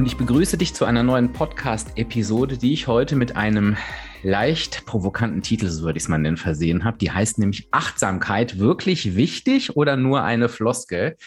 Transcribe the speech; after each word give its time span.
Und 0.00 0.06
ich 0.06 0.16
begrüße 0.16 0.56
dich 0.56 0.72
zu 0.72 0.86
einer 0.86 1.02
neuen 1.02 1.30
Podcast-Episode, 1.30 2.56
die 2.56 2.72
ich 2.72 2.86
heute 2.86 3.16
mit 3.16 3.36
einem 3.36 3.76
leicht 4.22 4.86
provokanten 4.86 5.42
Titel, 5.42 5.66
so 5.66 5.82
würde 5.82 5.98
ich 5.98 6.04
es 6.04 6.08
mal 6.08 6.16
nennen, 6.16 6.38
versehen 6.38 6.84
habe. 6.84 6.96
Die 6.96 7.10
heißt 7.10 7.38
nämlich 7.38 7.68
Achtsamkeit 7.70 8.58
wirklich 8.58 9.14
wichtig 9.14 9.76
oder 9.76 9.98
nur 9.98 10.22
eine 10.22 10.48
Floskel? 10.48 11.18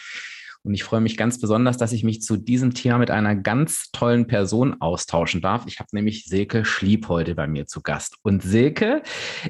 Und 0.64 0.74
ich 0.74 0.82
freue 0.82 1.00
mich 1.00 1.16
ganz 1.16 1.40
besonders, 1.40 1.76
dass 1.76 1.92
ich 1.92 2.02
mich 2.02 2.20
zu 2.22 2.36
diesem 2.36 2.74
Thema 2.74 2.98
mit 2.98 3.12
einer 3.12 3.36
ganz 3.36 3.92
tollen 3.92 4.26
Person 4.26 4.80
austauschen 4.80 5.40
darf. 5.40 5.66
Ich 5.68 5.78
habe 5.78 5.90
nämlich 5.92 6.24
Silke 6.24 6.64
Schlieb 6.64 7.06
heute 7.06 7.36
bei 7.36 7.46
mir 7.46 7.68
zu 7.68 7.80
Gast. 7.80 8.16
Und 8.22 8.42
Silke 8.42 9.04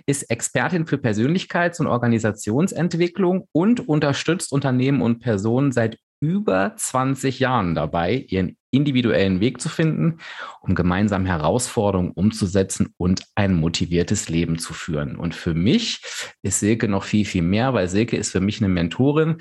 ist 0.05 0.25
Expertin 0.25 0.85
für 0.85 0.97
Persönlichkeits- 0.97 1.81
und 1.81 1.87
Organisationsentwicklung 1.87 3.49
und 3.53 3.89
unterstützt 3.89 4.53
Unternehmen 4.53 5.01
und 5.01 5.21
Personen 5.21 5.73
seit 5.73 5.99
über 6.21 6.75
20 6.77 7.39
Jahren 7.39 7.75
dabei, 7.75 8.27
ihren 8.29 8.57
individuellen 8.75 9.41
Weg 9.41 9.61
zu 9.61 9.69
finden, 9.69 10.19
um 10.61 10.75
gemeinsam 10.75 11.27
Herausforderungen 11.27 12.11
umzusetzen 12.13 12.95
und 12.97 13.23
ein 13.35 13.55
motiviertes 13.55 14.29
Leben 14.29 14.59
zu 14.59 14.75
führen. 14.75 15.17
Und 15.17 15.35
für 15.35 15.55
mich 15.55 16.01
ist 16.43 16.61
Silke 16.61 16.89
noch 16.89 17.05
viel, 17.05 17.25
viel 17.25 17.43
mehr, 17.43 17.75
weil 17.75 17.89
Silke 17.89 18.17
ist 18.17 18.33
für 18.33 18.41
mich 18.41 18.59
eine 18.59 18.69
Mentorin. 18.69 19.39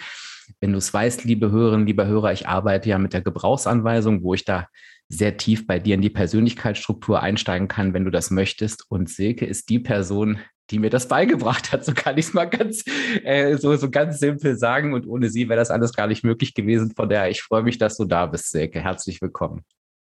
Wenn 0.60 0.72
du 0.72 0.78
es 0.78 0.94
weißt, 0.94 1.24
liebe 1.24 1.52
Hörerinnen, 1.52 1.88
lieber 1.88 2.06
Hörer, 2.06 2.34
ich 2.34 2.48
arbeite 2.48 2.90
ja 2.90 2.98
mit 2.98 3.14
der 3.14 3.22
Gebrauchsanweisung, 3.22 4.24
wo 4.24 4.34
ich 4.34 4.46
da 4.46 4.68
sehr 5.10 5.38
tief 5.38 5.68
bei 5.68 5.80
dir 5.80 5.96
in 5.96 6.02
die 6.02 6.10
Persönlichkeitsstruktur 6.10 7.22
einsteigen 7.22 7.68
kann, 7.68 7.94
wenn 7.94 8.06
du 8.06 8.12
das 8.12 8.32
möchtest. 8.32 8.90
Und 8.90 9.10
Silke 9.10 9.46
ist 9.46 9.70
die 9.70 9.80
Person, 9.80 10.40
die 10.70 10.80
mir 10.80 10.90
das 10.90 11.08
beigebracht 11.08 11.72
hat. 11.72 11.86
So 11.86 11.94
kann 11.94 12.18
ich 12.18 12.28
es 12.28 12.34
mal 12.34 12.46
ganz, 12.46 12.84
äh, 13.24 13.58
so, 13.58 13.76
so 13.76 13.90
ganz 13.90 14.20
simpel 14.20 14.58
sagen. 14.58 14.94
Und 14.94 15.06
ohne 15.08 15.30
sie 15.30 15.50
wäre 15.50 15.60
das 15.60 15.72
alles 15.72 15.94
gar 15.94 16.08
nicht 16.08 16.24
möglich 16.24 16.54
gewesen. 16.54 16.94
Von 16.96 17.10
daher, 17.10 17.30
ich 17.30 17.42
freue 17.42 17.64
mich, 17.64 17.78
dass 17.78 17.98
du 17.98 18.06
da 18.06 18.26
bist, 18.26 18.50
Silke. 18.50 18.82
Herzlich 18.82 19.22
willkommen. 19.22 19.64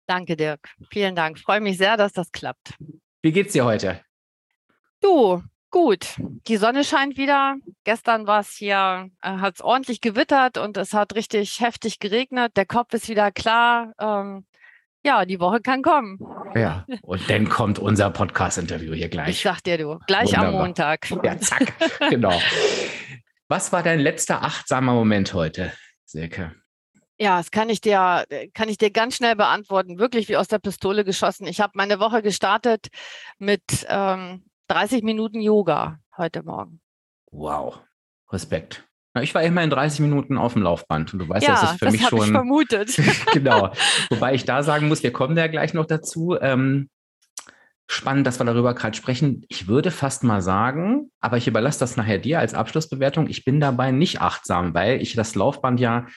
Danke, 0.08 0.36
Dirk. 0.36 0.70
Vielen 0.92 1.16
Dank. 1.16 1.40
Freue 1.40 1.62
mich 1.62 1.78
sehr, 1.78 1.98
dass 1.98 2.14
das 2.14 2.32
klappt. 2.32 2.76
Wie 3.22 3.32
geht's 3.32 3.54
dir 3.54 3.66
heute? 3.66 4.02
Du, 5.02 5.42
gut. 5.72 6.08
Die 6.48 6.58
Sonne 6.58 6.84
scheint 6.84 7.18
wieder. 7.18 7.58
Gestern 7.84 8.28
war 8.28 8.42
es 8.42 8.52
hier, 8.52 9.10
äh, 9.22 9.30
hat 9.38 9.56
es 9.56 9.62
ordentlich 9.62 10.00
gewittert 10.00 10.58
und 10.58 10.78
es 10.78 10.94
hat 10.94 11.16
richtig 11.16 11.60
heftig 11.60 12.00
geregnet. 12.00 12.56
Der 12.56 12.68
Kopf 12.68 12.94
ist 12.94 13.10
wieder 13.10 13.32
klar. 13.32 13.94
Ähm, 14.00 14.46
ja, 15.06 15.24
die 15.24 15.40
Woche 15.40 15.62
kann 15.62 15.82
kommen. 15.84 16.18
Ja, 16.56 16.86
und 17.04 17.30
dann 17.30 17.48
kommt 17.48 17.78
unser 17.80 18.10
Podcast-Interview 18.10 18.94
hier 18.94 19.08
gleich. 19.08 19.30
Ich 19.30 19.42
sag 19.44 19.62
dir 19.62 19.78
du, 19.78 20.00
gleich 20.08 20.30
Wunderbar. 20.30 20.48
am 20.48 20.54
Montag. 20.54 21.10
Ja, 21.24 21.38
zack, 21.38 21.74
genau. 22.10 22.34
Was 23.48 23.72
war 23.72 23.84
dein 23.84 24.00
letzter 24.00 24.42
achtsamer 24.42 24.94
Moment 24.94 25.34
heute, 25.34 25.72
Silke? 26.06 26.56
Ja, 27.20 27.38
das 27.38 27.52
kann 27.52 27.70
ich 27.70 27.80
dir, 27.82 28.26
kann 28.54 28.68
ich 28.68 28.78
dir 28.78 28.90
ganz 28.90 29.16
schnell 29.16 29.36
beantworten. 29.36 30.00
Wirklich 30.00 30.28
wie 30.28 30.38
aus 30.38 30.48
der 30.48 30.60
Pistole 30.60 31.06
geschossen. 31.06 31.46
Ich 31.46 31.62
habe 31.62 31.74
meine 31.76 32.00
Woche 32.00 32.22
gestartet 32.22 32.88
mit 33.38 33.86
ähm, 33.88 34.44
30 34.68 35.04
Minuten 35.04 35.40
Yoga 35.40 36.00
heute 36.18 36.44
Morgen. 36.44 36.82
Wow, 37.32 37.80
Respekt. 38.32 38.84
Ich 39.22 39.34
war 39.34 39.44
immer 39.44 39.64
in 39.64 39.70
30 39.70 40.02
Minuten 40.02 40.38
auf 40.38 40.54
dem 40.54 40.64
Laufband 40.64 41.14
und 41.14 41.20
du 41.20 41.30
weißt, 41.30 41.48
ja, 41.48 41.54
das 41.54 41.72
ist 41.72 41.80
für 41.80 41.86
das 41.86 41.92
mich 41.94 42.08
schon. 42.08 42.20
Ich 42.20 42.32
vermutet. 42.32 43.02
genau. 43.34 43.72
Wobei 44.10 44.34
ich 44.34 44.46
da 44.46 44.64
sagen 44.64 44.88
muss, 44.88 45.04
wir 45.04 45.14
kommen 45.14 45.36
da 45.36 45.48
gleich 45.48 45.74
noch 45.74 45.86
dazu. 45.86 46.38
Ähm, 46.40 46.90
spannend, 47.88 48.28
dass 48.28 48.40
wir 48.40 48.46
darüber 48.46 48.74
gerade 48.74 48.98
sprechen. 48.98 49.46
Ich 49.48 49.68
würde 49.68 49.92
fast 49.92 50.24
mal 50.24 50.42
sagen, 50.42 51.12
aber 51.22 51.38
ich 51.38 51.48
überlasse 51.48 51.80
das 51.80 51.98
nachher 51.98 52.18
dir 52.18 52.40
als 52.40 52.54
Abschlussbewertung. 52.54 53.28
Ich 53.30 53.46
bin 53.46 53.60
dabei 53.60 53.92
nicht 53.92 54.22
achtsam, 54.22 54.74
weil 54.74 55.02
ich 55.02 55.14
das 55.14 55.36
Laufband 55.36 55.80
ja 55.80 56.08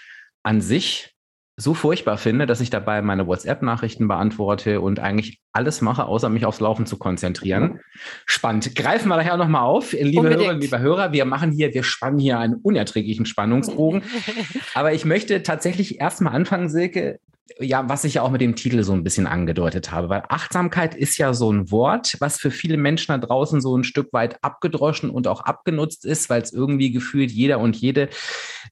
an 0.43 0.61
sich 0.61 1.15
so 1.61 1.75
furchtbar 1.75 2.19
finde, 2.19 2.47
dass 2.47 2.61
ich 2.61 2.71
dabei 2.71 3.03
meine 3.03 3.27
WhatsApp-Nachrichten 3.27 4.07
beantworte 4.07 4.81
und 4.81 5.01
eigentlich 5.01 5.41
alles 5.53 5.81
mache, 5.81 6.05
außer 6.05 6.29
mich 6.29 6.47
aufs 6.47 6.61
Laufen 6.61 6.87
zu 6.87 6.99
konzentrieren. 6.99 7.81
Spannend. 8.27 8.77
Greifen 8.77 9.09
wir 9.09 9.17
daher 9.17 9.37
nochmal 9.37 9.63
auf, 9.63 9.93
liebe 9.93 10.19
Unbedingt. 10.19 10.41
Hörerinnen, 10.41 10.61
liebe 10.63 10.79
Hörer. 10.79 11.13
Wir 11.13 11.25
machen 11.25 11.51
hier, 11.51 11.75
wir 11.75 11.83
spannen 11.83 12.21
hier 12.21 12.39
einen 12.39 12.55
unerträglichen 12.55 13.27
Spannungsbogen. 13.27 14.03
Aber 14.75 14.93
ich 14.93 15.05
möchte 15.05 15.43
tatsächlich 15.43 16.01
erstmal 16.01 16.33
anfangen, 16.33 16.69
Silke, 16.69 17.19
ja, 17.59 17.89
was 17.89 18.05
ich 18.05 18.15
ja 18.15 18.23
auch 18.23 18.31
mit 18.31 18.41
dem 18.41 18.57
Titel 18.57 18.83
so 18.83 18.93
ein 18.93 19.05
bisschen 19.05 19.27
angedeutet 19.27 19.91
habe, 19.91 20.09
weil 20.09 20.23
Achtsamkeit 20.29 20.95
ist 20.95 21.17
ja 21.19 21.33
so 21.33 21.53
ein 21.53 21.71
Wort, 21.71 22.17
was 22.21 22.39
für 22.39 22.51
viele 22.51 22.77
Menschen 22.77 23.09
da 23.09 23.19
draußen 23.19 23.61
so 23.61 23.77
ein 23.77 23.85
Stück 23.85 24.13
weit 24.13 24.43
abgedroschen 24.43 25.11
und 25.11 25.27
auch 25.27 25.41
abgenutzt 25.41 26.05
ist, 26.05 26.31
weil 26.31 26.43
es 26.43 26.53
irgendwie 26.53 26.91
gefühlt 26.91 27.31
jeder 27.31 27.59
und 27.59 27.77
jede 27.77 28.09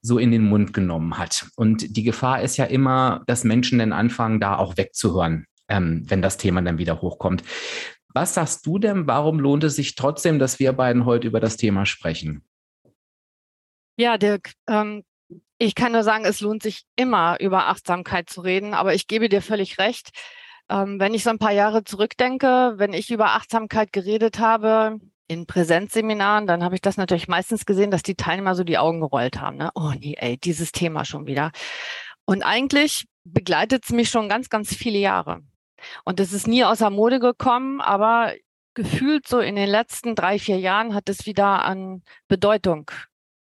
so 0.02 0.18
in 0.18 0.30
den 0.30 0.42
Mund 0.42 0.72
genommen 0.72 1.18
hat. 1.18 1.46
Und 1.56 1.96
die 1.96 2.02
Gefahr 2.02 2.42
ist 2.42 2.56
ja 2.56 2.64
immer, 2.66 3.22
dass 3.26 3.44
Menschen 3.44 3.78
dann 3.78 3.92
anfangen, 3.92 4.40
da 4.40 4.56
auch 4.56 4.76
wegzuhören, 4.76 5.46
ähm, 5.68 6.04
wenn 6.08 6.22
das 6.22 6.36
Thema 6.36 6.62
dann 6.62 6.78
wieder 6.78 7.00
hochkommt. 7.00 7.42
Was 8.08 8.34
sagst 8.34 8.66
du 8.66 8.78
denn, 8.78 9.06
warum 9.06 9.40
lohnt 9.40 9.64
es 9.64 9.76
sich 9.76 9.94
trotzdem, 9.94 10.38
dass 10.38 10.58
wir 10.58 10.72
beiden 10.72 11.04
heute 11.04 11.26
über 11.26 11.40
das 11.40 11.56
Thema 11.56 11.84
sprechen? 11.86 12.42
Ja, 13.98 14.18
Dirk, 14.18 14.52
ähm, 14.68 15.02
ich 15.58 15.74
kann 15.74 15.92
nur 15.92 16.02
sagen, 16.02 16.24
es 16.24 16.40
lohnt 16.40 16.62
sich 16.62 16.84
immer 16.96 17.38
über 17.40 17.68
Achtsamkeit 17.68 18.28
zu 18.28 18.42
reden, 18.42 18.74
aber 18.74 18.94
ich 18.94 19.06
gebe 19.06 19.28
dir 19.28 19.42
völlig 19.42 19.78
recht. 19.78 20.10
Ähm, 20.68 21.00
wenn 21.00 21.14
ich 21.14 21.22
so 21.22 21.30
ein 21.30 21.38
paar 21.38 21.52
Jahre 21.52 21.84
zurückdenke, 21.84 22.74
wenn 22.76 22.92
ich 22.92 23.10
über 23.10 23.30
Achtsamkeit 23.30 23.92
geredet 23.92 24.38
habe 24.38 24.98
in 25.28 25.46
Präsenzseminaren, 25.46 26.46
dann 26.46 26.62
habe 26.62 26.74
ich 26.74 26.80
das 26.80 26.96
natürlich 26.96 27.28
meistens 27.28 27.66
gesehen, 27.66 27.90
dass 27.90 28.02
die 28.02 28.16
Teilnehmer 28.16 28.54
so 28.54 28.64
die 28.64 28.78
Augen 28.78 29.00
gerollt 29.00 29.40
haben. 29.40 29.56
Ne? 29.56 29.70
Oh 29.74 29.92
nee, 29.98 30.16
ey, 30.18 30.36
dieses 30.38 30.72
Thema 30.72 31.04
schon 31.04 31.26
wieder. 31.26 31.52
Und 32.24 32.42
eigentlich 32.42 33.06
begleitet 33.24 33.84
es 33.84 33.90
mich 33.90 34.10
schon 34.10 34.28
ganz, 34.28 34.50
ganz 34.50 34.74
viele 34.74 34.98
Jahre. 34.98 35.40
Und 36.04 36.20
es 36.20 36.32
ist 36.32 36.46
nie 36.46 36.64
außer 36.64 36.90
Mode 36.90 37.20
gekommen, 37.20 37.80
aber 37.80 38.34
gefühlt 38.74 39.26
so 39.26 39.40
in 39.40 39.56
den 39.56 39.68
letzten 39.68 40.14
drei, 40.14 40.38
vier 40.38 40.58
Jahren 40.58 40.94
hat 40.94 41.08
es 41.08 41.26
wieder 41.26 41.64
an 41.64 42.02
Bedeutung 42.28 42.90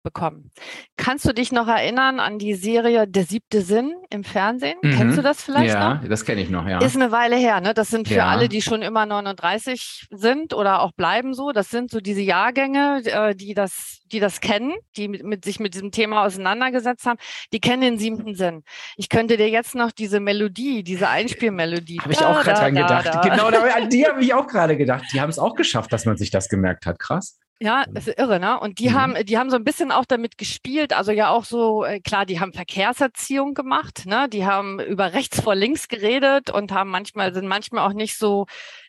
bekommen. 0.03 0.51
Kannst 0.97 1.25
du 1.27 1.33
dich 1.33 1.53
noch 1.53 1.69
erinnern 1.69 2.21
an 2.21 2.39
die 2.39 2.55
Serie 2.55 3.07
Der 3.07 3.25
siebte 3.25 3.63
Sinn 3.63 3.95
im 4.11 4.25
Fernsehen? 4.25 4.77
Mhm. 4.83 4.97
Kennst 4.97 5.19
du 5.19 5.23
das 5.23 5.43
vielleicht 5.43 5.75
ja, 5.75 5.95
noch? 5.95 6.03
Ja, 6.03 6.09
das 6.09 6.25
kenne 6.25 6.41
ich 6.41 6.51
noch, 6.51 6.67
ja. 6.67 6.79
Ist 6.79 6.97
eine 6.97 7.13
Weile 7.13 7.37
her, 7.37 7.61
ne? 7.61 7.75
Das 7.75 7.89
sind 7.89 8.09
für 8.09 8.15
ja. 8.15 8.29
alle, 8.29 8.49
die 8.49 8.63
schon 8.63 8.83
immer 8.83 9.07
39 9.07 10.09
sind 10.11 10.55
oder 10.55 10.81
auch 10.81 10.93
bleiben 10.93 11.35
so. 11.35 11.53
Das 11.53 11.71
sind 11.71 11.91
so 11.91 12.01
diese 12.01 12.21
Jahrgänge, 12.21 13.03
äh, 13.05 13.35
die 13.35 13.55
das, 13.55 14.01
die 14.11 14.21
das 14.21 14.41
kennen, 14.41 14.73
die 14.97 15.09
mit, 15.09 15.25
mit 15.25 15.45
sich 15.45 15.61
mit 15.61 15.75
diesem 15.75 15.91
Thema 15.91 16.25
auseinandergesetzt 16.25 17.07
haben. 17.07 17.19
Die 17.53 17.61
kennen 17.61 17.83
den 17.83 17.99
siebten 17.99 18.35
Sinn. 18.35 18.63
Ich 18.97 19.09
könnte 19.09 19.37
dir 19.37 19.49
jetzt 19.49 19.75
noch 19.75 19.93
diese 19.93 20.21
Melodie, 20.21 20.83
diese 20.83 21.09
Einspielmelodie. 21.09 22.01
Habe 22.01 22.13
ich 22.13 22.21
auch 22.21 22.43
gerade 22.43 22.61
dran 22.61 22.75
gedacht. 22.75 23.07
Da. 23.07 23.21
Genau, 23.21 23.47
an 23.47 23.89
die 23.89 24.07
habe 24.07 24.23
ich 24.23 24.35
auch 24.35 24.47
gerade 24.47 24.77
gedacht. 24.77 25.05
Die 25.13 25.21
haben 25.21 25.31
es 25.31 25.39
auch 25.39 25.55
geschafft, 25.55 25.93
dass 25.93 26.05
man 26.05 26.17
sich 26.17 26.31
das 26.31 26.49
gemerkt 26.49 26.87
hat. 26.87 26.99
Krass. 26.99 27.39
Ja, 27.63 27.85
das 27.89 28.09
ist 28.09 28.19
irre, 28.19 28.41
ne? 28.41 28.59
Und 28.59 28.81
die 28.81 28.89
mhm. 28.89 28.95
haben, 28.95 29.25
die 29.25 29.39
haben 29.39 29.49
so 29.49 29.55
ein 29.55 29.63
bisschen 29.63 29.93
auch 29.93 30.05
damit 30.05 30.37
gespielt, 30.37 30.93
also 30.93 31.13
ja 31.13 31.29
auch 31.29 31.45
so, 31.45 31.85
äh, 31.85 32.01
klar, 32.01 32.27
die 32.27 32.41
haben 32.41 32.53
Verkehrserziehung 32.53 33.55
gemacht, 33.55 34.05
ne? 34.05 34.29
Die 34.29 34.45
haben 34.45 34.81
über 34.81 35.13
rechts 35.13 35.41
vor 35.41 35.55
links 35.55 35.87
geredet 35.87 36.51
und 36.51 36.73
haben 36.73 36.91
manchmal, 36.91 37.33
sind 37.33 37.47
manchmal 37.47 37.89
auch 37.89 37.93
nicht 37.93 38.19
so 38.19 38.47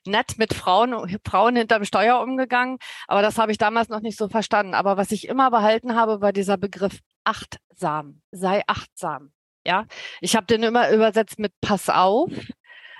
nett 0.07 0.39
mit 0.39 0.55
Frauen, 0.55 1.19
Frauen 1.23 1.55
hinterm 1.55 1.85
Steuer 1.85 2.19
umgegangen. 2.19 2.79
Aber 3.07 3.21
das 3.21 3.37
habe 3.37 3.51
ich 3.51 3.59
damals 3.59 3.89
noch 3.89 4.01
nicht 4.01 4.17
so 4.17 4.27
verstanden. 4.27 4.73
Aber 4.73 4.97
was 4.97 5.11
ich 5.11 5.27
immer 5.27 5.51
behalten 5.51 5.93
habe, 5.95 6.19
war 6.21 6.33
dieser 6.33 6.57
Begriff 6.57 6.97
achtsam. 7.23 8.23
Sei 8.31 8.63
achtsam. 8.65 9.33
Ja, 9.63 9.85
ich 10.19 10.35
habe 10.35 10.47
den 10.47 10.63
immer 10.63 10.89
übersetzt 10.89 11.37
mit 11.37 11.53
Pass 11.61 11.89
auf. 11.89 12.31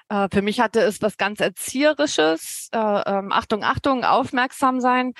Äh, 0.10 0.28
für 0.31 0.44
mich 0.44 0.60
hatte 0.60 0.81
es 0.81 1.02
was 1.02 1.18
ganz 1.18 1.40
Erzieherisches. 1.40 2.69
Äh, 2.74 2.78
ähm, 2.78 3.31
Achtung, 3.31 3.64
Achtung, 3.64 4.04
aufmerksam 4.04 4.80
sein. 4.80 5.14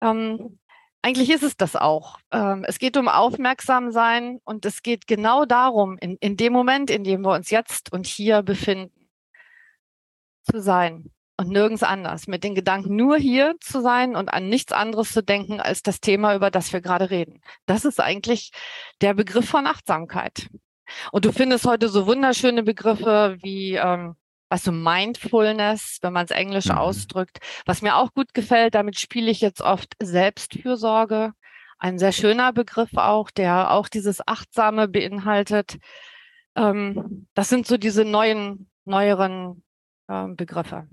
Ähm, 0.00 0.58
eigentlich 1.02 1.30
ist 1.30 1.42
es 1.42 1.56
das 1.56 1.76
auch. 1.76 2.18
Ähm, 2.30 2.64
es 2.66 2.78
geht 2.78 2.96
um 2.96 3.08
Aufmerksamsein 3.08 4.40
und 4.44 4.66
es 4.66 4.82
geht 4.82 5.06
genau 5.06 5.44
darum, 5.46 5.96
in, 5.98 6.16
in 6.16 6.36
dem 6.36 6.52
Moment, 6.52 6.90
in 6.90 7.04
dem 7.04 7.22
wir 7.22 7.32
uns 7.32 7.50
jetzt 7.50 7.92
und 7.92 8.06
hier 8.06 8.42
befinden, 8.42 9.08
zu 10.50 10.60
sein 10.60 11.10
und 11.38 11.48
nirgends 11.48 11.82
anders. 11.82 12.26
Mit 12.26 12.44
den 12.44 12.54
Gedanken 12.54 12.96
nur 12.96 13.16
hier 13.16 13.54
zu 13.60 13.80
sein 13.80 14.14
und 14.14 14.28
an 14.32 14.48
nichts 14.50 14.72
anderes 14.72 15.12
zu 15.12 15.22
denken 15.22 15.60
als 15.60 15.82
das 15.82 16.00
Thema, 16.00 16.34
über 16.34 16.50
das 16.50 16.72
wir 16.72 16.82
gerade 16.82 17.10
reden. 17.10 17.40
Das 17.64 17.86
ist 17.86 17.98
eigentlich 18.00 18.52
der 19.00 19.14
Begriff 19.14 19.48
von 19.48 19.66
Achtsamkeit. 19.66 20.48
Und 21.12 21.24
du 21.24 21.32
findest 21.32 21.66
heute 21.66 21.88
so 21.88 22.06
wunderschöne 22.06 22.62
Begriffe 22.62 23.38
wie 23.40 23.76
ähm, 23.76 24.16
weißt 24.50 24.66
du, 24.66 24.72
Mindfulness, 24.72 25.98
wenn 26.02 26.12
man 26.12 26.24
es 26.24 26.30
englisch 26.32 26.66
Mhm. 26.66 26.76
ausdrückt. 26.76 27.38
Was 27.66 27.82
mir 27.82 27.96
auch 27.96 28.12
gut 28.12 28.34
gefällt, 28.34 28.74
damit 28.74 28.98
spiele 28.98 29.30
ich 29.30 29.40
jetzt 29.40 29.62
oft 29.62 29.94
Selbstfürsorge. 30.02 31.32
Ein 31.78 31.98
sehr 31.98 32.12
schöner 32.12 32.52
Begriff 32.52 32.90
auch, 32.96 33.30
der 33.30 33.70
auch 33.70 33.88
dieses 33.88 34.26
Achtsame 34.26 34.86
beinhaltet. 34.88 35.78
Ähm, 36.56 37.26
das 37.34 37.48
sind 37.48 37.66
so 37.66 37.78
diese 37.78 38.04
neuen, 38.04 38.68
neueren 38.84 39.62
ähm, 40.08 40.36
Begriffe. 40.36 40.88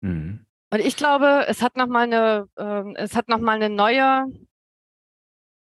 Mhm. 0.00 0.46
Und 0.70 0.80
ich 0.80 0.96
glaube, 0.96 1.44
es 1.48 1.62
hat 1.62 1.76
nochmal 1.76 2.04
eine, 2.04 2.48
ähm, 2.56 2.94
es 2.96 3.14
hat 3.16 3.28
noch 3.28 3.38
mal 3.38 3.56
eine 3.56 3.68
neue, 3.70 4.26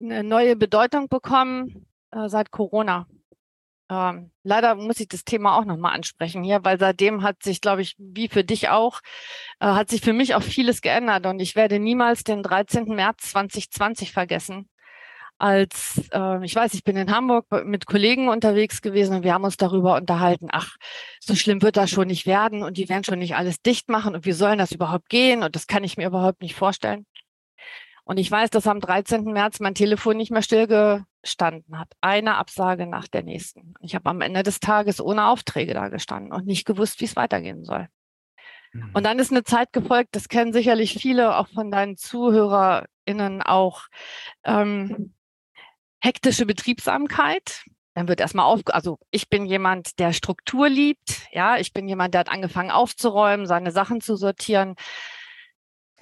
eine 0.00 0.22
neue 0.24 0.56
Bedeutung 0.56 1.08
bekommen 1.08 1.86
äh, 2.10 2.28
seit 2.28 2.50
Corona. 2.50 3.06
Ähm, 3.90 4.30
leider 4.42 4.74
muss 4.76 5.00
ich 5.00 5.08
das 5.08 5.24
Thema 5.24 5.58
auch 5.58 5.64
nochmal 5.64 5.94
ansprechen 5.94 6.42
hier, 6.42 6.64
weil 6.64 6.78
seitdem 6.78 7.22
hat 7.22 7.42
sich, 7.42 7.60
glaube 7.60 7.82
ich, 7.82 7.96
wie 7.98 8.28
für 8.28 8.44
dich 8.44 8.70
auch, 8.70 9.00
äh, 9.60 9.66
hat 9.66 9.90
sich 9.90 10.00
für 10.00 10.14
mich 10.14 10.34
auch 10.34 10.42
vieles 10.42 10.80
geändert 10.80 11.26
und 11.26 11.40
ich 11.40 11.54
werde 11.54 11.78
niemals 11.78 12.24
den 12.24 12.42
13. 12.42 12.94
März 12.94 13.30
2020 13.32 14.12
vergessen. 14.12 14.68
Als 15.38 16.00
äh, 16.12 16.44
ich 16.44 16.54
weiß, 16.54 16.74
ich 16.74 16.84
bin 16.84 16.96
in 16.96 17.10
Hamburg 17.10 17.46
mit 17.66 17.86
Kollegen 17.86 18.28
unterwegs 18.28 18.80
gewesen 18.82 19.16
und 19.16 19.24
wir 19.24 19.34
haben 19.34 19.44
uns 19.44 19.56
darüber 19.56 19.96
unterhalten, 19.96 20.48
ach, 20.50 20.76
so 21.20 21.34
schlimm 21.34 21.60
wird 21.60 21.76
das 21.76 21.90
schon 21.90 22.06
nicht 22.06 22.24
werden 22.26 22.62
und 22.62 22.78
die 22.78 22.88
werden 22.88 23.04
schon 23.04 23.18
nicht 23.18 23.36
alles 23.36 23.60
dicht 23.60 23.88
machen 23.90 24.14
und 24.14 24.24
wie 24.26 24.32
sollen 24.32 24.58
das 24.58 24.72
überhaupt 24.72 25.08
gehen 25.08 25.42
und 25.42 25.56
das 25.56 25.66
kann 25.66 25.84
ich 25.84 25.96
mir 25.96 26.06
überhaupt 26.06 26.40
nicht 26.40 26.54
vorstellen. 26.54 27.06
Und 28.04 28.18
ich 28.18 28.30
weiß, 28.30 28.50
dass 28.50 28.66
am 28.66 28.80
13. 28.80 29.24
März 29.24 29.60
mein 29.60 29.74
Telefon 29.74 30.18
nicht 30.18 30.30
mehr 30.30 30.42
stillgestanden 30.42 31.78
hat. 31.78 31.88
Eine 32.02 32.36
Absage 32.36 32.86
nach 32.86 33.08
der 33.08 33.22
nächsten. 33.22 33.74
Ich 33.80 33.94
habe 33.94 34.10
am 34.10 34.20
Ende 34.20 34.42
des 34.42 34.60
Tages 34.60 35.00
ohne 35.00 35.26
Aufträge 35.26 35.72
da 35.72 35.88
gestanden 35.88 36.32
und 36.32 36.46
nicht 36.46 36.66
gewusst, 36.66 37.00
wie 37.00 37.06
es 37.06 37.16
weitergehen 37.16 37.64
soll. 37.64 37.88
Mhm. 38.72 38.90
Und 38.92 39.04
dann 39.04 39.18
ist 39.18 39.30
eine 39.30 39.42
Zeit 39.42 39.72
gefolgt, 39.72 40.14
das 40.14 40.28
kennen 40.28 40.52
sicherlich 40.52 40.94
viele, 40.94 41.36
auch 41.38 41.48
von 41.48 41.70
deinen 41.70 41.96
ZuhörerInnen 41.96 43.40
auch, 43.42 43.86
ähm, 44.44 45.14
hektische 46.02 46.44
Betriebsamkeit. 46.44 47.64
Dann 47.94 48.08
wird 48.08 48.20
erstmal 48.20 48.46
auf, 48.46 48.60
also 48.66 48.98
ich 49.10 49.30
bin 49.30 49.46
jemand, 49.46 49.98
der 49.98 50.12
Struktur 50.12 50.68
liebt. 50.68 51.28
Ja, 51.32 51.56
ich 51.56 51.72
bin 51.72 51.88
jemand, 51.88 52.12
der 52.12 52.20
hat 52.20 52.28
angefangen 52.28 52.70
aufzuräumen, 52.70 53.46
seine 53.46 53.70
Sachen 53.70 54.02
zu 54.02 54.16
sortieren 54.16 54.74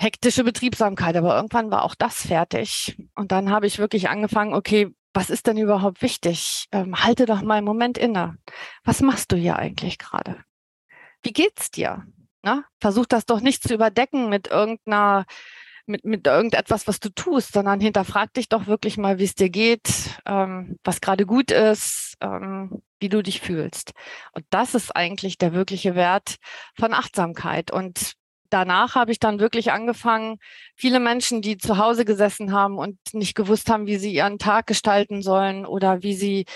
hektische 0.03 0.45
Betriebsamkeit, 0.45 1.17
aber 1.17 1.37
irgendwann 1.37 1.71
war 1.71 1.85
auch 1.85 1.95
das 1.95 2.27
fertig. 2.27 2.97
Und 3.15 3.33
dann 3.33 3.51
habe 3.51 3.67
ich 3.67 3.79
wirklich 3.79 4.09
angefangen, 4.09 4.55
okay, 4.55 4.93
was 5.15 5.31
ist 5.31 5.47
denn 5.47 5.59
überhaupt 5.59 6.03
wichtig? 6.03 6.67
Ähm, 6.73 7.03
halte 7.05 7.27
doch 7.27 7.43
mal 7.43 7.57
einen 7.57 7.67
Moment 7.67 7.99
inne. 7.99 8.39
Was 8.85 9.01
machst 9.01 9.31
du 9.33 9.37
hier 9.37 9.57
eigentlich 9.57 9.99
gerade? 9.99 10.43
Wie 11.23 11.33
geht's 11.33 11.71
dir? 11.71 12.05
Na, 12.43 12.65
versuch 12.81 13.07
das 13.07 13.27
doch 13.27 13.41
nicht 13.41 13.63
zu 13.63 13.75
überdecken 13.75 14.29
mit 14.29 14.49
irgendeiner, 14.49 15.27
mit, 15.87 16.05
mit 16.05 16.27
irgendetwas, 16.27 16.89
was 16.89 16.99
du 16.99 17.11
tust, 17.11 17.53
sondern 17.53 17.81
hinterfrag 17.81 18.33
dich 18.35 18.49
doch 18.49 18.67
wirklich 18.67 18.97
mal, 18.97 19.19
wie 19.19 19.25
es 19.25 19.37
dir 19.37 19.51
geht, 19.51 20.19
ähm, 20.27 20.79
was 20.83 21.01
gerade 21.01 21.27
gut 21.27 21.53
ist, 21.53 22.17
ähm, 22.21 22.83
wie 22.99 23.09
du 23.09 23.23
dich 23.23 23.41
fühlst. 23.41 23.93
Und 24.33 24.45
das 24.51 24.75
ist 24.75 24.97
eigentlich 24.97 25.39
der 25.39 25.53
wirkliche 25.53 25.95
Wert 25.95 26.37
von 26.77 26.95
Achtsamkeit. 26.95 27.71
Und 27.71 28.15
danach 28.53 28.95
habe 28.95 29.13
ich 29.13 29.19
dann 29.19 29.41
wirklich 29.41 29.73
angefangen, 29.73 30.39
viele 30.77 31.01
Menschen, 31.01 31.43
die 31.43 31.59
zu 31.59 31.79
Hause 31.79 32.05
gesessen 32.05 32.53
haben 32.53 32.79
und 32.79 32.99
nicht 33.13 33.35
gewusst 33.35 33.71
haben, 33.71 33.87
wie 33.87 33.97
sie 33.97 34.13
ihren 34.13 34.39
Tag 34.39 34.67
gestalten 34.67 35.23
sollen 35.23 35.67
oder 35.67 36.03
wie 36.03 36.15
sie, 36.15 36.47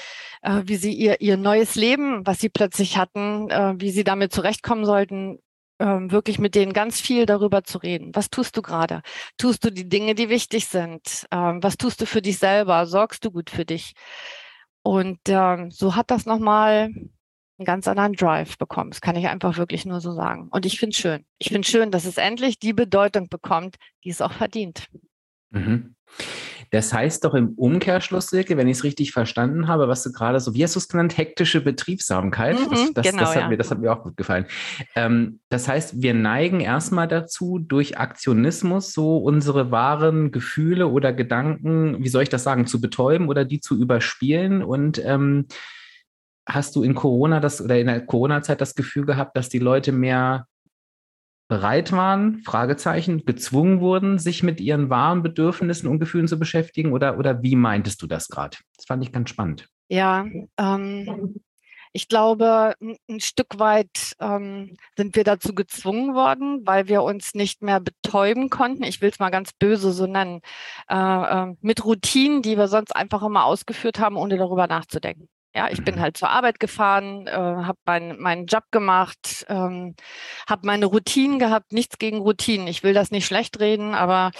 äh, 0.42 0.62
wie 0.64 0.76
sie 0.76 0.92
ihr, 0.92 1.20
ihr 1.20 1.36
neues 1.36 1.74
Leben, 1.74 2.26
was 2.26 2.40
sie 2.40 2.48
plötzlich 2.48 2.96
hatten, 2.98 3.50
äh, 3.50 3.74
wie 3.78 3.90
sie 3.90 4.04
damit 4.04 4.32
zurechtkommen 4.32 4.84
sollten, 4.84 5.38
äh, 5.78 5.84
wirklich 5.86 6.38
mit 6.38 6.54
denen 6.54 6.72
ganz 6.72 7.00
viel 7.00 7.26
darüber 7.26 7.64
zu 7.64 7.78
reden. 7.78 8.14
Was 8.14 8.30
tust 8.30 8.56
du 8.56 8.62
gerade? 8.62 9.02
Tust 9.38 9.64
du 9.64 9.70
die 9.70 9.88
Dinge, 9.88 10.14
die 10.14 10.28
wichtig 10.28 10.66
sind? 10.66 11.26
Ähm, 11.30 11.62
was 11.62 11.76
tust 11.76 12.00
du 12.00 12.06
für 12.06 12.22
dich 12.22 12.38
selber? 12.38 12.86
Sorgst 12.86 13.24
du 13.24 13.30
gut 13.30 13.50
für 13.50 13.64
dich? 13.64 13.94
Und 14.82 15.18
ähm, 15.28 15.70
so 15.70 15.96
hat 15.96 16.10
das 16.10 16.26
nochmal 16.26 16.90
einen 17.58 17.66
ganz 17.66 17.88
anderen 17.88 18.12
Drive 18.12 18.58
bekommst, 18.58 19.00
kann 19.02 19.16
ich 19.16 19.28
einfach 19.28 19.56
wirklich 19.56 19.86
nur 19.86 20.00
so 20.00 20.12
sagen. 20.12 20.48
Und 20.50 20.66
ich 20.66 20.78
finde 20.78 20.94
es 20.94 20.98
schön. 20.98 21.24
Ich 21.38 21.48
finde 21.48 21.66
schön, 21.66 21.90
dass 21.90 22.04
es 22.04 22.18
endlich 22.18 22.58
die 22.58 22.72
Bedeutung 22.72 23.28
bekommt, 23.28 23.76
die 24.04 24.10
es 24.10 24.20
auch 24.20 24.32
verdient. 24.32 24.88
Mhm. 25.50 25.94
Das 26.70 26.92
heißt 26.92 27.24
doch 27.24 27.34
im 27.34 27.50
Umkehrschluss, 27.50 28.28
Silke, 28.28 28.56
wenn 28.56 28.66
ich 28.66 28.78
es 28.78 28.84
richtig 28.84 29.12
verstanden 29.12 29.68
habe, 29.68 29.88
was 29.88 30.02
du 30.02 30.10
gerade 30.10 30.40
so, 30.40 30.54
wie 30.54 30.64
hast 30.64 30.74
du 30.74 30.80
es 30.80 30.88
genannt, 30.88 31.16
hektische 31.16 31.60
Betriebsamkeit. 31.60 32.58
Mhm, 32.58 32.70
das, 32.70 32.92
das, 32.94 33.06
genau, 33.06 33.20
das, 33.20 33.34
hat 33.34 33.42
ja. 33.42 33.48
mir, 33.48 33.56
das 33.56 33.70
hat 33.70 33.78
mir 33.78 33.92
auch 33.92 34.02
gut 34.02 34.16
gefallen. 34.16 34.46
Ähm, 34.94 35.40
das 35.48 35.68
heißt, 35.68 36.02
wir 36.02 36.14
neigen 36.14 36.60
erstmal 36.60 37.06
dazu, 37.06 37.58
durch 37.58 37.98
Aktionismus 37.98 38.92
so 38.92 39.18
unsere 39.18 39.70
wahren 39.70 40.32
Gefühle 40.32 40.88
oder 40.88 41.12
Gedanken, 41.12 42.02
wie 42.02 42.08
soll 42.08 42.24
ich 42.24 42.28
das 42.28 42.42
sagen, 42.42 42.66
zu 42.66 42.80
betäuben 42.80 43.28
oder 43.28 43.44
die 43.44 43.60
zu 43.60 43.78
überspielen. 43.78 44.62
Und 44.62 45.00
ähm, 45.04 45.46
hast 46.46 46.76
du 46.76 46.82
in 46.82 46.94
Corona 46.94 47.40
das 47.40 47.60
oder 47.60 47.78
in 47.78 47.86
der 47.86 48.04
Corona-Zeit 48.04 48.60
das 48.60 48.74
Gefühl 48.74 49.04
gehabt, 49.04 49.36
dass 49.36 49.48
die 49.48 49.58
Leute 49.58 49.92
mehr 49.92 50.46
bereit 51.48 51.92
waren, 51.92 52.42
Fragezeichen, 52.44 53.24
gezwungen 53.24 53.80
wurden, 53.80 54.18
sich 54.18 54.42
mit 54.42 54.60
ihren 54.60 54.90
wahren 54.90 55.22
Bedürfnissen 55.22 55.88
und 55.88 56.00
Gefühlen 56.00 56.28
zu 56.28 56.38
beschäftigen? 56.38 56.92
Oder, 56.92 57.18
oder 57.18 57.42
wie 57.42 57.56
meintest 57.56 58.02
du 58.02 58.06
das 58.06 58.28
gerade? 58.28 58.56
Das 58.76 58.86
fand 58.86 59.04
ich 59.04 59.12
ganz 59.12 59.30
spannend. 59.30 59.68
Ja, 59.88 60.26
ähm, 60.58 61.36
ich 61.92 62.08
glaube, 62.08 62.74
ein, 62.80 63.20
Stück 63.20 63.58
weit 63.58 64.12
ähm, 64.20 64.76
sind 64.96 65.16
wir 65.16 65.24
dazu 65.24 65.54
gezwungen 65.54 66.14
worden, 66.14 66.66
weil 66.66 66.88
wir 66.88 67.02
uns 67.02 67.34
nicht 67.34 67.62
mehr 67.62 67.80
betäuben 67.80 68.50
konnten. 68.50 68.82
Ich 68.82 69.00
will 69.00 69.10
es 69.10 69.18
mal 69.18 69.30
ganz 69.30 69.52
böse 69.52 69.92
so 69.92 70.06
nennen. 70.06 70.40
Äh, 70.90 70.96
äh, 70.96 71.54
mit 71.60 71.84
Routinen, 71.84 72.42
die 72.42 72.58
wir 72.58 72.68
sonst 72.68 72.94
einfach 72.94 73.22
immer 73.22 73.44
ausgeführt 73.44 74.00
haben, 74.00 74.16
ohne 74.16 74.36
darüber 74.36 74.66
nachzudenken. 74.66 75.28
Ja, 75.56 75.70
ich 75.70 75.82
bin 75.82 75.94
Mhm. 75.94 76.00
halt 76.00 76.18
zur 76.18 76.28
Arbeit 76.28 76.60
gefahren, 76.60 77.26
äh, 77.26 77.32
habe 77.32 77.78
mein, 77.86 78.18
meinen 78.20 78.46
Job 78.46 78.64
gemacht, 78.70 79.46
ähm, 79.48 79.96
habe 80.46 80.66
meine 80.66 80.84
Routinen 80.84 81.38
gehabt, 81.38 81.72
nichts 81.72 81.96
gegen 81.96 82.18
Routinen. 82.18 82.66
Ich 82.68 82.82
will 82.82 82.92
das 82.92 83.10
nicht 83.10 83.24
schlecht 83.24 83.58
reden, 83.58 83.94
aber 83.94 84.32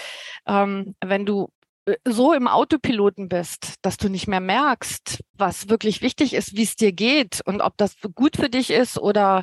ähm, 0.46 0.94
wenn 1.02 1.24
du 1.24 1.48
äh, 1.86 1.96
so 2.04 2.34
im 2.34 2.48
Autopiloten 2.48 3.30
bist, 3.30 3.76
dass 3.80 3.96
du 3.96 4.10
nicht 4.10 4.28
mehr 4.28 4.40
merkst, 4.40 5.22
was 5.32 5.70
wirklich 5.70 6.02
wichtig 6.02 6.34
ist, 6.34 6.54
wie 6.54 6.64
es 6.64 6.76
dir 6.76 6.92
geht 6.92 7.40
und 7.46 7.62
ob 7.62 7.78
das 7.78 7.96
gut 8.14 8.36
für 8.36 8.50
dich 8.50 8.70
ist 8.70 8.98
oder 8.98 9.42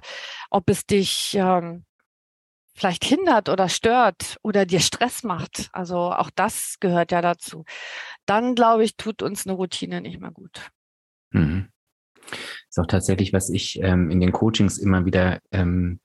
ob 0.52 0.70
es 0.70 0.86
dich 0.86 1.34
ähm, 1.34 1.86
vielleicht 2.76 3.04
hindert 3.04 3.50
oder 3.50 3.68
stört 3.68 4.38
oder 4.44 4.68
dir 4.68 4.80
Stress 4.80 5.24
macht. 5.24 5.70
Also 5.74 5.98
auch 5.98 6.30
das 6.36 6.76
gehört 6.80 7.12
ja 7.12 7.22
dazu. 7.22 7.66
Dann 8.28 8.54
glaube 8.54 8.84
ich, 8.84 8.96
tut 8.96 9.24
uns 9.24 9.48
eine 9.48 9.56
Routine 9.56 10.02
nicht 10.02 10.20
mehr 10.20 10.32
gut. 10.32 10.70
Mhm. 11.32 11.73
Ist 12.70 12.80
auch 12.80 12.88
tatsächlich, 12.88 13.34
was 13.34 13.50
ich 13.50 13.80
ähm, 13.82 14.10
in 14.10 14.20
den 14.20 14.32
Coachings 14.32 14.78
immer 14.78 15.06
wieder 15.06 15.40
ähm, 15.52 16.00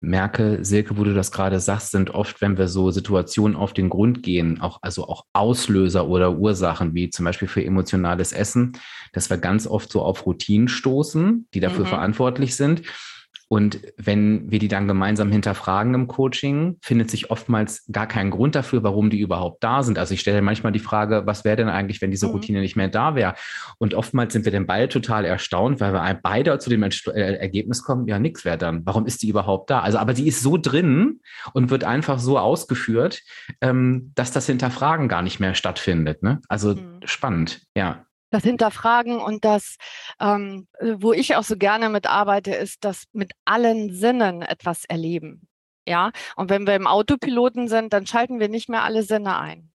merke, 0.00 0.64
Silke, 0.64 0.96
wo 0.98 1.04
du 1.04 1.14
das 1.14 1.30
gerade 1.30 1.60
sagst, 1.60 1.92
sind 1.92 2.10
oft, 2.10 2.40
wenn 2.40 2.58
wir 2.58 2.66
so 2.66 2.90
Situationen 2.90 3.56
auf 3.56 3.72
den 3.72 3.88
Grund 3.88 4.22
gehen, 4.22 4.60
auch 4.60 4.78
also 4.82 5.06
auch 5.06 5.24
Auslöser 5.32 6.08
oder 6.08 6.36
Ursachen, 6.38 6.94
wie 6.94 7.08
zum 7.10 7.24
Beispiel 7.24 7.46
für 7.46 7.64
emotionales 7.64 8.32
Essen, 8.32 8.72
dass 9.12 9.30
wir 9.30 9.38
ganz 9.38 9.66
oft 9.66 9.92
so 9.92 10.02
auf 10.02 10.26
Routinen 10.26 10.66
stoßen, 10.66 11.46
die 11.54 11.60
dafür 11.60 11.84
Mhm. 11.84 11.88
verantwortlich 11.90 12.56
sind. 12.56 12.82
Und 13.52 13.82
wenn 13.98 14.50
wir 14.50 14.58
die 14.58 14.68
dann 14.68 14.88
gemeinsam 14.88 15.30
hinterfragen 15.30 15.92
im 15.92 16.08
Coaching, 16.08 16.78
findet 16.80 17.10
sich 17.10 17.30
oftmals 17.30 17.84
gar 17.92 18.06
kein 18.06 18.30
Grund 18.30 18.54
dafür, 18.54 18.82
warum 18.82 19.10
die 19.10 19.20
überhaupt 19.20 19.62
da 19.62 19.82
sind. 19.82 19.98
Also 19.98 20.14
ich 20.14 20.20
stelle 20.20 20.40
manchmal 20.40 20.72
die 20.72 20.78
Frage, 20.78 21.26
was 21.26 21.44
wäre 21.44 21.56
denn 21.56 21.68
eigentlich, 21.68 22.00
wenn 22.00 22.10
diese 22.10 22.28
Mhm. 22.28 22.32
Routine 22.32 22.60
nicht 22.62 22.76
mehr 22.76 22.88
da 22.88 23.14
wäre? 23.14 23.34
Und 23.76 23.92
oftmals 23.92 24.32
sind 24.32 24.46
wir 24.46 24.52
dann 24.52 24.64
beide 24.66 24.88
total 24.88 25.26
erstaunt, 25.26 25.80
weil 25.80 25.92
wir 25.92 26.18
beide 26.22 26.58
zu 26.60 26.70
dem 26.70 26.82
äh, 26.82 26.88
Ergebnis 27.12 27.82
kommen, 27.82 28.08
ja, 28.08 28.18
nix 28.18 28.46
wäre 28.46 28.56
dann. 28.56 28.86
Warum 28.86 29.04
ist 29.04 29.22
die 29.22 29.28
überhaupt 29.28 29.68
da? 29.68 29.80
Also, 29.80 29.98
aber 29.98 30.14
die 30.14 30.28
ist 30.28 30.40
so 30.42 30.56
drin 30.56 31.20
und 31.52 31.68
wird 31.68 31.84
einfach 31.84 32.20
so 32.20 32.38
ausgeführt, 32.38 33.20
ähm, 33.60 34.12
dass 34.14 34.32
das 34.32 34.46
Hinterfragen 34.46 35.08
gar 35.08 35.20
nicht 35.20 35.40
mehr 35.40 35.54
stattfindet. 35.54 36.22
Ne? 36.22 36.40
Also 36.48 36.76
Mhm. 36.76 37.00
spannend, 37.04 37.60
ja. 37.76 38.06
Das 38.32 38.42
Hinterfragen 38.42 39.20
und 39.20 39.44
das, 39.44 39.76
ähm, 40.20 40.66
äh, 40.78 40.94
wo 40.98 41.12
ich 41.12 41.36
auch 41.36 41.44
so 41.44 41.56
gerne 41.56 41.88
mitarbeite, 41.88 42.52
ist 42.54 42.84
das 42.84 43.04
mit 43.12 43.32
allen 43.44 43.94
Sinnen 43.94 44.42
etwas 44.42 44.84
erleben. 44.86 45.48
Ja, 45.86 46.12
und 46.36 46.48
wenn 46.48 46.66
wir 46.66 46.76
im 46.76 46.86
Autopiloten 46.86 47.68
sind, 47.68 47.92
dann 47.92 48.06
schalten 48.06 48.38
wir 48.38 48.48
nicht 48.48 48.68
mehr 48.68 48.84
alle 48.84 49.02
Sinne 49.02 49.36
ein, 49.38 49.72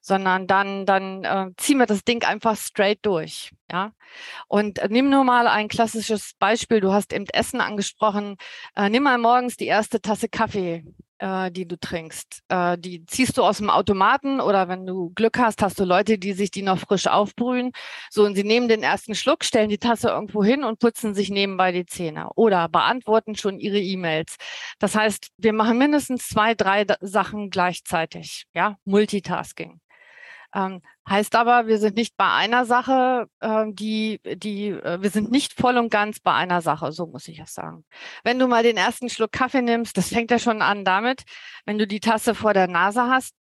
sondern 0.00 0.46
dann, 0.46 0.86
dann 0.86 1.24
äh, 1.24 1.50
ziehen 1.56 1.78
wir 1.78 1.86
das 1.86 2.04
Ding 2.04 2.24
einfach 2.24 2.56
straight 2.56 3.00
durch. 3.02 3.50
Ja, 3.70 3.92
und 4.46 4.78
äh, 4.78 4.88
nimm 4.88 5.10
nur 5.10 5.24
mal 5.24 5.48
ein 5.48 5.68
klassisches 5.68 6.34
Beispiel. 6.38 6.80
Du 6.80 6.92
hast 6.92 7.12
eben 7.12 7.26
Essen 7.32 7.60
angesprochen. 7.60 8.36
Äh, 8.76 8.88
nimm 8.88 9.02
mal 9.02 9.18
morgens 9.18 9.56
die 9.56 9.66
erste 9.66 10.00
Tasse 10.00 10.28
Kaffee. 10.28 10.84
Äh, 11.18 11.50
die 11.50 11.66
du 11.66 11.78
trinkst. 11.78 12.42
Äh, 12.48 12.78
die 12.78 13.04
ziehst 13.06 13.36
du 13.38 13.42
aus 13.42 13.58
dem 13.58 13.70
Automaten 13.70 14.40
oder 14.40 14.68
wenn 14.68 14.86
du 14.86 15.10
Glück 15.14 15.38
hast, 15.38 15.62
hast 15.62 15.78
du 15.80 15.84
Leute, 15.84 16.18
die 16.18 16.32
sich 16.32 16.50
die 16.50 16.62
noch 16.62 16.78
frisch 16.78 17.06
aufbrühen. 17.06 17.72
So, 18.10 18.24
und 18.24 18.34
sie 18.34 18.44
nehmen 18.44 18.68
den 18.68 18.82
ersten 18.82 19.14
Schluck, 19.14 19.44
stellen 19.44 19.68
die 19.68 19.78
Tasse 19.78 20.08
irgendwo 20.08 20.44
hin 20.44 20.64
und 20.64 20.78
putzen 20.78 21.14
sich 21.14 21.30
nebenbei 21.30 21.72
die 21.72 21.86
Zähne 21.86 22.30
oder 22.36 22.68
beantworten 22.68 23.36
schon 23.36 23.58
ihre 23.58 23.78
E-Mails. 23.78 24.36
Das 24.78 24.94
heißt, 24.94 25.28
wir 25.36 25.52
machen 25.52 25.78
mindestens 25.78 26.28
zwei, 26.28 26.54
drei 26.54 26.86
Sachen 27.00 27.50
gleichzeitig. 27.50 28.46
Ja, 28.54 28.76
Multitasking. 28.84 29.80
Ähm, 30.54 30.80
heißt 31.08 31.34
aber, 31.34 31.66
wir 31.66 31.78
sind 31.78 31.96
nicht 31.96 32.16
bei 32.16 32.30
einer 32.30 32.64
Sache, 32.64 33.28
äh, 33.40 33.66
die, 33.68 34.20
die, 34.24 34.68
äh, 34.68 35.02
wir 35.02 35.10
sind 35.10 35.30
nicht 35.30 35.52
voll 35.52 35.76
und 35.76 35.90
ganz 35.90 36.20
bei 36.20 36.32
einer 36.32 36.62
Sache, 36.62 36.92
so 36.92 37.06
muss 37.06 37.28
ich 37.28 37.38
es 37.38 37.52
sagen. 37.52 37.84
Wenn 38.24 38.38
du 38.38 38.46
mal 38.46 38.62
den 38.62 38.76
ersten 38.76 39.10
Schluck 39.10 39.32
Kaffee 39.32 39.62
nimmst, 39.62 39.96
das 39.96 40.08
fängt 40.08 40.30
ja 40.30 40.38
schon 40.38 40.62
an 40.62 40.84
damit, 40.84 41.24
wenn 41.66 41.78
du 41.78 41.86
die 41.86 42.00
Tasse 42.00 42.34
vor 42.34 42.54
der 42.54 42.66
Nase 42.66 43.02
hast, 43.02 43.34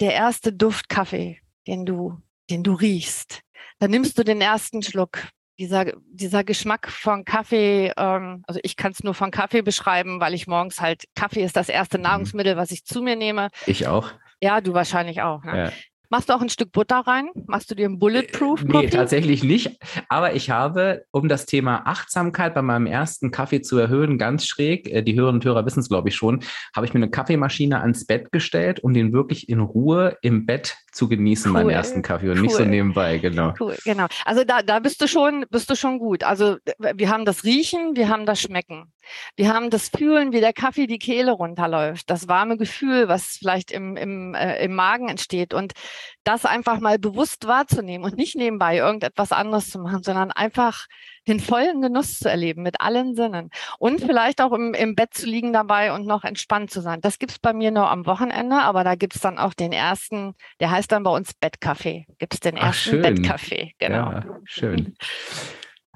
der 0.00 0.14
erste 0.14 0.52
Duft 0.52 0.88
Kaffee, 0.88 1.40
den 1.66 1.84
du, 1.84 2.20
den 2.48 2.62
du 2.62 2.74
riechst, 2.74 3.40
dann 3.78 3.90
nimmst 3.90 4.18
du 4.18 4.24
den 4.24 4.40
ersten 4.40 4.82
Schluck. 4.82 5.18
Dieser, 5.58 5.86
dieser 6.04 6.44
Geschmack 6.44 6.90
von 6.90 7.24
Kaffee, 7.24 7.90
ähm, 7.96 8.44
also 8.46 8.60
ich 8.62 8.76
kann 8.76 8.92
es 8.92 9.02
nur 9.02 9.14
von 9.14 9.30
Kaffee 9.30 9.62
beschreiben, 9.62 10.20
weil 10.20 10.34
ich 10.34 10.46
morgens 10.46 10.82
halt, 10.82 11.04
Kaffee 11.14 11.42
ist 11.42 11.56
das 11.56 11.70
erste 11.70 11.96
mhm. 11.96 12.04
Nahrungsmittel, 12.04 12.56
was 12.58 12.70
ich 12.70 12.84
zu 12.84 13.00
mir 13.00 13.16
nehme. 13.16 13.48
Ich 13.64 13.86
auch. 13.86 14.12
Ja, 14.42 14.60
du 14.60 14.74
wahrscheinlich 14.74 15.22
auch. 15.22 15.42
Ne? 15.44 15.56
Ja. 15.56 15.72
Machst 16.08 16.28
du 16.28 16.34
auch 16.34 16.40
ein 16.40 16.48
Stück 16.48 16.72
Butter 16.72 17.00
rein? 17.00 17.28
Machst 17.46 17.70
du 17.70 17.74
dir 17.74 17.88
ein 17.88 17.98
Bulletproof? 17.98 18.60
-Cookie? 18.60 18.82
Nee, 18.82 18.90
tatsächlich 18.90 19.42
nicht. 19.42 19.78
Aber 20.08 20.34
ich 20.34 20.50
habe, 20.50 21.04
um 21.10 21.28
das 21.28 21.46
Thema 21.46 21.82
Achtsamkeit 21.86 22.54
bei 22.54 22.62
meinem 22.62 22.86
ersten 22.86 23.30
Kaffee 23.30 23.62
zu 23.62 23.78
erhöhen, 23.78 24.18
ganz 24.18 24.46
schräg, 24.46 24.88
äh, 24.88 25.02
die 25.02 25.14
Hörerinnen 25.14 25.40
und 25.40 25.44
Hörer 25.44 25.66
wissen 25.66 25.80
es, 25.80 25.88
glaube 25.88 26.08
ich, 26.08 26.16
schon, 26.16 26.40
habe 26.74 26.86
ich 26.86 26.94
mir 26.94 26.98
eine 26.98 27.10
Kaffeemaschine 27.10 27.80
ans 27.80 28.06
Bett 28.06 28.32
gestellt, 28.32 28.80
um 28.80 28.94
den 28.94 29.12
wirklich 29.12 29.48
in 29.48 29.60
Ruhe 29.60 30.16
im 30.22 30.46
Bett 30.46 30.76
zu 30.92 31.08
genießen, 31.08 31.50
cool. 31.50 31.58
meinen 31.58 31.70
ersten 31.70 32.02
Kaffee 32.02 32.30
und 32.30 32.36
cool. 32.36 32.42
nicht 32.42 32.56
so 32.56 32.64
nebenbei, 32.64 33.18
genau. 33.18 33.54
Cool, 33.60 33.76
genau. 33.84 34.06
Also 34.24 34.44
da, 34.44 34.62
da 34.62 34.78
bist 34.78 35.00
du 35.00 35.08
schon, 35.08 35.44
bist 35.50 35.68
du 35.70 35.76
schon 35.76 35.98
gut. 35.98 36.24
Also 36.24 36.56
wir 36.78 37.10
haben 37.10 37.24
das 37.24 37.44
Riechen, 37.44 37.96
wir 37.96 38.08
haben 38.08 38.26
das 38.26 38.40
Schmecken. 38.40 38.92
Wir 39.36 39.52
haben 39.52 39.70
das 39.70 39.88
Fühlen, 39.88 40.32
wie 40.32 40.40
der 40.40 40.52
Kaffee 40.52 40.86
die 40.86 40.98
Kehle 40.98 41.32
runterläuft, 41.32 42.10
das 42.10 42.28
warme 42.28 42.56
Gefühl, 42.56 43.08
was 43.08 43.36
vielleicht 43.38 43.70
im, 43.70 43.96
im, 43.96 44.34
äh, 44.34 44.64
im 44.64 44.74
Magen 44.74 45.08
entsteht. 45.08 45.54
Und 45.54 45.74
das 46.24 46.44
einfach 46.44 46.80
mal 46.80 46.98
bewusst 46.98 47.46
wahrzunehmen 47.46 48.04
und 48.04 48.16
nicht 48.16 48.36
nebenbei 48.36 48.76
irgendetwas 48.76 49.32
anderes 49.32 49.70
zu 49.70 49.78
machen, 49.78 50.02
sondern 50.02 50.32
einfach 50.32 50.86
den 51.28 51.40
vollen 51.40 51.80
Genuss 51.82 52.18
zu 52.18 52.28
erleben 52.30 52.62
mit 52.62 52.80
allen 52.80 53.14
Sinnen. 53.14 53.50
Und 53.78 54.00
vielleicht 54.00 54.40
auch 54.40 54.52
im, 54.52 54.74
im 54.74 54.94
Bett 54.94 55.14
zu 55.14 55.26
liegen 55.26 55.52
dabei 55.52 55.92
und 55.92 56.06
noch 56.06 56.24
entspannt 56.24 56.70
zu 56.70 56.80
sein. 56.80 57.00
Das 57.00 57.18
gibt's 57.18 57.38
bei 57.38 57.52
mir 57.52 57.70
nur 57.70 57.90
am 57.90 58.06
Wochenende, 58.06 58.56
aber 58.56 58.84
da 58.84 58.94
gibt's 58.94 59.20
dann 59.20 59.38
auch 59.38 59.54
den 59.54 59.72
ersten, 59.72 60.34
der 60.60 60.70
heißt 60.70 60.90
dann 60.92 61.02
bei 61.02 61.10
uns 61.10 61.34
Bettkaffee. 61.34 62.06
Gibt's 62.18 62.40
den 62.40 62.56
ersten 62.56 63.02
Bettkaffee, 63.02 63.72
genau. 63.78 64.12
Ja, 64.12 64.24
schön. 64.44 64.94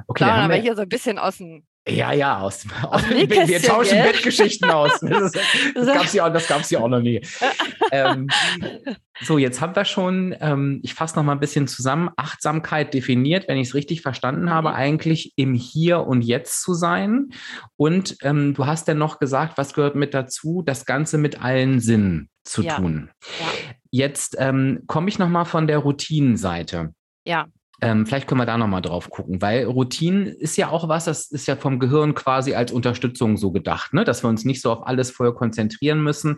Okay, 0.07 0.25
Klar, 0.25 0.38
aber 0.38 0.54
hier 0.54 0.75
so 0.75 0.83
ein 0.83 0.88
bisschen 0.88 1.19
aus 1.19 1.37
dem 1.37 1.62
ja, 1.88 2.12
ja, 2.12 2.38
aus, 2.40 2.66
aus 2.82 3.02
wir 3.08 3.62
tauschen 3.62 3.96
gell? 3.96 4.12
Bettgeschichten 4.12 4.70
aus. 4.70 5.00
Das, 5.10 5.32
das 5.75 5.87
gab 5.87 6.04
es 6.04 6.12
ja, 6.12 6.78
ja 6.78 6.84
auch 6.84 6.88
noch 6.88 7.00
nie. 7.00 7.20
ähm, 7.90 8.28
so, 9.22 9.38
jetzt 9.38 9.60
haben 9.60 9.75
wir 9.75 9.84
schon, 9.84 10.34
ähm, 10.40 10.80
ich 10.82 10.94
fasse 10.94 11.16
noch 11.16 11.25
mal 11.25 11.32
ein 11.32 11.40
bisschen 11.40 11.66
zusammen, 11.68 12.10
Achtsamkeit 12.16 12.94
definiert, 12.94 13.49
wenn 13.49 13.58
ich 13.58 13.68
es 13.68 13.75
richtig 13.75 14.02
verstanden 14.02 14.50
habe, 14.50 14.70
mhm. 14.70 14.75
eigentlich 14.75 15.32
im 15.37 15.54
Hier 15.54 16.06
und 16.06 16.22
Jetzt 16.22 16.62
zu 16.62 16.75
sein. 16.75 17.30
Und 17.76 18.16
ähm, 18.22 18.54
du 18.54 18.66
hast 18.66 18.88
ja 18.88 18.94
noch 18.94 19.18
gesagt, 19.18 19.58
was 19.58 19.75
gehört 19.75 19.96
mit 19.96 20.14
dazu, 20.14 20.62
das 20.64 20.87
Ganze 20.87 21.18
mit 21.18 21.42
allen 21.42 21.80
Sinnen 21.80 22.28
zu 22.44 22.62
ja. 22.62 22.76
tun. 22.76 23.10
Ja. 23.40 23.46
Jetzt 23.90 24.37
ähm, 24.38 24.84
komme 24.87 25.08
ich 25.08 25.18
noch 25.18 25.28
mal 25.28 25.44
von 25.44 25.66
der 25.66 25.78
Routinenseite. 25.78 26.94
Ja. 27.25 27.46
Ähm, 27.82 28.04
vielleicht 28.06 28.28
können 28.28 28.40
wir 28.40 28.46
da 28.46 28.58
nochmal 28.58 28.82
drauf 28.82 29.08
gucken, 29.08 29.40
weil 29.40 29.64
Routinen 29.64 30.26
ist 30.26 30.56
ja 30.56 30.68
auch 30.68 30.88
was, 30.88 31.06
das 31.06 31.30
ist 31.30 31.46
ja 31.46 31.56
vom 31.56 31.78
Gehirn 31.78 32.14
quasi 32.14 32.54
als 32.54 32.72
Unterstützung 32.72 33.37
so 33.37 33.52
gedacht, 33.52 33.94
ne? 33.94 34.04
dass 34.04 34.22
wir 34.22 34.28
uns 34.28 34.44
nicht 34.44 34.60
so 34.60 34.70
auf 34.70 34.87
alles 34.87 35.10
vorher 35.10 35.34
konzentrieren 35.34 36.02
müssen. 36.02 36.37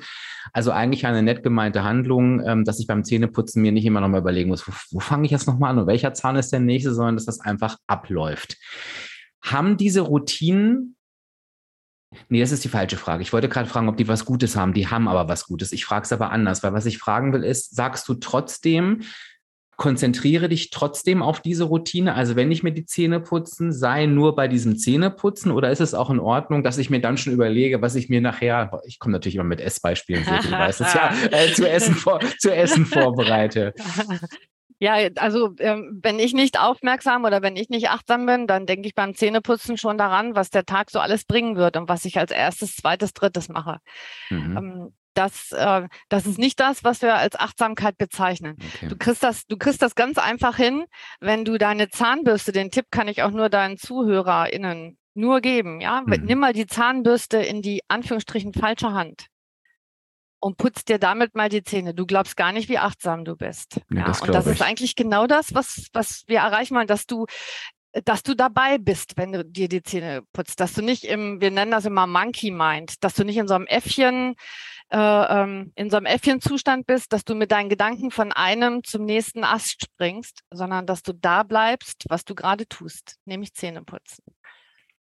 Also 0.53 0.71
eigentlich 0.71 1.05
eine 1.05 1.23
nett 1.23 1.43
gemeinte 1.43 1.83
Handlung, 1.83 2.41
ähm, 2.47 2.65
dass 2.65 2.79
ich 2.79 2.87
beim 2.87 3.05
Zähneputzen 3.05 3.61
mir 3.61 3.73
nicht 3.73 3.85
immer 3.85 4.01
nochmal 4.01 4.21
überlegen 4.21 4.51
muss, 4.51 4.69
wo, 4.69 4.73
wo 4.93 5.01
fange 5.01 5.25
ich 5.25 5.33
jetzt 5.33 5.47
nochmal 5.47 5.71
an 5.71 5.79
und 5.79 5.87
welcher 5.87 6.15
Zahn 6.15 6.37
ist 6.37 6.53
der 6.53 6.61
nächste, 6.61 6.95
sondern 6.95 7.17
dass 7.17 7.27
das 7.27 7.41
einfach 7.41 7.77
abläuft. 7.87 8.57
Haben 9.43 9.77
diese 9.77 10.03
Routinen 10.03 10.97
Nee, 12.29 12.41
das 12.41 12.53
ist 12.53 12.65
die 12.65 12.69
falsche 12.69 12.97
Frage. 12.97 13.23
Ich 13.23 13.33
wollte 13.33 13.49
gerade 13.49 13.69
fragen, 13.69 13.89
ob 13.89 13.97
die 13.97 14.09
was 14.09 14.25
Gutes 14.25 14.57
haben. 14.57 14.75
Die 14.75 14.89
haben 14.89 15.09
aber 15.09 15.29
was 15.29 15.47
Gutes. 15.47 15.73
Ich 15.73 15.85
frage 15.85 16.05
es 16.05 16.13
aber 16.13 16.31
anders, 16.31 16.63
weil 16.63 16.73
was 16.73 16.87
ich 16.87 16.99
fragen 16.99 17.33
will, 17.33 17.43
ist, 17.43 17.75
sagst 17.75 18.09
du 18.09 18.15
trotzdem, 18.15 19.03
konzentriere 19.77 20.49
dich 20.49 20.71
trotzdem 20.71 21.23
auf 21.23 21.41
diese 21.41 21.65
Routine. 21.65 22.15
Also 22.15 22.37
wenn 22.37 22.51
ich 22.51 22.63
mir 22.63 22.73
die 22.73 22.85
Zähne 22.85 23.21
putzen, 23.21 23.73
sei 23.73 24.07
nur 24.07 24.37
bei 24.37 24.49
diesem 24.49 24.77
Zähneputzen 24.77 25.51
oder 25.51 25.71
ist 25.71 25.81
es 25.81 25.95
auch 25.95 26.11
in 26.11 26.21
Ordnung, 26.21 26.63
dass 26.63 26.79
ich 26.79 26.91
mir 26.91 27.01
dann 27.01 27.17
schon 27.17 27.33
überlege, 27.33 27.83
was 27.83 27.95
ich 27.95 28.09
mir 28.09 28.21
nachher, 28.21 28.81
ich 28.87 28.99
komme 28.99 29.13
natürlich 29.13 29.37
immer 29.37 29.45
mit 29.45 29.61
Essbeispielen, 29.61 30.25
so, 30.25 30.31
du 30.31 30.51
weißt 30.51 30.83
es 30.83 30.95
ja, 30.95 31.13
äh, 31.31 31.53
zu, 31.53 31.69
essen 31.69 31.95
vor, 31.95 32.21
zu 32.39 32.55
essen 32.55 32.87
vorbereite. 32.87 33.75
Ja, 34.79 34.95
also 35.19 35.55
ähm, 35.61 36.01
wenn 36.03 36.19
ich 36.19 36.33
nicht 36.33 36.59
aufmerksam 36.59 37.23
oder 37.23 37.41
wenn 37.41 37.55
ich 37.55 37.69
nicht 37.69 37.91
achtsam 37.91 38.27
bin, 38.27 38.49
dann 38.49 38.67
denke 38.67 38.89
ich 38.89 38.97
beim 38.97 39.15
Zähneputzen 39.15 39.77
schon 39.79 39.97
daran, 39.97 40.35
was 40.35 40.51
der 40.51 40.65
Tag 40.65 40.91
so 40.91 40.99
alles 40.99 41.23
bringen 41.23 41.55
wird 41.55 41.77
und 41.77 41.89
was 41.89 42.05
ich 42.05 42.19
als 42.19 42.33
erstes, 42.33 42.75
zweites, 42.75 43.13
drittes 43.13 43.49
mache. 43.49 43.79
Mhm. 44.29 44.57
Ähm, 44.57 44.93
das, 45.15 45.53
äh, 45.53 45.89
das 46.09 46.27
ist 46.27 46.39
nicht 46.39 46.61
das, 46.61 46.85
was 46.85 47.03
wir 47.03 47.15
als 47.15 47.37
Achtsamkeit 47.37 47.99
bezeichnen. 47.99 48.57
Okay. 48.59 48.89
Du 48.89 48.97
kriegst 48.97 49.23
das, 49.23 49.47
du 49.47 49.57
kriegst 49.57 49.83
das 49.83 49.95
ganz 49.95 50.19
einfach 50.19 50.57
hin, 50.57 50.85
wenn 51.21 51.45
du 51.45 51.59
deine 51.59 51.89
Zahnbürste, 51.89 52.53
den 52.53 52.71
Tipp 52.71 52.87
kann 52.91 53.09
ich 53.09 53.23
auch 53.23 53.31
nur 53.31 53.49
deinen 53.49 53.79
ZuhörerInnen 53.79 54.99
nur 55.15 55.41
geben, 55.41 55.81
ja. 55.81 56.03
Mhm. 56.03 56.25
Nimm 56.25 56.39
mal 56.39 56.53
die 56.53 56.67
Zahnbürste 56.67 57.39
in 57.39 57.63
die 57.63 57.83
Anführungsstrichen 57.89 58.55
falsche 58.55 58.93
Hand 58.93 59.27
und 60.41 60.57
putzt 60.57 60.89
dir 60.89 60.99
damit 60.99 61.35
mal 61.35 61.49
die 61.49 61.63
Zähne. 61.63 61.95
Du 61.95 62.07
glaubst 62.07 62.37
gar 62.37 62.53
nicht, 62.53 62.69
wie 62.69 62.79
achtsam 62.79 63.25
du 63.25 63.37
bist. 63.37 63.81
Ja, 63.91 63.99
ja. 63.99 64.05
Das 64.07 64.23
und 64.23 64.35
das 64.35 64.47
ich. 64.47 64.55
ist 64.55 64.63
eigentlich 64.63 64.97
genau 64.97 65.27
das, 65.27 65.55
was, 65.55 65.89
was 65.93 66.25
wir 66.27 66.39
erreichen 66.39 66.75
wollen, 66.75 66.87
dass 66.87 67.07
du 67.07 67.27
dass 68.05 68.23
du 68.23 68.35
dabei 68.35 68.79
bist, 68.79 69.19
wenn 69.19 69.33
du 69.33 69.45
dir 69.45 69.69
die 69.69 69.83
Zähne 69.83 70.23
putzt, 70.33 70.61
dass 70.61 70.73
du 70.73 70.81
nicht 70.81 71.05
im, 71.05 71.43
wir 71.43 71.51
nennen 71.51 71.71
das 71.71 71.85
immer 71.85 72.07
Monkey 72.07 72.51
Mind, 72.51 73.05
dass 73.05 73.13
du 73.13 73.23
nicht 73.23 73.37
in 73.37 73.47
so 73.47 73.55
einem 73.55 73.67
Äffchen 73.67 74.35
äh, 74.93 74.97
ähm, 74.97 75.73
in 75.75 75.89
so 75.89 75.97
einem 75.97 76.07
Äffchenzustand 76.07 76.87
bist, 76.87 77.13
dass 77.13 77.25
du 77.25 77.35
mit 77.35 77.51
deinen 77.51 77.71
Gedanken 77.71 78.11
von 78.11 78.31
einem 78.31 78.85
zum 78.85 79.05
nächsten 79.05 79.43
Ast 79.43 79.85
springst, 79.85 80.43
sondern 80.51 80.87
dass 80.87 81.03
du 81.03 81.15
da 81.15 81.43
bleibst, 81.43 82.05
was 82.09 82.25
du 82.25 82.35
gerade 82.35 82.69
tust, 82.69 83.17
nämlich 83.25 83.55
Zähne 83.55 83.83
putzen. 83.83 84.23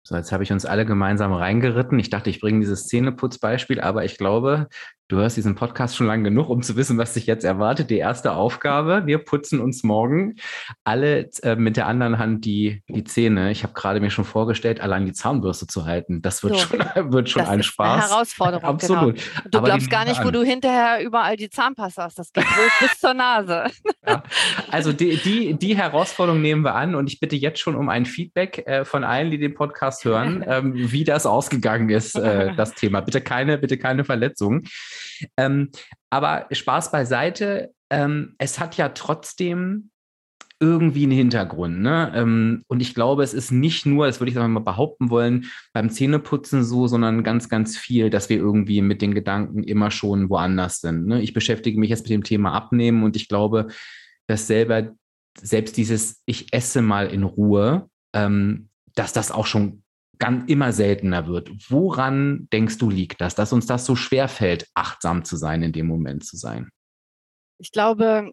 So, 0.03 0.15
jetzt 0.15 0.31
habe 0.31 0.43
ich 0.43 0.51
uns 0.51 0.65
alle 0.65 0.85
gemeinsam 0.85 1.33
reingeritten. 1.33 1.99
Ich 1.99 2.09
dachte, 2.09 2.29
ich 2.29 2.39
bringe 2.39 2.59
dieses 2.59 2.85
Zähneputzbeispiel, 2.85 3.81
aber 3.81 4.05
ich 4.05 4.17
glaube, 4.17 4.67
Du 5.09 5.17
hörst 5.17 5.37
diesen 5.37 5.55
Podcast 5.55 5.97
schon 5.97 6.05
lange 6.05 6.25
genug, 6.25 6.49
um 6.49 6.61
zu 6.61 6.75
wissen, 6.75 6.99
was 6.99 7.15
dich 7.15 7.25
jetzt 7.25 7.43
erwartet. 7.43 7.89
Die 7.89 7.97
erste 7.97 8.33
Aufgabe, 8.33 9.07
wir 9.07 9.17
putzen 9.17 9.59
uns 9.59 9.83
morgen 9.83 10.35
alle 10.83 11.31
äh, 11.41 11.55
mit 11.55 11.77
der 11.77 11.87
anderen 11.87 12.19
Hand 12.19 12.45
die, 12.45 12.83
die 12.87 13.03
Zähne. 13.05 13.49
Ich 13.49 13.63
habe 13.63 13.73
gerade 13.73 14.01
mir 14.01 14.11
schon 14.11 14.23
vorgestellt, 14.23 14.81
allein 14.81 15.07
die 15.07 15.13
Zahnbürste 15.13 15.65
zu 15.65 15.85
halten. 15.85 16.21
Das 16.21 16.43
wird 16.43 16.57
so, 16.57 16.77
schon, 16.77 16.79
wird 17.11 17.27
schon 17.27 17.41
ein 17.41 17.63
Spaß. 17.63 18.03
Eine 18.03 18.11
Herausforderung. 18.11 18.69
Absolut. 18.69 19.15
Genau. 19.15 19.49
Du 19.49 19.57
Aber 19.57 19.67
glaubst 19.69 19.89
gar 19.89 20.05
nicht, 20.05 20.23
wo 20.23 20.29
du 20.29 20.43
hinterher 20.43 21.03
überall 21.03 21.37
die 21.37 21.49
Zahnpasta 21.49 22.03
hast. 22.03 22.19
Das 22.19 22.31
geht 22.31 22.45
wohl 22.45 22.69
bis 22.79 22.99
zur 22.99 23.15
Nase. 23.15 23.65
Ja. 24.07 24.23
Also 24.71 24.93
die, 24.93 25.17
die, 25.17 25.53
die 25.55 25.77
Herausforderung 25.77 26.41
nehmen 26.41 26.63
wir 26.63 26.73
an 26.73 26.95
und 26.95 27.07
ich 27.11 27.19
bitte 27.19 27.35
jetzt 27.35 27.59
schon 27.59 27.75
um 27.75 27.89
ein 27.89 28.05
Feedback 28.05 28.65
äh, 28.65 28.85
von 28.85 29.03
allen, 29.03 29.29
die 29.29 29.37
den 29.37 29.53
Podcast 29.53 30.05
hören, 30.05 30.43
ähm, 30.47 30.73
wie 30.73 31.03
das 31.03 31.25
ausgegangen 31.25 31.89
ist, 31.89 32.15
äh, 32.15 32.55
das 32.55 32.73
Thema. 32.73 33.01
Bitte 33.01 33.21
keine, 33.21 33.57
bitte 33.57 33.77
keine 33.77 34.05
Verletzungen. 34.05 34.63
Ähm, 35.37 35.69
aber 36.09 36.47
Spaß 36.51 36.91
beiseite, 36.91 37.73
ähm, 37.89 38.35
es 38.37 38.59
hat 38.59 38.77
ja 38.77 38.89
trotzdem 38.89 39.89
irgendwie 40.59 41.03
einen 41.03 41.13
Hintergrund. 41.13 41.79
Ne? 41.81 42.11
Ähm, 42.13 42.63
und 42.67 42.81
ich 42.81 42.93
glaube, 42.93 43.23
es 43.23 43.33
ist 43.33 43.51
nicht 43.51 43.85
nur, 43.85 44.07
das 44.07 44.19
würde 44.19 44.31
ich 44.31 44.35
mal 44.35 44.59
behaupten 44.59 45.09
wollen, 45.09 45.45
beim 45.73 45.89
Zähneputzen 45.89 46.63
so, 46.63 46.87
sondern 46.87 47.23
ganz, 47.23 47.47
ganz 47.47 47.77
viel, 47.77 48.09
dass 48.09 48.29
wir 48.29 48.37
irgendwie 48.37 48.81
mit 48.81 49.01
den 49.01 49.13
Gedanken 49.13 49.63
immer 49.63 49.89
schon 49.89 50.29
woanders 50.29 50.81
sind. 50.81 51.07
Ne? 51.07 51.21
Ich 51.21 51.33
beschäftige 51.33 51.79
mich 51.79 51.89
jetzt 51.89 52.03
mit 52.03 52.11
dem 52.11 52.23
Thema 52.23 52.51
Abnehmen 52.51 53.03
und 53.03 53.15
ich 53.15 53.29
glaube, 53.29 53.67
dass 54.27 54.47
selber, 54.47 54.91
selbst 55.41 55.77
dieses 55.77 56.21
Ich 56.25 56.53
esse 56.53 56.81
mal 56.81 57.07
in 57.07 57.23
Ruhe, 57.23 57.89
ähm, 58.13 58.69
dass 58.95 59.13
das 59.13 59.31
auch 59.31 59.45
schon 59.45 59.83
immer 60.47 60.73
seltener 60.73 61.27
wird. 61.27 61.49
Woran 61.69 62.47
denkst 62.51 62.77
du 62.77 62.89
liegt 62.89 63.21
das, 63.21 63.35
dass 63.35 63.53
uns 63.53 63.65
das 63.65 63.85
so 63.85 63.95
schwer 63.95 64.27
fällt, 64.27 64.67
achtsam 64.73 65.23
zu 65.23 65.37
sein, 65.37 65.63
in 65.63 65.71
dem 65.71 65.87
Moment 65.87 66.25
zu 66.25 66.37
sein? 66.37 66.69
Ich 67.57 67.71
glaube, 67.71 68.31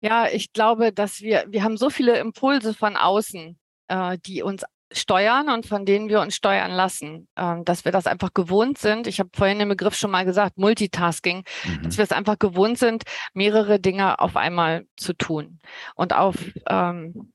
ja, 0.00 0.28
ich 0.28 0.52
glaube, 0.52 0.92
dass 0.92 1.20
wir, 1.20 1.44
wir 1.48 1.62
haben 1.62 1.76
so 1.76 1.90
viele 1.90 2.18
Impulse 2.18 2.74
von 2.74 2.96
außen, 2.96 3.58
äh, 3.88 4.18
die 4.24 4.42
uns 4.42 4.64
steuern 4.92 5.50
und 5.50 5.66
von 5.66 5.84
denen 5.84 6.08
wir 6.08 6.20
uns 6.20 6.34
steuern 6.34 6.70
lassen. 6.70 7.28
Ähm, 7.36 7.64
dass 7.64 7.84
wir 7.84 7.92
das 7.92 8.06
einfach 8.06 8.32
gewohnt 8.32 8.78
sind. 8.78 9.06
Ich 9.06 9.20
habe 9.20 9.30
vorhin 9.34 9.58
den 9.58 9.68
Begriff 9.68 9.94
schon 9.94 10.10
mal 10.10 10.24
gesagt, 10.24 10.56
Multitasking, 10.56 11.44
mhm. 11.64 11.82
dass 11.82 11.98
wir 11.98 12.04
es 12.04 12.12
einfach 12.12 12.38
gewohnt 12.38 12.78
sind, 12.78 13.02
mehrere 13.34 13.80
Dinge 13.80 14.18
auf 14.20 14.36
einmal 14.36 14.86
zu 14.96 15.12
tun. 15.12 15.58
Und 15.94 16.14
auf, 16.14 16.36
ähm, 16.68 17.32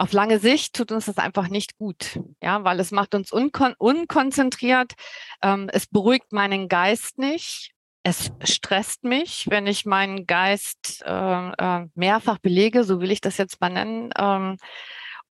auf 0.00 0.12
lange 0.12 0.38
Sicht 0.38 0.74
tut 0.74 0.92
uns 0.92 1.04
das 1.04 1.18
einfach 1.18 1.48
nicht 1.48 1.76
gut, 1.76 2.18
ja, 2.42 2.64
weil 2.64 2.80
es 2.80 2.90
macht 2.90 3.14
uns 3.14 3.32
unkon 3.32 3.74
unkonzentriert, 3.76 4.94
ähm, 5.42 5.68
es 5.70 5.86
beruhigt 5.86 6.32
meinen 6.32 6.68
Geist 6.68 7.18
nicht. 7.18 7.72
Es 8.02 8.32
stresst 8.44 9.04
mich, 9.04 9.46
wenn 9.50 9.66
ich 9.66 9.84
meinen 9.84 10.26
Geist 10.26 11.02
äh, 11.04 11.50
äh, 11.50 11.86
mehrfach 11.94 12.38
belege, 12.38 12.84
so 12.84 13.00
will 13.00 13.10
ich 13.10 13.20
das 13.20 13.36
jetzt 13.36 13.60
mal 13.60 13.68
nennen. 13.68 14.10
Ähm, 14.16 14.56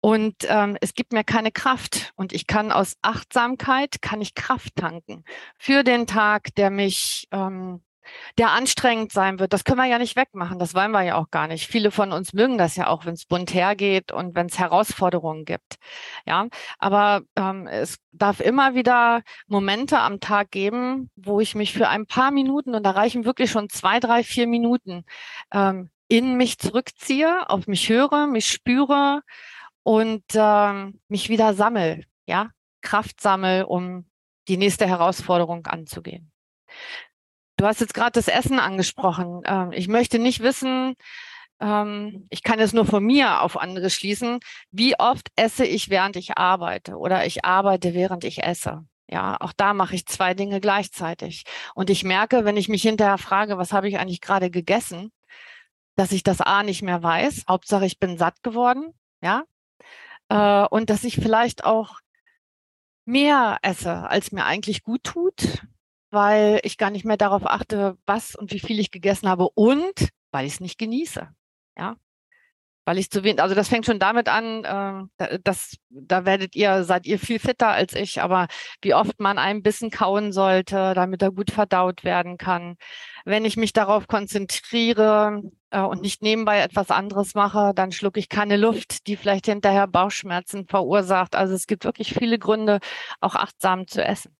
und 0.01 0.35
ähm, 0.43 0.77
es 0.79 0.93
gibt 0.93 1.13
mir 1.13 1.23
keine 1.23 1.51
Kraft. 1.51 2.13
Und 2.15 2.31
ich 2.31 2.45
kann 2.45 2.71
aus 2.71 2.95
Achtsamkeit, 3.01 4.03
kann 4.03 4.21
ich 4.21 4.35
Kraft 4.35 4.75
tanken 4.75 5.23
für 5.57 5.83
den 5.83 6.05
Tag, 6.05 6.53
der 6.55 6.69
mich, 6.69 7.27
ähm, 7.31 7.81
der 8.37 8.51
anstrengend 8.51 9.11
sein 9.11 9.39
wird. 9.39 9.53
Das 9.53 9.63
können 9.63 9.77
wir 9.77 9.85
ja 9.85 9.97
nicht 9.97 10.15
wegmachen. 10.15 10.59
Das 10.59 10.73
wollen 10.73 10.91
wir 10.91 11.03
ja 11.03 11.15
auch 11.15 11.29
gar 11.31 11.47
nicht. 11.47 11.67
Viele 11.67 11.91
von 11.91 12.11
uns 12.11 12.33
mögen 12.33 12.57
das 12.57 12.75
ja 12.75 12.87
auch, 12.87 13.05
wenn 13.05 13.13
es 13.13 13.25
bunt 13.25 13.53
hergeht 13.53 14.11
und 14.11 14.35
wenn 14.35 14.47
es 14.47 14.59
Herausforderungen 14.59 15.45
gibt. 15.45 15.75
Ja, 16.25 16.47
aber 16.77 17.21
ähm, 17.35 17.67
es 17.67 17.97
darf 18.11 18.39
immer 18.39 18.75
wieder 18.75 19.21
Momente 19.47 19.99
am 19.99 20.19
Tag 20.19 20.51
geben, 20.51 21.09
wo 21.15 21.39
ich 21.39 21.55
mich 21.55 21.73
für 21.73 21.87
ein 21.87 22.05
paar 22.05 22.31
Minuten, 22.31 22.75
und 22.75 22.83
da 22.83 22.91
reichen 22.91 23.25
wirklich 23.25 23.51
schon 23.51 23.69
zwei, 23.69 23.99
drei, 23.99 24.23
vier 24.23 24.47
Minuten, 24.47 25.05
ähm, 25.53 25.89
in 26.07 26.37
mich 26.37 26.57
zurückziehe, 26.57 27.49
auf 27.49 27.67
mich 27.67 27.89
höre, 27.89 28.25
mich 28.25 28.47
spüre, 28.47 29.21
und 29.83 30.23
ähm, 30.35 30.99
mich 31.07 31.29
wieder 31.29 31.53
sammel, 31.53 32.05
ja, 32.27 32.51
Kraft 32.81 33.21
sammel, 33.21 33.63
um 33.63 34.05
die 34.47 34.57
nächste 34.57 34.87
Herausforderung 34.87 35.65
anzugehen. 35.65 36.31
Du 37.59 37.65
hast 37.65 37.81
jetzt 37.81 37.93
gerade 37.93 38.13
das 38.13 38.29
Essen 38.29 38.57
angesprochen. 38.57 39.41
Ähm, 39.43 39.73
ich 39.73 39.89
möchte 39.89 40.17
nicht 40.17 40.39
wissen, 40.39 40.95
ähm, 41.59 42.25
ich 42.29 42.41
kann 42.41 42.57
es 42.61 42.71
nur 42.71 42.85
von 42.85 43.03
mir 43.03 43.41
auf 43.41 43.59
andere 43.59 43.89
schließen, 43.89 44.39
wie 44.71 44.97
oft 44.97 45.27
esse 45.35 45.65
ich, 45.65 45.89
während 45.89 46.15
ich 46.15 46.37
arbeite 46.37 46.95
oder 46.95 47.25
ich 47.25 47.43
arbeite, 47.43 47.93
während 47.93 48.23
ich 48.23 48.43
esse. 48.43 48.85
Ja, 49.09 49.35
auch 49.41 49.51
da 49.51 49.73
mache 49.73 49.93
ich 49.93 50.05
zwei 50.05 50.33
Dinge 50.33 50.61
gleichzeitig. 50.61 51.43
Und 51.75 51.89
ich 51.89 52.05
merke, 52.05 52.45
wenn 52.45 52.55
ich 52.55 52.69
mich 52.69 52.83
hinterher 52.83 53.17
frage, 53.17 53.57
was 53.57 53.73
habe 53.73 53.89
ich 53.89 53.99
eigentlich 53.99 54.21
gerade 54.21 54.49
gegessen, 54.49 55.11
dass 55.97 56.13
ich 56.13 56.23
das 56.23 56.39
A 56.39 56.63
nicht 56.63 56.81
mehr 56.81 57.03
weiß. 57.03 57.43
Hauptsache, 57.49 57.85
ich 57.85 57.99
bin 57.99 58.17
satt 58.17 58.41
geworden. 58.41 58.93
Ja, 59.21 59.43
äh, 60.29 60.65
und 60.69 60.89
dass 60.89 61.03
ich 61.03 61.15
vielleicht 61.15 61.65
auch 61.65 61.99
mehr 63.03 63.57
esse, 63.63 64.07
als 64.09 64.31
mir 64.31 64.45
eigentlich 64.45 64.83
gut 64.83 65.03
tut, 65.03 65.65
weil 66.11 66.59
ich 66.63 66.77
gar 66.77 66.89
nicht 66.91 67.05
mehr 67.05 67.17
darauf 67.17 67.45
achte, 67.45 67.97
was 68.05 68.35
und 68.35 68.51
wie 68.51 68.59
viel 68.59 68.79
ich 68.79 68.91
gegessen 68.91 69.29
habe 69.29 69.49
und 69.55 70.09
weil 70.31 70.45
ich 70.45 70.53
es 70.53 70.59
nicht 70.59 70.77
genieße. 70.77 71.27
Ja, 71.77 71.95
weil 72.89 72.97
ich 72.97 73.11
zu 73.11 73.23
wenig, 73.23 73.39
also 73.39 73.53
das 73.53 73.67
fängt 73.67 73.85
schon 73.85 73.99
damit 73.99 74.27
an, 74.29 75.07
äh, 75.19 75.37
dass 75.43 75.75
da 75.91 76.25
werdet 76.25 76.55
ihr, 76.55 76.83
seid 76.83 77.05
ihr 77.05 77.19
viel 77.19 77.37
fitter 77.37 77.67
als 77.67 77.93
ich, 77.93 78.19
aber 78.19 78.47
wie 78.81 78.95
oft 78.95 79.19
man 79.19 79.37
einen 79.37 79.61
Bissen 79.61 79.91
kauen 79.91 80.31
sollte, 80.31 80.93
damit 80.95 81.21
er 81.21 81.31
gut 81.31 81.51
verdaut 81.51 82.03
werden 82.03 82.39
kann. 82.39 82.77
Wenn 83.25 83.45
ich 83.45 83.57
mich 83.57 83.73
darauf 83.73 84.07
konzentriere 84.07 85.43
äh, 85.69 85.81
und 85.81 86.01
nicht 86.01 86.23
nebenbei 86.23 86.61
etwas 86.61 86.89
anderes 86.89 87.35
mache, 87.35 87.73
dann 87.75 87.91
schlucke 87.91 88.19
ich 88.19 88.27
keine 88.27 88.57
Luft, 88.57 89.05
die 89.05 89.17
vielleicht 89.17 89.45
hinterher 89.45 89.85
Bauchschmerzen 89.85 90.65
verursacht. 90.65 91.35
Also 91.35 91.53
es 91.53 91.67
gibt 91.67 91.85
wirklich 91.85 92.15
viele 92.15 92.39
Gründe, 92.39 92.79
auch 93.19 93.35
achtsam 93.35 93.85
zu 93.85 94.03
essen. 94.03 94.38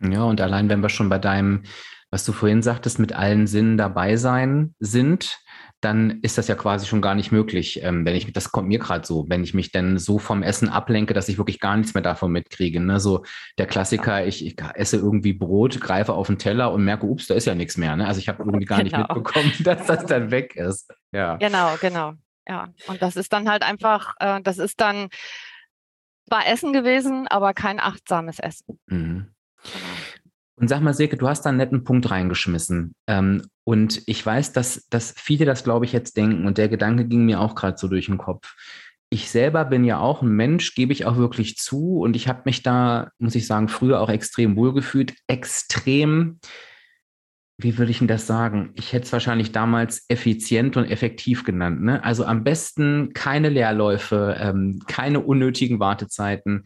Ja, 0.00 0.22
und 0.24 0.40
allein 0.40 0.68
wenn 0.68 0.82
wir 0.82 0.88
schon 0.88 1.08
bei 1.08 1.18
deinem, 1.18 1.62
was 2.10 2.24
du 2.24 2.32
vorhin 2.32 2.62
sagtest, 2.62 2.98
mit 2.98 3.12
allen 3.12 3.46
Sinnen 3.46 3.76
dabei 3.76 4.16
sein 4.16 4.74
sind, 4.78 5.40
dann 5.80 6.20
ist 6.20 6.36
das 6.36 6.46
ja 6.48 6.54
quasi 6.54 6.86
schon 6.86 7.00
gar 7.00 7.14
nicht 7.14 7.32
möglich. 7.32 7.82
Ähm, 7.82 8.04
wenn 8.04 8.14
ich, 8.14 8.30
das 8.32 8.52
kommt 8.52 8.68
mir 8.68 8.78
gerade 8.78 9.06
so, 9.06 9.24
wenn 9.28 9.42
ich 9.42 9.54
mich 9.54 9.72
dann 9.72 9.98
so 9.98 10.18
vom 10.18 10.42
Essen 10.42 10.68
ablenke, 10.68 11.14
dass 11.14 11.28
ich 11.28 11.38
wirklich 11.38 11.58
gar 11.58 11.76
nichts 11.76 11.94
mehr 11.94 12.02
davon 12.02 12.32
mitkriege. 12.32 12.80
Ne? 12.80 13.00
So 13.00 13.24
der 13.56 13.66
Klassiker, 13.66 14.26
ich, 14.26 14.44
ich 14.44 14.56
esse 14.74 14.96
irgendwie 14.96 15.32
Brot, 15.32 15.80
greife 15.80 16.12
auf 16.12 16.26
den 16.26 16.38
Teller 16.38 16.72
und 16.72 16.84
merke, 16.84 17.06
ups, 17.06 17.28
da 17.28 17.34
ist 17.34 17.46
ja 17.46 17.54
nichts 17.54 17.78
mehr. 17.78 17.96
Ne? 17.96 18.06
Also 18.06 18.20
ich 18.20 18.28
habe 18.28 18.42
irgendwie 18.42 18.66
gar 18.66 18.82
genau. 18.82 18.98
nicht 18.98 19.08
mitbekommen, 19.08 19.52
dass 19.60 19.86
das 19.86 20.04
dann 20.04 20.30
weg 20.30 20.54
ist. 20.54 20.92
Ja. 21.12 21.36
Genau, 21.36 21.74
genau. 21.80 22.12
Ja. 22.46 22.68
Und 22.86 23.00
das 23.00 23.16
ist 23.16 23.32
dann 23.32 23.48
halt 23.48 23.62
einfach, 23.62 24.14
äh, 24.20 24.42
das 24.42 24.58
ist 24.58 24.80
dann 24.80 25.08
zwar 26.28 26.46
Essen 26.46 26.74
gewesen, 26.74 27.26
aber 27.26 27.54
kein 27.54 27.80
achtsames 27.80 28.38
Essen. 28.38 28.78
Mhm. 28.86 29.32
Genau. 29.64 29.86
Und 30.60 30.68
sag 30.68 30.82
mal, 30.82 30.92
Silke, 30.92 31.16
du 31.16 31.26
hast 31.26 31.42
da 31.42 31.48
einen 31.48 31.56
netten 31.56 31.84
Punkt 31.84 32.10
reingeschmissen. 32.10 32.94
Ähm, 33.06 33.42
und 33.64 34.02
ich 34.06 34.24
weiß, 34.24 34.52
dass, 34.52 34.86
dass 34.90 35.14
viele 35.16 35.46
das, 35.46 35.64
glaube 35.64 35.86
ich, 35.86 35.92
jetzt 35.92 36.18
denken. 36.18 36.46
Und 36.46 36.58
der 36.58 36.68
Gedanke 36.68 37.06
ging 37.06 37.24
mir 37.24 37.40
auch 37.40 37.54
gerade 37.54 37.78
so 37.78 37.88
durch 37.88 38.06
den 38.06 38.18
Kopf. 38.18 38.54
Ich 39.08 39.30
selber 39.30 39.64
bin 39.64 39.84
ja 39.84 39.98
auch 39.98 40.20
ein 40.20 40.28
Mensch, 40.28 40.74
gebe 40.74 40.92
ich 40.92 41.06
auch 41.06 41.16
wirklich 41.16 41.56
zu. 41.56 42.00
Und 42.00 42.14
ich 42.14 42.28
habe 42.28 42.42
mich 42.44 42.62
da, 42.62 43.10
muss 43.18 43.34
ich 43.34 43.46
sagen, 43.46 43.68
früher 43.68 44.00
auch 44.00 44.10
extrem 44.10 44.54
wohlgefühlt. 44.54 45.14
Extrem, 45.28 46.40
wie 47.56 47.78
würde 47.78 47.90
ich 47.90 47.98
denn 47.98 48.08
das 48.08 48.26
sagen? 48.26 48.72
Ich 48.74 48.92
hätte 48.92 49.06
es 49.06 49.12
wahrscheinlich 49.14 49.52
damals 49.52 50.04
effizient 50.08 50.76
und 50.76 50.84
effektiv 50.84 51.44
genannt. 51.44 51.82
Ne? 51.82 52.04
Also 52.04 52.26
am 52.26 52.44
besten 52.44 53.14
keine 53.14 53.48
Leerläufe, 53.48 54.36
ähm, 54.38 54.82
keine 54.86 55.20
unnötigen 55.20 55.80
Wartezeiten. 55.80 56.64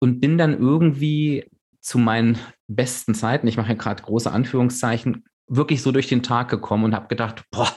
Und 0.00 0.18
bin 0.18 0.38
dann 0.38 0.58
irgendwie 0.58 1.44
zu 1.88 1.98
meinen 1.98 2.38
besten 2.66 3.14
Zeiten, 3.14 3.46
ich 3.46 3.56
mache 3.56 3.74
gerade 3.74 4.02
große 4.02 4.30
Anführungszeichen, 4.30 5.24
wirklich 5.46 5.80
so 5.80 5.90
durch 5.90 6.06
den 6.06 6.22
Tag 6.22 6.50
gekommen 6.50 6.84
und 6.84 6.94
habe 6.94 7.08
gedacht, 7.08 7.44
boah, 7.50 7.74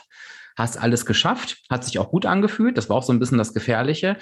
hast 0.58 0.78
alles 0.78 1.06
geschafft, 1.06 1.64
hat 1.70 1.86
sich 1.86 1.98
auch 1.98 2.10
gut 2.10 2.26
angefühlt, 2.26 2.78
das 2.78 2.90
war 2.90 2.98
auch 2.98 3.04
so 3.04 3.14
ein 3.14 3.20
bisschen 3.20 3.38
das 3.38 3.54
Gefährliche. 3.54 4.18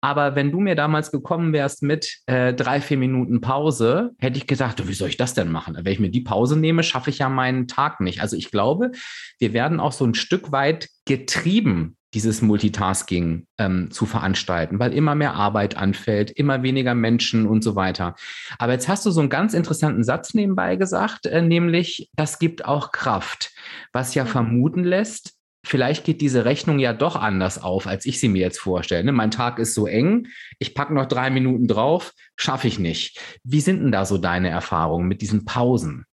Aber 0.00 0.36
wenn 0.36 0.52
du 0.52 0.60
mir 0.60 0.76
damals 0.76 1.10
gekommen 1.10 1.52
wärst 1.52 1.82
mit 1.82 2.20
äh, 2.26 2.54
drei, 2.54 2.80
vier 2.80 2.96
Minuten 2.96 3.40
Pause, 3.40 4.12
hätte 4.18 4.38
ich 4.38 4.46
gedacht, 4.46 4.86
wie 4.86 4.94
soll 4.94 5.08
ich 5.08 5.16
das 5.16 5.34
denn 5.34 5.50
machen? 5.50 5.76
Wenn 5.76 5.92
ich 5.92 6.00
mir 6.00 6.10
die 6.10 6.22
Pause 6.22 6.56
nehme, 6.56 6.84
schaffe 6.84 7.10
ich 7.10 7.18
ja 7.18 7.28
meinen 7.28 7.66
Tag 7.66 8.00
nicht. 8.00 8.22
Also 8.22 8.36
ich 8.36 8.50
glaube, 8.50 8.92
wir 9.40 9.52
werden 9.52 9.80
auch 9.80 9.92
so 9.92 10.06
ein 10.06 10.14
Stück 10.14 10.52
weit 10.52 10.88
getrieben 11.06 11.96
dieses 12.14 12.40
Multitasking 12.40 13.46
ähm, 13.58 13.90
zu 13.90 14.06
veranstalten, 14.06 14.78
weil 14.78 14.92
immer 14.92 15.14
mehr 15.14 15.34
Arbeit 15.34 15.76
anfällt, 15.76 16.30
immer 16.30 16.62
weniger 16.62 16.94
Menschen 16.94 17.46
und 17.46 17.62
so 17.62 17.76
weiter. 17.76 18.14
Aber 18.58 18.72
jetzt 18.72 18.88
hast 18.88 19.04
du 19.04 19.10
so 19.10 19.20
einen 19.20 19.30
ganz 19.30 19.52
interessanten 19.52 20.04
Satz 20.04 20.32
nebenbei 20.32 20.76
gesagt, 20.76 21.26
äh, 21.26 21.42
nämlich, 21.42 22.10
das 22.16 22.38
gibt 22.38 22.64
auch 22.64 22.92
Kraft, 22.92 23.52
was 23.92 24.14
ja 24.14 24.24
vermuten 24.24 24.84
lässt, 24.84 25.34
vielleicht 25.64 26.04
geht 26.04 26.20
diese 26.20 26.44
Rechnung 26.44 26.78
ja 26.78 26.92
doch 26.92 27.16
anders 27.16 27.62
auf, 27.62 27.86
als 27.86 28.06
ich 28.06 28.20
sie 28.20 28.28
mir 28.28 28.40
jetzt 28.40 28.60
vorstelle. 28.60 29.10
Mein 29.10 29.30
Tag 29.30 29.58
ist 29.58 29.74
so 29.74 29.86
eng, 29.86 30.28
ich 30.58 30.74
packe 30.74 30.94
noch 30.94 31.06
drei 31.06 31.30
Minuten 31.30 31.66
drauf, 31.66 32.12
schaffe 32.36 32.68
ich 32.68 32.78
nicht. 32.78 33.18
Wie 33.42 33.60
sind 33.60 33.82
denn 33.82 33.92
da 33.92 34.04
so 34.04 34.18
deine 34.18 34.50
Erfahrungen 34.50 35.08
mit 35.08 35.20
diesen 35.20 35.44
Pausen? 35.44 36.04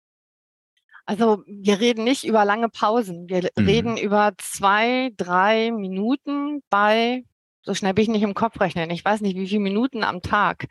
Also 1.11 1.43
wir 1.49 1.81
reden 1.81 2.05
nicht 2.05 2.23
über 2.23 2.45
lange 2.45 2.69
Pausen. 2.69 3.29
Wir 3.29 3.51
mhm. 3.59 3.67
reden 3.67 3.97
über 3.97 4.31
zwei, 4.39 5.11
drei 5.17 5.73
Minuten 5.73 6.63
bei, 6.71 7.25
so 7.63 7.75
schnell 7.75 7.95
bin 7.95 8.03
ich 8.03 8.11
nicht 8.11 8.23
im 8.23 8.35
Kopf 8.35 8.61
rechnen, 8.61 8.91
ich 8.91 9.05
weiß 9.05 9.21
nicht, 9.21 9.37
wie 9.37 9.49
viele 9.49 9.59
Minuten 9.59 10.05
am 10.05 10.23
Tag. 10.23 10.69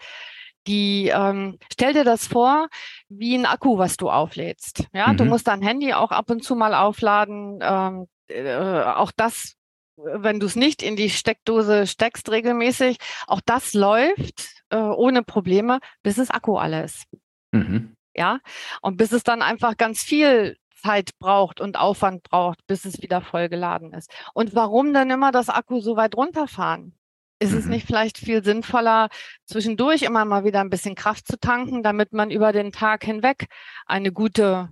Die, 0.65 1.11
ähm, 1.13 1.57
stell 1.73 1.91
dir 1.91 2.05
das 2.05 2.25
vor, 2.25 2.69
wie 3.09 3.35
ein 3.35 3.45
Akku, 3.45 3.77
was 3.77 3.97
du 3.97 4.09
auflädst. 4.09 4.85
Ja, 4.93 5.11
mhm. 5.11 5.17
du 5.17 5.25
musst 5.25 5.45
dein 5.49 5.61
Handy 5.61 5.91
auch 5.91 6.11
ab 6.11 6.29
und 6.29 6.41
zu 6.41 6.55
mal 6.55 6.73
aufladen. 6.73 7.59
Ähm, 7.61 8.07
äh, 8.29 8.81
auch 8.83 9.11
das, 9.13 9.55
wenn 9.97 10.39
du 10.39 10.45
es 10.45 10.55
nicht 10.55 10.81
in 10.81 10.95
die 10.95 11.09
Steckdose 11.09 11.85
steckst 11.85 12.31
regelmäßig, 12.31 12.95
auch 13.27 13.41
das 13.45 13.73
läuft 13.73 14.63
äh, 14.69 14.77
ohne 14.77 15.21
Probleme, 15.21 15.79
bis 16.01 16.17
es 16.17 16.31
Akku 16.31 16.55
alles. 16.55 17.03
Mhm 17.51 17.97
ja. 18.19 18.39
Und 18.81 18.97
bis 18.97 19.11
es 19.11 19.23
dann 19.23 19.41
einfach 19.41 19.77
ganz 19.77 20.03
viel 20.03 20.57
Zeit 20.75 21.17
braucht 21.19 21.59
und 21.59 21.77
Aufwand 21.77 22.23
braucht, 22.23 22.65
bis 22.67 22.85
es 22.85 23.01
wieder 23.01 23.21
vollgeladen 23.21 23.93
ist. 23.93 24.11
Und 24.33 24.55
warum 24.55 24.93
dann 24.93 25.09
immer 25.09 25.31
das 25.31 25.49
Akku 25.49 25.79
so 25.79 25.95
weit 25.95 26.15
runterfahren? 26.15 26.95
Ist 27.39 27.53
mhm. 27.53 27.57
es 27.57 27.65
nicht 27.65 27.87
vielleicht 27.87 28.17
viel 28.17 28.43
sinnvoller, 28.43 29.09
zwischendurch 29.45 30.03
immer 30.03 30.25
mal 30.25 30.43
wieder 30.43 30.59
ein 30.61 30.69
bisschen 30.69 30.95
Kraft 30.95 31.27
zu 31.27 31.39
tanken, 31.39 31.81
damit 31.83 32.13
man 32.13 32.31
über 32.31 32.51
den 32.51 32.71
Tag 32.71 33.03
hinweg 33.03 33.47
eine 33.85 34.11
gute 34.11 34.69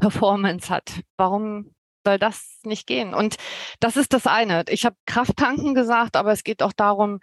Performance 0.00 0.68
hat? 0.68 1.00
Warum 1.16 1.74
soll 2.04 2.18
das 2.18 2.58
nicht 2.64 2.86
gehen? 2.86 3.14
Und 3.14 3.36
das 3.80 3.96
ist 3.96 4.12
das 4.12 4.26
eine. 4.26 4.64
Ich 4.68 4.84
habe 4.84 4.96
Kraft 5.06 5.36
tanken 5.36 5.74
gesagt, 5.74 6.16
aber 6.16 6.32
es 6.32 6.44
geht 6.44 6.62
auch 6.62 6.72
darum, 6.72 7.20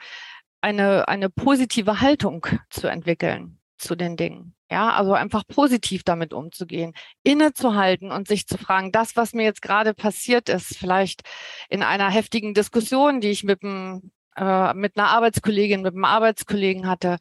eine, 0.62 1.08
eine 1.08 1.30
positive 1.30 2.02
Haltung 2.02 2.46
zu 2.70 2.88
entwickeln 2.88 3.60
zu 3.78 3.96
den 3.96 4.18
Dingen. 4.18 4.56
Ja, 4.72 4.92
also 4.92 5.14
einfach 5.14 5.48
positiv 5.48 6.04
damit 6.04 6.32
umzugehen, 6.32 6.94
innezuhalten 7.24 8.12
und 8.12 8.28
sich 8.28 8.46
zu 8.48 8.58
fragen, 8.58 8.92
das, 8.92 9.16
was 9.16 9.34
mir 9.34 9.44
jetzt 9.44 9.64
gerade 9.64 9.96
passiert 9.96 10.48
ist, 10.48 10.78
vielleicht 10.78 11.24
in 11.70 11.82
einer 11.82 12.10
heftigen 12.12 12.54
Diskussion, 12.54 13.20
die 13.20 13.30
ich 13.30 13.44
mit 13.44 13.64
einem 13.64 14.12
äh, 14.36 14.74
mit 14.76 14.98
einer 14.98 15.10
Arbeitskollegin, 15.10 15.82
mit 15.82 15.96
einem 15.96 16.06
Arbeitskollegen 16.06 16.88
hatte, 16.88 17.18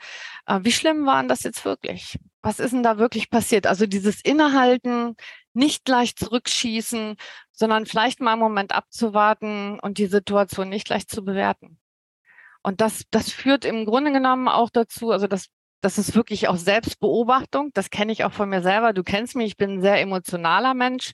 äh, 0.46 0.60
wie 0.62 0.72
schlimm 0.72 1.06
waren 1.06 1.26
das 1.26 1.42
jetzt 1.42 1.64
wirklich? 1.64 2.18
Was 2.42 2.60
ist 2.60 2.72
denn 2.72 2.82
da 2.82 2.98
wirklich 2.98 3.30
passiert? 3.30 3.66
Also 3.66 3.86
dieses 3.86 4.20
Innehalten, 4.22 5.16
nicht 5.54 5.84
gleich 5.84 6.16
zurückschießen, 6.16 7.16
sondern 7.50 7.86
vielleicht 7.86 8.20
mal 8.20 8.32
einen 8.32 8.40
Moment 8.40 8.72
abzuwarten 8.72 9.80
und 9.80 9.98
die 9.98 10.06
Situation 10.06 10.68
nicht 10.68 10.86
gleich 10.86 11.08
zu 11.08 11.24
bewerten. 11.24 11.78
Und 12.62 12.80
das, 12.80 13.04
das 13.10 13.32
führt 13.32 13.64
im 13.64 13.84
Grunde 13.84 14.12
genommen 14.12 14.48
auch 14.48 14.70
dazu, 14.70 15.10
also 15.10 15.26
das, 15.26 15.48
das 15.80 15.98
ist 15.98 16.14
wirklich 16.14 16.48
auch 16.48 16.56
Selbstbeobachtung. 16.56 17.70
Das 17.74 17.90
kenne 17.90 18.12
ich 18.12 18.24
auch 18.24 18.32
von 18.32 18.48
mir 18.48 18.62
selber. 18.62 18.92
Du 18.92 19.02
kennst 19.02 19.36
mich, 19.36 19.48
ich 19.48 19.56
bin 19.56 19.74
ein 19.78 19.82
sehr 19.82 20.00
emotionaler 20.00 20.74
Mensch. 20.74 21.12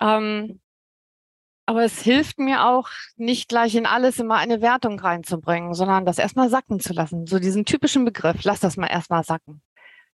Ähm, 0.00 0.60
aber 1.66 1.84
es 1.84 2.02
hilft 2.02 2.38
mir 2.38 2.66
auch, 2.66 2.88
nicht 3.16 3.48
gleich 3.48 3.74
in 3.74 3.86
alles 3.86 4.18
immer 4.18 4.36
eine 4.36 4.60
Wertung 4.60 5.00
reinzubringen, 5.00 5.72
sondern 5.74 6.04
das 6.04 6.18
erstmal 6.18 6.50
sacken 6.50 6.78
zu 6.78 6.92
lassen. 6.92 7.26
So 7.26 7.38
diesen 7.38 7.64
typischen 7.64 8.04
Begriff, 8.04 8.44
lass 8.44 8.60
das 8.60 8.76
mal 8.76 8.88
erstmal 8.88 9.24
sacken. 9.24 9.62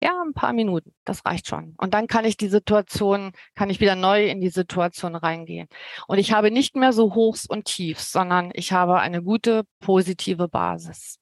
Ja, 0.00 0.12
ein 0.24 0.32
paar 0.34 0.52
Minuten, 0.52 0.94
das 1.04 1.24
reicht 1.24 1.48
schon. 1.48 1.74
Und 1.78 1.92
dann 1.92 2.06
kann 2.06 2.24
ich 2.24 2.36
die 2.36 2.48
Situation, 2.48 3.32
kann 3.56 3.70
ich 3.70 3.80
wieder 3.80 3.96
neu 3.96 4.28
in 4.28 4.40
die 4.40 4.50
Situation 4.50 5.16
reingehen. 5.16 5.68
Und 6.06 6.18
ich 6.18 6.32
habe 6.32 6.50
nicht 6.52 6.76
mehr 6.76 6.92
so 6.92 7.14
Hochs 7.14 7.46
und 7.46 7.64
Tiefs, 7.64 8.12
sondern 8.12 8.50
ich 8.54 8.72
habe 8.72 9.00
eine 9.00 9.22
gute, 9.22 9.64
positive 9.80 10.48
Basis. 10.48 11.18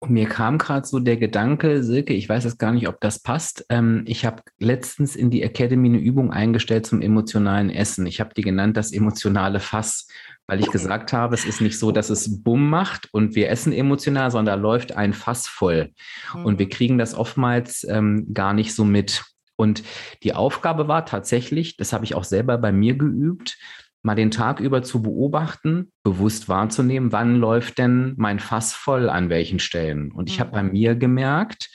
Und 0.00 0.10
mir 0.10 0.28
kam 0.28 0.58
gerade 0.58 0.86
so 0.86 1.00
der 1.00 1.16
Gedanke, 1.16 1.82
Silke, 1.82 2.14
ich 2.14 2.28
weiß 2.28 2.44
jetzt 2.44 2.58
gar 2.58 2.70
nicht, 2.72 2.86
ob 2.86 3.00
das 3.00 3.18
passt. 3.18 3.66
Ähm, 3.68 4.04
ich 4.06 4.24
habe 4.24 4.42
letztens 4.58 5.16
in 5.16 5.30
die 5.30 5.42
Academy 5.42 5.88
eine 5.88 5.98
Übung 5.98 6.32
eingestellt 6.32 6.86
zum 6.86 7.02
emotionalen 7.02 7.68
Essen. 7.68 8.06
Ich 8.06 8.20
habe 8.20 8.32
die 8.32 8.42
genannt 8.42 8.76
das 8.76 8.92
emotionale 8.92 9.58
Fass, 9.58 10.06
weil 10.46 10.60
ich 10.60 10.70
gesagt 10.70 11.12
habe, 11.12 11.34
es 11.34 11.44
ist 11.44 11.60
nicht 11.60 11.78
so, 11.78 11.90
dass 11.90 12.10
es 12.10 12.42
Bumm 12.42 12.70
macht 12.70 13.12
und 13.12 13.34
wir 13.34 13.50
essen 13.50 13.72
emotional, 13.72 14.30
sondern 14.30 14.56
da 14.56 14.62
läuft 14.62 14.92
ein 14.92 15.12
Fass 15.12 15.48
voll. 15.48 15.90
Mhm. 16.32 16.44
Und 16.44 16.58
wir 16.60 16.66
mhm. 16.66 16.70
kriegen 16.70 16.98
das 16.98 17.14
oftmals 17.14 17.84
ähm, 17.88 18.32
gar 18.32 18.54
nicht 18.54 18.74
so 18.76 18.84
mit. 18.84 19.24
Und 19.56 19.82
die 20.22 20.34
Aufgabe 20.34 20.86
war 20.86 21.06
tatsächlich, 21.06 21.76
das 21.76 21.92
habe 21.92 22.04
ich 22.04 22.14
auch 22.14 22.22
selber 22.22 22.56
bei 22.58 22.70
mir 22.70 22.96
geübt, 22.96 23.58
mal 24.02 24.14
den 24.14 24.30
Tag 24.30 24.60
über 24.60 24.82
zu 24.82 25.02
beobachten, 25.02 25.92
bewusst 26.02 26.48
wahrzunehmen, 26.48 27.12
wann 27.12 27.36
läuft 27.36 27.78
denn 27.78 28.14
mein 28.16 28.38
Fass 28.38 28.72
voll 28.72 29.08
an 29.08 29.28
welchen 29.28 29.58
Stellen. 29.58 30.12
Und 30.12 30.28
ich 30.30 30.40
habe 30.40 30.52
bei 30.52 30.62
mhm. 30.62 30.72
mir 30.72 30.94
gemerkt, 30.94 31.70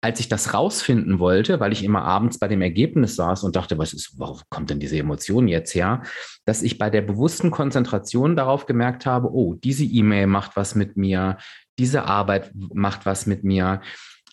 als 0.00 0.20
ich 0.20 0.28
das 0.28 0.54
rausfinden 0.54 1.18
wollte, 1.18 1.58
weil 1.58 1.72
ich 1.72 1.82
immer 1.82 2.02
abends 2.02 2.38
bei 2.38 2.46
dem 2.46 2.62
Ergebnis 2.62 3.16
saß 3.16 3.42
und 3.42 3.56
dachte, 3.56 3.78
was 3.78 3.92
ist, 3.92 4.18
warum 4.18 4.40
kommt 4.48 4.70
denn 4.70 4.78
diese 4.78 4.96
Emotion 4.96 5.48
jetzt 5.48 5.74
her, 5.74 6.02
dass 6.44 6.62
ich 6.62 6.78
bei 6.78 6.88
der 6.88 7.02
bewussten 7.02 7.50
Konzentration 7.50 8.36
darauf 8.36 8.66
gemerkt 8.66 9.06
habe, 9.06 9.32
oh, 9.32 9.54
diese 9.54 9.84
E-Mail 9.84 10.28
macht 10.28 10.56
was 10.56 10.76
mit 10.76 10.96
mir, 10.96 11.38
diese 11.78 12.04
Arbeit 12.04 12.52
macht 12.54 13.06
was 13.06 13.26
mit 13.26 13.42
mir. 13.42 13.80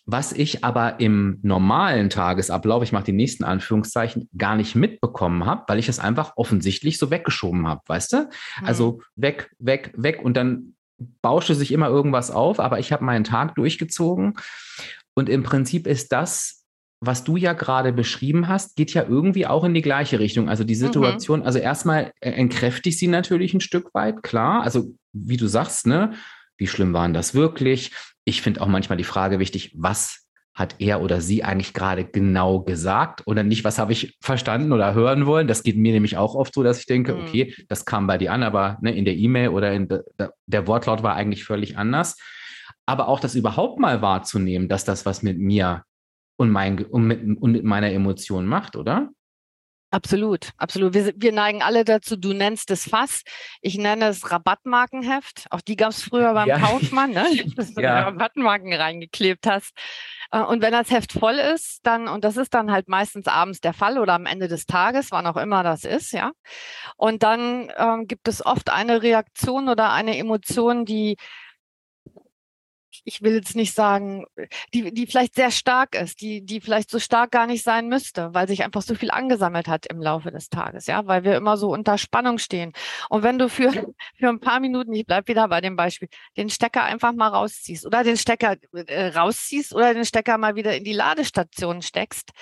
Was 0.08 0.32
ich 0.32 0.64
aber 0.64 1.00
im 1.00 1.40
normalen 1.42 2.10
Tagesablauf, 2.10 2.84
ich 2.84 2.92
mache 2.92 3.04
die 3.04 3.12
nächsten 3.12 3.42
Anführungszeichen, 3.42 4.28
gar 4.38 4.54
nicht 4.54 4.76
mitbekommen 4.76 5.44
habe, 5.44 5.64
weil 5.66 5.80
ich 5.80 5.88
es 5.88 5.98
einfach 5.98 6.34
offensichtlich 6.36 6.98
so 6.98 7.10
weggeschoben 7.10 7.66
habe, 7.66 7.82
weißt 7.86 8.12
du? 8.12 8.16
Mhm. 8.18 8.66
Also 8.66 9.00
weg, 9.16 9.50
weg, 9.58 9.92
weg 9.96 10.20
und 10.22 10.36
dann 10.36 10.76
bauschte 11.20 11.54
sich 11.54 11.72
immer 11.72 11.88
irgendwas 11.88 12.30
auf, 12.30 12.60
aber 12.60 12.78
ich 12.78 12.92
habe 12.92 13.04
meinen 13.04 13.24
Tag 13.24 13.56
durchgezogen 13.56 14.34
und 15.14 15.28
im 15.28 15.42
Prinzip 15.42 15.86
ist 15.86 16.12
das, 16.12 16.64
was 17.00 17.24
du 17.24 17.36
ja 17.36 17.52
gerade 17.52 17.92
beschrieben 17.92 18.48
hast, 18.48 18.76
geht 18.76 18.94
ja 18.94 19.04
irgendwie 19.06 19.46
auch 19.46 19.64
in 19.64 19.74
die 19.74 19.82
gleiche 19.82 20.18
Richtung. 20.18 20.48
Also 20.48 20.64
die 20.64 20.74
mhm. 20.74 20.80
Situation, 20.80 21.40
mhm. 21.40 21.46
also 21.46 21.58
erstmal 21.58 22.12
entkräftigt 22.20 22.98
sie 22.98 23.08
natürlich 23.08 23.54
ein 23.54 23.60
Stück 23.60 23.92
weit, 23.92 24.22
klar. 24.22 24.62
Also 24.62 24.94
wie 25.12 25.36
du 25.36 25.46
sagst, 25.46 25.86
ne, 25.86 26.12
wie 26.56 26.66
schlimm 26.66 26.92
waren 26.92 27.12
das 27.12 27.34
wirklich? 27.34 27.92
Ich 28.28 28.42
finde 28.42 28.60
auch 28.60 28.66
manchmal 28.66 28.98
die 28.98 29.04
Frage 29.04 29.38
wichtig, 29.38 29.72
was 29.76 30.26
hat 30.52 30.76
er 30.78 31.02
oder 31.02 31.20
sie 31.20 31.44
eigentlich 31.44 31.74
gerade 31.74 32.04
genau 32.04 32.60
gesagt 32.60 33.22
oder 33.26 33.42
nicht, 33.42 33.62
was 33.62 33.78
habe 33.78 33.92
ich 33.92 34.16
verstanden 34.22 34.72
oder 34.72 34.94
hören 34.94 35.26
wollen. 35.26 35.46
Das 35.46 35.62
geht 35.62 35.76
mir 35.76 35.92
nämlich 35.92 36.16
auch 36.16 36.34
oft 36.34 36.54
so, 36.54 36.62
dass 36.62 36.80
ich 36.80 36.86
denke, 36.86 37.14
mhm. 37.14 37.20
okay, 37.20 37.54
das 37.68 37.84
kam 37.84 38.06
bei 38.06 38.16
dir 38.16 38.32
an, 38.32 38.42
aber 38.42 38.78
ne, 38.80 38.96
in 38.96 39.04
der 39.04 39.14
E-Mail 39.16 39.50
oder 39.50 39.72
in 39.72 39.86
de, 39.86 40.00
der 40.46 40.66
Wortlaut 40.66 41.02
war 41.02 41.14
eigentlich 41.14 41.44
völlig 41.44 41.76
anders. 41.76 42.16
Aber 42.86 43.08
auch 43.08 43.20
das 43.20 43.34
überhaupt 43.34 43.78
mal 43.78 44.00
wahrzunehmen, 44.00 44.66
dass 44.68 44.84
das 44.84 45.04
was 45.04 45.22
mit 45.22 45.38
mir 45.38 45.82
und, 46.36 46.50
mein, 46.50 46.82
und, 46.84 47.04
mit, 47.04 47.22
und 47.22 47.52
mit 47.52 47.64
meiner 47.64 47.92
Emotion 47.92 48.46
macht, 48.46 48.76
oder? 48.76 49.10
Absolut, 49.90 50.50
absolut. 50.58 50.94
Wir, 50.94 51.12
wir, 51.16 51.32
neigen 51.32 51.62
alle 51.62 51.84
dazu, 51.84 52.16
du 52.16 52.32
nennst 52.32 52.70
es 52.72 52.88
Fass. 52.88 53.22
Ich 53.60 53.78
nenne 53.78 54.08
es 54.08 54.30
Rabattmarkenheft. 54.32 55.46
Auch 55.50 55.60
die 55.60 55.76
gab 55.76 55.90
es 55.90 56.02
früher 56.02 56.34
beim 56.34 56.48
ja. 56.48 56.58
Kaufmann, 56.58 57.12
ne? 57.12 57.24
dass 57.56 57.72
du 57.72 57.82
ja. 57.82 58.00
Rabattmarken 58.00 58.72
reingeklebt 58.72 59.46
hast. 59.46 59.72
Äh, 60.32 60.40
und 60.40 60.60
wenn 60.60 60.72
das 60.72 60.90
Heft 60.90 61.12
voll 61.12 61.36
ist, 61.36 61.86
dann, 61.86 62.08
und 62.08 62.24
das 62.24 62.36
ist 62.36 62.52
dann 62.52 62.72
halt 62.72 62.88
meistens 62.88 63.28
abends 63.28 63.60
der 63.60 63.74
Fall 63.74 63.98
oder 63.98 64.14
am 64.14 64.26
Ende 64.26 64.48
des 64.48 64.66
Tages, 64.66 65.12
wann 65.12 65.26
auch 65.26 65.36
immer 65.36 65.62
das 65.62 65.84
ist, 65.84 66.12
ja. 66.12 66.32
Und 66.96 67.22
dann 67.22 67.72
ähm, 67.76 68.06
gibt 68.08 68.26
es 68.26 68.44
oft 68.44 68.70
eine 68.70 69.02
Reaktion 69.02 69.68
oder 69.68 69.92
eine 69.92 70.18
Emotion, 70.18 70.84
die 70.84 71.16
ich 73.06 73.22
will 73.22 73.34
jetzt 73.34 73.54
nicht 73.54 73.72
sagen, 73.72 74.26
die, 74.74 74.92
die 74.92 75.06
vielleicht 75.06 75.36
sehr 75.36 75.52
stark 75.52 75.94
ist, 75.94 76.20
die, 76.20 76.44
die 76.44 76.60
vielleicht 76.60 76.90
so 76.90 76.98
stark 76.98 77.30
gar 77.30 77.46
nicht 77.46 77.62
sein 77.62 77.88
müsste, 77.88 78.34
weil 78.34 78.48
sich 78.48 78.64
einfach 78.64 78.82
so 78.82 78.96
viel 78.96 79.12
angesammelt 79.12 79.68
hat 79.68 79.86
im 79.86 80.02
Laufe 80.02 80.32
des 80.32 80.48
Tages, 80.48 80.86
ja, 80.86 81.06
weil 81.06 81.22
wir 81.22 81.36
immer 81.36 81.56
so 81.56 81.68
unter 81.68 81.98
Spannung 81.98 82.38
stehen. 82.38 82.72
Und 83.08 83.22
wenn 83.22 83.38
du 83.38 83.48
für, 83.48 83.70
für 84.18 84.28
ein 84.28 84.40
paar 84.40 84.58
Minuten, 84.58 84.92
ich 84.92 85.06
bleib 85.06 85.28
wieder 85.28 85.46
bei 85.46 85.60
dem 85.60 85.76
Beispiel, 85.76 86.08
den 86.36 86.50
Stecker 86.50 86.82
einfach 86.82 87.12
mal 87.12 87.28
rausziehst 87.28 87.86
oder 87.86 88.02
den 88.02 88.16
Stecker 88.16 88.56
äh, 88.72 89.06
rausziehst 89.06 89.72
oder 89.72 89.94
den 89.94 90.04
Stecker 90.04 90.36
mal 90.36 90.56
wieder 90.56 90.76
in 90.76 90.82
die 90.82 90.92
Ladestation 90.92 91.82
steckst, 91.82 92.32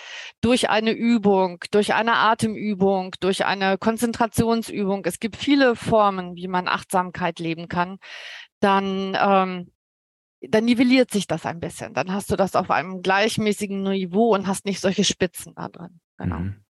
durch 0.40 0.70
eine 0.70 0.92
Übung, 0.92 1.62
durch 1.72 1.92
eine 1.92 2.14
Atemübung, 2.14 3.14
durch 3.20 3.44
eine 3.44 3.76
Konzentrationsübung, 3.76 5.04
es 5.04 5.20
gibt 5.20 5.36
viele 5.36 5.76
Formen, 5.76 6.36
wie 6.36 6.48
man 6.48 6.68
Achtsamkeit 6.68 7.38
leben 7.38 7.68
kann, 7.68 7.98
dann 8.60 9.14
ähm, 9.20 9.73
dann 10.50 10.64
nivelliert 10.64 11.10
sich 11.10 11.26
das 11.26 11.46
ein 11.46 11.60
bisschen. 11.60 11.94
Dann 11.94 12.12
hast 12.12 12.30
du 12.30 12.36
das 12.36 12.56
auf 12.56 12.70
einem 12.70 13.02
gleichmäßigen 13.02 13.82
Niveau 13.82 14.34
und 14.34 14.46
hast 14.46 14.64
nicht 14.64 14.80
solche 14.80 15.04
Spitzen 15.04 15.54
da 15.54 15.68
drin. 15.68 16.00
Genau. 16.18 16.38
Mhm. 16.38 16.64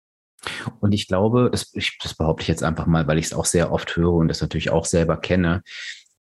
Und 0.81 0.93
ich 0.93 1.07
glaube, 1.07 1.51
das, 1.51 1.75
ich, 1.75 1.99
das 2.03 2.15
behaupte 2.15 2.43
ich 2.43 2.49
jetzt 2.49 2.63
einfach 2.63 2.87
mal, 2.87 3.07
weil 3.07 3.19
ich 3.19 3.27
es 3.27 3.35
auch 3.35 3.45
sehr 3.45 3.73
oft 3.73 3.97
höre 3.97 4.15
und 4.15 4.29
das 4.29 4.41
natürlich 4.41 4.71
auch 4.71 4.87
selber 4.87 5.19
kenne. 5.19 5.63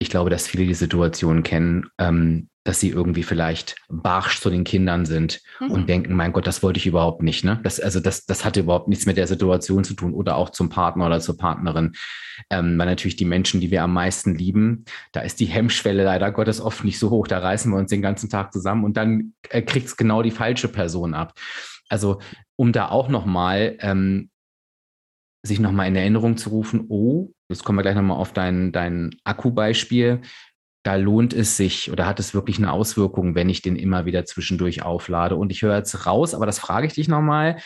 Ich 0.05 0.11
glaube, 0.11 0.29
dass 0.29 0.45
viele 0.45 0.67
die 0.67 0.75
Situation 0.75 1.41
kennen, 1.41 1.87
ähm, 1.97 2.47
dass 2.63 2.79
sie 2.79 2.89
irgendwie 2.89 3.23
vielleicht 3.23 3.75
barsch 3.89 4.39
zu 4.39 4.51
den 4.51 4.63
Kindern 4.63 5.07
sind 5.07 5.41
mhm. 5.59 5.71
und 5.71 5.89
denken, 5.89 6.13
mein 6.13 6.31
Gott, 6.31 6.45
das 6.45 6.61
wollte 6.61 6.77
ich 6.77 6.85
überhaupt 6.85 7.23
nicht. 7.23 7.43
Ne? 7.43 7.59
Das, 7.63 7.79
also 7.79 7.99
das, 7.99 8.27
das 8.27 8.45
hatte 8.45 8.59
überhaupt 8.59 8.87
nichts 8.87 9.07
mit 9.07 9.17
der 9.17 9.25
Situation 9.25 9.83
zu 9.83 9.95
tun 9.95 10.13
oder 10.13 10.35
auch 10.35 10.51
zum 10.51 10.69
Partner 10.69 11.07
oder 11.07 11.21
zur 11.21 11.37
Partnerin. 11.37 11.93
Ähm, 12.51 12.77
weil 12.77 12.85
natürlich 12.85 13.15
die 13.15 13.25
Menschen, 13.25 13.61
die 13.61 13.71
wir 13.71 13.81
am 13.81 13.93
meisten 13.93 14.35
lieben, 14.35 14.85
da 15.11 15.21
ist 15.21 15.39
die 15.39 15.47
Hemmschwelle 15.47 16.03
leider 16.03 16.31
Gottes 16.31 16.61
oft 16.61 16.83
nicht 16.83 16.99
so 16.99 17.09
hoch. 17.09 17.27
Da 17.27 17.39
reißen 17.39 17.71
wir 17.71 17.79
uns 17.79 17.89
den 17.89 18.03
ganzen 18.03 18.29
Tag 18.29 18.53
zusammen 18.53 18.83
und 18.83 18.97
dann 18.97 19.33
äh, 19.49 19.63
kriegt 19.63 19.87
es 19.87 19.97
genau 19.97 20.21
die 20.21 20.29
falsche 20.29 20.67
Person 20.67 21.15
ab. 21.15 21.33
Also 21.89 22.21
um 22.57 22.73
da 22.73 22.89
auch 22.89 23.09
nochmal 23.09 23.75
ähm, 23.79 24.29
sich 25.41 25.59
nochmal 25.59 25.87
in 25.87 25.95
Erinnerung 25.95 26.37
zu 26.37 26.51
rufen, 26.51 26.85
oh, 26.89 27.31
jetzt 27.49 27.63
kommen 27.63 27.77
wir 27.77 27.83
gleich 27.83 27.95
nochmal 27.95 28.17
auf 28.17 28.33
dein, 28.33 28.71
dein 28.71 29.15
Akku-Beispiel 29.23 30.21
da 30.85 30.95
lohnt 30.95 31.33
es 31.33 31.57
sich 31.57 31.91
oder 31.91 32.05
hat 32.05 32.19
es 32.19 32.35
wirklich 32.35 32.59
eine 32.59 32.71
Auswirkung, 32.71 33.33
wenn 33.33 33.49
ich 33.49 33.63
den 33.63 33.75
immer 33.75 34.05
wieder 34.05 34.23
zwischendurch 34.23 34.83
auflade. 34.83 35.35
Und 35.35 35.51
ich 35.51 35.63
höre 35.63 35.77
jetzt 35.77 36.05
raus, 36.05 36.35
aber 36.35 36.45
das 36.45 36.59
frage 36.59 36.85
ich 36.85 36.93
dich 36.93 37.07
nochmal. 37.07 37.57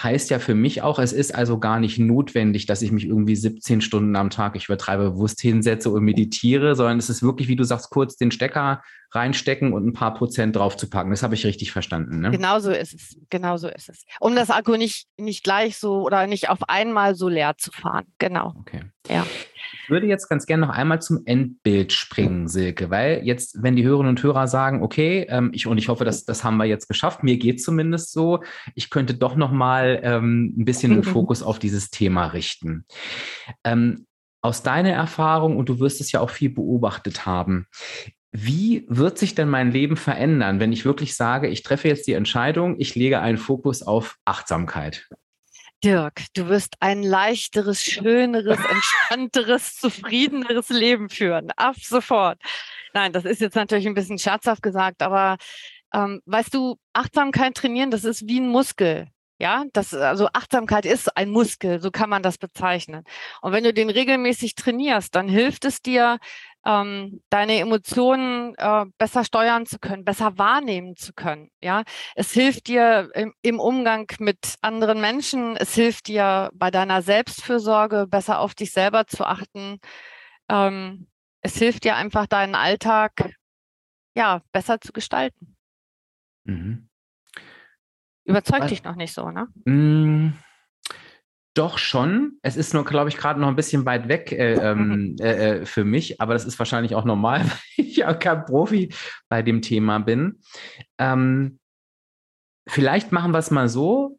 Heißt 0.00 0.30
ja 0.30 0.38
für 0.38 0.54
mich 0.54 0.80
auch, 0.82 0.98
es 0.98 1.12
ist 1.12 1.34
also 1.34 1.58
gar 1.58 1.78
nicht 1.78 1.98
notwendig, 1.98 2.66
dass 2.66 2.80
ich 2.80 2.92
mich 2.92 3.04
irgendwie 3.04 3.36
17 3.36 3.82
Stunden 3.82 4.16
am 4.16 4.30
Tag, 4.30 4.56
ich 4.56 4.64
übertreibe, 4.64 5.10
bewusst 5.10 5.40
hinsetze 5.40 5.90
und 5.90 6.02
meditiere, 6.02 6.74
sondern 6.74 6.98
es 6.98 7.10
ist 7.10 7.22
wirklich, 7.22 7.48
wie 7.48 7.56
du 7.56 7.64
sagst, 7.64 7.90
kurz 7.90 8.16
den 8.16 8.30
Stecker 8.30 8.82
reinstecken 9.10 9.74
und 9.74 9.86
ein 9.86 9.92
paar 9.92 10.14
Prozent 10.14 10.56
draufzupacken. 10.56 11.10
Das 11.10 11.22
habe 11.22 11.34
ich 11.34 11.44
richtig 11.44 11.72
verstanden. 11.72 12.20
Ne? 12.20 12.30
Genau 12.30 12.58
so 12.58 12.70
ist 12.70 12.94
es. 12.94 13.16
Genau 13.28 13.58
so 13.58 13.68
ist 13.68 13.90
es. 13.90 14.04
Um 14.18 14.34
das 14.34 14.48
Akku 14.48 14.76
nicht, 14.76 15.06
nicht 15.18 15.44
gleich 15.44 15.76
so 15.76 16.00
oder 16.00 16.26
nicht 16.26 16.48
auf 16.48 16.60
einmal 16.68 17.14
so 17.14 17.28
leer 17.28 17.54
zu 17.58 17.70
fahren. 17.70 18.06
Genau. 18.18 18.54
Okay. 18.60 18.80
Ja. 19.08 19.26
Ich 19.72 19.90
würde 19.90 20.06
jetzt 20.06 20.28
ganz 20.28 20.46
gerne 20.46 20.66
noch 20.66 20.74
einmal 20.74 21.00
zum 21.00 21.22
Endbild 21.24 21.92
springen, 21.92 22.48
Silke, 22.48 22.90
weil 22.90 23.22
jetzt, 23.24 23.62
wenn 23.62 23.76
die 23.76 23.84
Hörerinnen 23.84 24.10
und 24.10 24.22
Hörer 24.22 24.46
sagen, 24.46 24.82
okay, 24.82 25.26
ähm, 25.28 25.50
ich, 25.52 25.66
und 25.66 25.78
ich 25.78 25.88
hoffe, 25.88 26.04
dass 26.04 26.24
das 26.24 26.44
haben 26.44 26.56
wir 26.56 26.64
jetzt 26.64 26.88
geschafft, 26.88 27.22
mir 27.22 27.38
geht 27.38 27.62
zumindest 27.62 28.12
so, 28.12 28.42
ich 28.74 28.90
könnte 28.90 29.14
doch 29.14 29.36
noch 29.36 29.52
mal 29.52 30.00
ähm, 30.02 30.54
ein 30.56 30.64
bisschen 30.64 30.92
den 30.92 31.04
Fokus 31.04 31.42
auf 31.42 31.58
dieses 31.58 31.90
Thema 31.90 32.26
richten. 32.26 32.84
Ähm, 33.64 34.06
aus 34.42 34.62
deiner 34.62 34.90
Erfahrung, 34.90 35.56
und 35.56 35.68
du 35.68 35.78
wirst 35.78 36.00
es 36.00 36.12
ja 36.12 36.20
auch 36.20 36.30
viel 36.30 36.50
beobachtet 36.50 37.26
haben, 37.26 37.66
wie 38.32 38.86
wird 38.88 39.18
sich 39.18 39.34
denn 39.34 39.48
mein 39.48 39.72
Leben 39.72 39.96
verändern, 39.96 40.58
wenn 40.58 40.72
ich 40.72 40.84
wirklich 40.84 41.14
sage, 41.14 41.48
ich 41.48 41.62
treffe 41.62 41.88
jetzt 41.88 42.06
die 42.06 42.14
Entscheidung, 42.14 42.76
ich 42.78 42.94
lege 42.94 43.20
einen 43.20 43.36
Fokus 43.36 43.82
auf 43.82 44.16
Achtsamkeit? 44.24 45.08
Dirk, 45.84 46.22
du 46.34 46.48
wirst 46.48 46.76
ein 46.80 47.02
leichteres, 47.02 47.82
schöneres, 47.82 48.58
entspannteres, 48.70 49.76
zufriedeneres 49.76 50.68
Leben 50.68 51.08
führen. 51.08 51.50
Ab 51.56 51.76
sofort. 51.76 52.40
Nein, 52.94 53.12
das 53.12 53.24
ist 53.24 53.40
jetzt 53.40 53.56
natürlich 53.56 53.86
ein 53.86 53.94
bisschen 53.94 54.18
scherzhaft 54.18 54.62
gesagt, 54.62 55.02
aber 55.02 55.38
ähm, 55.92 56.20
weißt 56.26 56.54
du, 56.54 56.76
Achtsamkeit 56.92 57.54
trainieren, 57.54 57.90
das 57.90 58.04
ist 58.04 58.28
wie 58.28 58.40
ein 58.40 58.48
Muskel. 58.48 59.08
Ja, 59.42 59.64
das, 59.72 59.92
also 59.92 60.28
Achtsamkeit 60.34 60.86
ist 60.86 61.16
ein 61.16 61.28
Muskel, 61.28 61.80
so 61.80 61.90
kann 61.90 62.08
man 62.08 62.22
das 62.22 62.38
bezeichnen. 62.38 63.02
Und 63.40 63.50
wenn 63.50 63.64
du 63.64 63.74
den 63.74 63.90
regelmäßig 63.90 64.54
trainierst, 64.54 65.16
dann 65.16 65.28
hilft 65.28 65.64
es 65.64 65.82
dir, 65.82 66.20
ähm, 66.64 67.24
deine 67.28 67.58
Emotionen 67.58 68.54
äh, 68.56 68.84
besser 68.98 69.24
steuern 69.24 69.66
zu 69.66 69.80
können, 69.80 70.04
besser 70.04 70.38
wahrnehmen 70.38 70.94
zu 70.94 71.12
können. 71.12 71.50
Ja, 71.60 71.82
es 72.14 72.30
hilft 72.30 72.68
dir 72.68 73.10
im, 73.14 73.34
im, 73.42 73.58
Umgang 73.58 74.06
mit 74.20 74.54
anderen 74.60 75.00
Menschen. 75.00 75.56
Es 75.56 75.74
hilft 75.74 76.06
dir 76.06 76.50
bei 76.54 76.70
deiner 76.70 77.02
Selbstfürsorge 77.02 78.06
besser 78.06 78.38
auf 78.38 78.54
dich 78.54 78.70
selber 78.70 79.08
zu 79.08 79.24
achten. 79.24 79.80
Ähm, 80.48 81.08
es 81.40 81.56
hilft 81.56 81.82
dir 81.82 81.96
einfach 81.96 82.28
deinen 82.28 82.54
Alltag 82.54 83.34
ja 84.14 84.40
besser 84.52 84.80
zu 84.80 84.92
gestalten. 84.92 85.56
Mhm. 86.44 86.88
Überzeugt 88.24 88.62
Was? 88.62 88.70
dich 88.70 88.84
noch 88.84 88.96
nicht 88.96 89.12
so, 89.12 89.30
ne? 89.30 89.48
Mm, 89.64 90.34
doch 91.54 91.78
schon. 91.78 92.38
Es 92.42 92.56
ist 92.56 92.72
nur, 92.72 92.84
glaube 92.84 93.10
ich, 93.10 93.16
gerade 93.16 93.40
noch 93.40 93.48
ein 93.48 93.56
bisschen 93.56 93.84
weit 93.84 94.08
weg 94.08 94.32
äh, 94.32 94.54
ähm, 94.70 95.16
äh, 95.20 95.60
äh, 95.60 95.66
für 95.66 95.84
mich, 95.84 96.20
aber 96.20 96.32
das 96.34 96.44
ist 96.44 96.58
wahrscheinlich 96.58 96.94
auch 96.94 97.04
normal, 97.04 97.40
weil 97.76 97.86
ich 97.86 97.96
ja 97.96 98.14
kein 98.14 98.44
Profi 98.44 98.92
bei 99.28 99.42
dem 99.42 99.62
Thema 99.62 99.98
bin. 99.98 100.40
Ähm, 100.98 101.58
vielleicht 102.68 103.12
machen 103.12 103.32
wir 103.32 103.38
es 103.38 103.50
mal 103.50 103.68
so, 103.68 104.18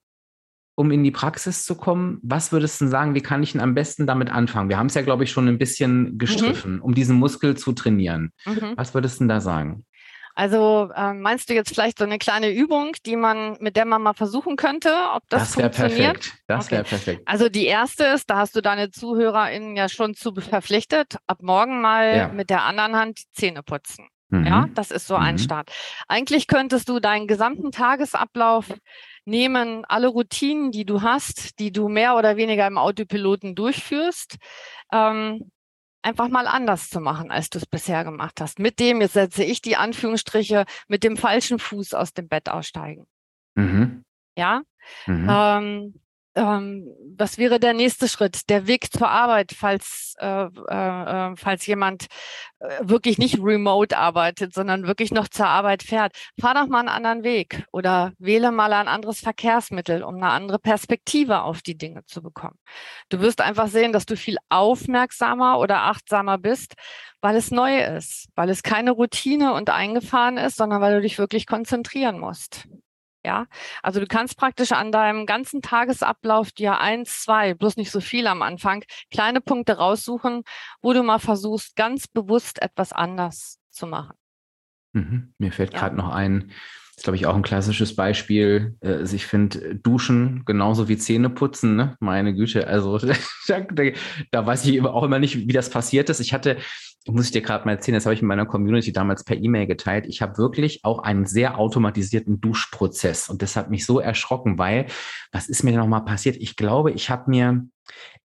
um 0.76 0.92
in 0.92 1.04
die 1.04 1.12
Praxis 1.12 1.66
zu 1.66 1.76
kommen. 1.76 2.20
Was 2.24 2.52
würdest 2.52 2.82
du 2.82 2.88
sagen, 2.88 3.16
wie 3.16 3.22
kann 3.22 3.44
ich 3.44 3.52
denn 3.52 3.62
am 3.62 3.76
besten 3.76 4.08
damit 4.08 4.32
anfangen? 4.32 4.70
Wir 4.70 4.78
haben 4.78 4.88
es 4.88 4.96
ja, 4.96 5.02
glaube 5.02 5.24
ich, 5.24 5.32
schon 5.32 5.48
ein 5.48 5.60
bisschen 5.60 6.14
mhm. 6.14 6.18
gestriffen, 6.18 6.76
mhm. 6.76 6.82
um 6.82 6.96
diesen 6.96 7.18
Muskel 7.18 7.56
zu 7.56 7.74
trainieren. 7.74 8.32
Mhm. 8.46 8.74
Was 8.76 8.94
würdest 8.94 9.16
du 9.16 9.20
denn 9.20 9.30
da 9.30 9.40
sagen? 9.40 9.86
Also 10.36 10.90
äh, 10.96 11.14
meinst 11.14 11.50
du 11.50 11.54
jetzt 11.54 11.70
vielleicht 11.70 12.00
so 12.00 12.06
eine 12.06 12.18
kleine 12.18 12.52
Übung, 12.52 12.94
die 13.06 13.16
man, 13.16 13.58
mit 13.60 13.76
der 13.76 13.86
man 13.86 14.02
mal 14.02 14.14
versuchen 14.14 14.56
könnte, 14.56 14.92
ob 15.14 15.24
das, 15.30 15.54
das 15.54 15.54
funktioniert? 15.54 16.20
Perfekt. 16.20 16.44
Das 16.48 16.66
okay. 16.66 16.72
wäre 16.76 16.84
perfekt. 16.84 17.22
Also 17.26 17.50
die 17.50 17.66
erste 17.66 18.06
ist, 18.06 18.30
da 18.30 18.38
hast 18.38 18.56
du 18.56 18.62
deine 18.62 18.90
ZuhörerInnen 18.90 19.76
ja 19.76 19.90
schon 19.90 20.16
zu 20.16 20.34
verpflichtet, 20.34 21.18
ab 21.28 21.40
morgen 21.42 21.82
mal 21.82 22.18
ja. 22.18 22.28
mit 22.30 22.50
der 22.50 22.64
anderen 22.64 22.96
Hand 22.96 23.20
die 23.20 23.32
Zähne 23.34 23.62
putzen. 23.62 24.08
Mhm. 24.30 24.48
Ja, 24.48 24.66
das 24.74 24.90
ist 24.90 25.06
so 25.06 25.16
mhm. 25.16 25.24
ein 25.24 25.38
Start. 25.38 25.72
Eigentlich 26.08 26.48
könntest 26.48 26.90
du 26.90 27.00
deinen 27.00 27.28
gesamten 27.28 27.72
Tagesablauf 27.72 28.74
nehmen, 29.26 29.86
alle 29.86 30.08
Routinen, 30.08 30.72
die 30.72 30.86
du 30.86 31.02
hast, 31.04 31.60
die 31.60 31.72
du 31.72 31.88
mehr 31.88 32.16
oder 32.16 32.36
weniger 32.36 32.66
im 32.66 32.80
Autopiloten 32.80 33.54
durchführst, 33.54 34.38
ähm, 34.92 35.52
einfach 36.04 36.30
mal 36.30 36.48
anders 36.48 36.90
zu 36.90 37.00
machen, 37.00 37.32
als 37.32 37.50
du 37.50 37.58
es 37.58 37.66
bisher 37.66 38.04
gemacht 38.04 38.42
hast. 38.42 38.60
Mit 38.60 38.80
dem, 38.80 39.02
jetzt 39.02 39.14
setze 39.14 39.44
ich 39.44 39.62
die 39.62 39.76
Anführungsstriche, 39.76 40.66
mit 40.88 41.04
dem 41.04 41.18
falschen 41.18 41.60
Fuß 41.60 41.94
aus 41.94 42.14
dem 42.14 42.28
Bett 42.28 42.50
aussteigen. 42.50 43.06
Mhm. 43.56 44.04
Ja. 44.38 44.62
Mhm. 45.06 45.28
Ähm, 45.30 45.94
ähm, 46.36 46.88
was 47.16 47.38
wäre 47.38 47.60
der 47.60 47.74
nächste 47.74 48.08
Schritt? 48.08 48.50
Der 48.50 48.68
Weg 48.68 48.92
zur 48.92 49.10
Arbeit, 49.10 49.54
falls, 49.56 50.16
äh, 50.20 50.46
äh, 50.46 51.32
äh, 51.32 51.36
falls 51.36 51.66
jemand 51.68 52.08
äh, 52.60 52.80
wirklich 52.82 53.18
nicht 53.18 53.40
remote 53.40 53.98
arbeitet, 53.98 54.54
sondern 54.54 54.88
wirklich 54.88 55.12
noch 55.12 55.28
zur 55.28 55.48
Arbeit 55.48 55.84
fährt. 55.84 56.16
Fahr 56.40 56.56
doch 56.56 56.68
mal 56.68 56.80
einen 56.80 56.90
anderen 56.90 57.24
Weg 57.24 57.66
oder 57.72 58.14
wähle 58.18 58.52
mal 58.52 58.74
ein 58.74 58.88
anderes 58.88 59.20
Verkehrsmittel, 59.20 60.04
um 60.04 60.16
eine 60.16 60.30
andere 60.30 60.60
Perspektive 60.60 61.44
auf 61.44 61.62
die 61.62 61.78
Dinge 61.78 62.04
zu 62.06 62.22
bekommen. 62.22 62.58
Du 63.10 63.20
wirst 63.20 63.42
einfach 63.42 63.68
sehen, 63.68 63.94
dass 63.94 64.06
du 64.06 64.18
viel 64.18 64.38
aufmerksamer 64.50 65.60
oder 65.60 65.84
achtsamer 65.84 66.38
bist, 66.38 66.74
weil 67.22 67.36
es 67.36 67.52
neu 67.52 67.80
ist, 67.80 68.28
weil 68.36 68.50
es 68.50 68.64
keine 68.64 68.92
Routine 68.92 69.54
und 69.54 69.70
eingefahren 69.70 70.38
ist, 70.38 70.58
sondern 70.58 70.82
weil 70.82 70.96
du 70.96 71.02
dich 71.02 71.20
wirklich 71.20 71.46
konzentrieren 71.46 72.20
musst. 72.20 72.68
Ja, 73.26 73.46
also 73.82 74.02
du 74.02 74.06
kannst 74.06 74.38
praktisch 74.38 74.74
an 74.74 74.92
deinem 74.92 75.26
ganzen 75.26 75.62
Tagesablauf 75.62 76.52
dir 76.52 76.80
eins, 76.80 77.24
zwei, 77.24 77.54
bloß 77.54 77.78
nicht 77.78 77.90
so 77.90 78.02
viel 78.02 78.28
am 78.28 78.42
Anfang, 78.42 78.84
kleine 79.12 79.40
Punkte 79.40 79.78
raussuchen, 79.78 80.44
wo 80.82 80.92
du 80.92 81.04
mal 81.04 81.20
versuchst, 81.20 81.78
ganz 81.78 82.08
bewusst 82.08 82.62
etwas 82.62 82.92
anders 82.92 83.60
zu 83.70 83.88
machen. 83.88 84.18
Mhm. 84.92 85.34
Mir 85.38 85.54
fällt 85.54 85.74
ja. 85.74 85.80
gerade 85.80 85.96
noch 85.96 86.14
ein, 86.14 86.52
ist, 86.96 87.04
glaube 87.04 87.16
ich, 87.16 87.26
auch 87.26 87.36
ein 87.36 87.42
klassisches 87.42 87.96
Beispiel. 87.96 88.76
Äh, 88.82 88.94
also 88.94 89.16
ich 89.16 89.26
finde 89.26 89.76
Duschen 89.76 90.44
genauso 90.46 90.88
wie 90.88 90.98
Zähne 90.98 91.30
putzen, 91.30 91.76
ne? 91.76 91.96
meine 92.00 92.34
Güte. 92.34 92.68
Also 92.68 92.98
da, 93.48 94.46
weiß 94.46 94.66
ich 94.66 94.82
auch 94.84 95.04
immer 95.04 95.20
nicht, 95.20 95.48
wie 95.48 95.54
das 95.54 95.70
passiert 95.70 96.10
ist. 96.10 96.20
Ich 96.20 96.34
hatte 96.34 96.58
muss 97.06 97.26
ich 97.26 97.32
dir 97.32 97.42
gerade 97.42 97.66
mal 97.66 97.74
erzählen, 97.74 97.96
das 97.96 98.06
habe 98.06 98.14
ich 98.14 98.22
in 98.22 98.28
meiner 98.28 98.46
Community 98.46 98.94
damals 98.94 99.24
per 99.24 99.36
E-Mail 99.36 99.68
geteilt. 99.68 100.06
Ich 100.08 100.22
habe 100.22 100.38
wirklich 100.38 100.86
auch 100.86 101.00
einen 101.00 101.26
sehr 101.26 101.58
automatisierten 101.58 102.40
Duschprozess 102.40 103.30
und 103.30 103.42
das 103.42 103.56
hat 103.56 103.70
mich 103.70 103.86
so 103.86 104.00
erschrocken, 104.00 104.58
weil 104.58 104.86
was 105.32 105.50
ist 105.50 105.64
mir 105.64 105.72
denn 105.72 105.82
nochmal 105.82 106.06
passiert? 106.06 106.38
Ich 106.38 106.56
glaube, 106.56 106.92
ich 106.92 107.10
habe 107.10 107.30
mir 107.30 107.68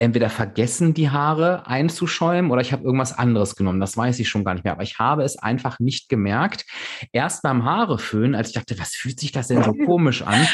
entweder 0.04 0.30
vergessen, 0.30 0.94
die 0.94 1.10
Haare 1.10 1.66
einzuschäumen 1.66 2.52
oder 2.52 2.62
ich 2.62 2.74
habe 2.74 2.84
irgendwas 2.84 3.18
anderes 3.18 3.56
genommen. 3.56 3.80
Das 3.80 3.96
weiß 3.96 4.20
ich 4.20 4.28
schon 4.28 4.44
gar 4.44 4.54
nicht 4.54 4.66
mehr. 4.66 4.74
Aber 4.74 4.84
ich 4.84 5.00
habe 5.00 5.24
es 5.24 5.38
einfach 5.38 5.80
nicht 5.80 6.10
gemerkt. 6.10 6.66
Erst 7.14 7.42
beim 7.42 7.64
Haareföhnen, 7.64 8.36
als 8.36 8.50
ich 8.50 8.56
dachte, 8.56 8.78
was 8.80 8.96
fühlt 8.96 9.20
sich 9.20 9.32
das 9.32 9.48
denn 9.48 9.64
so 9.64 9.74
komisch 9.86 10.22
an, 10.22 10.46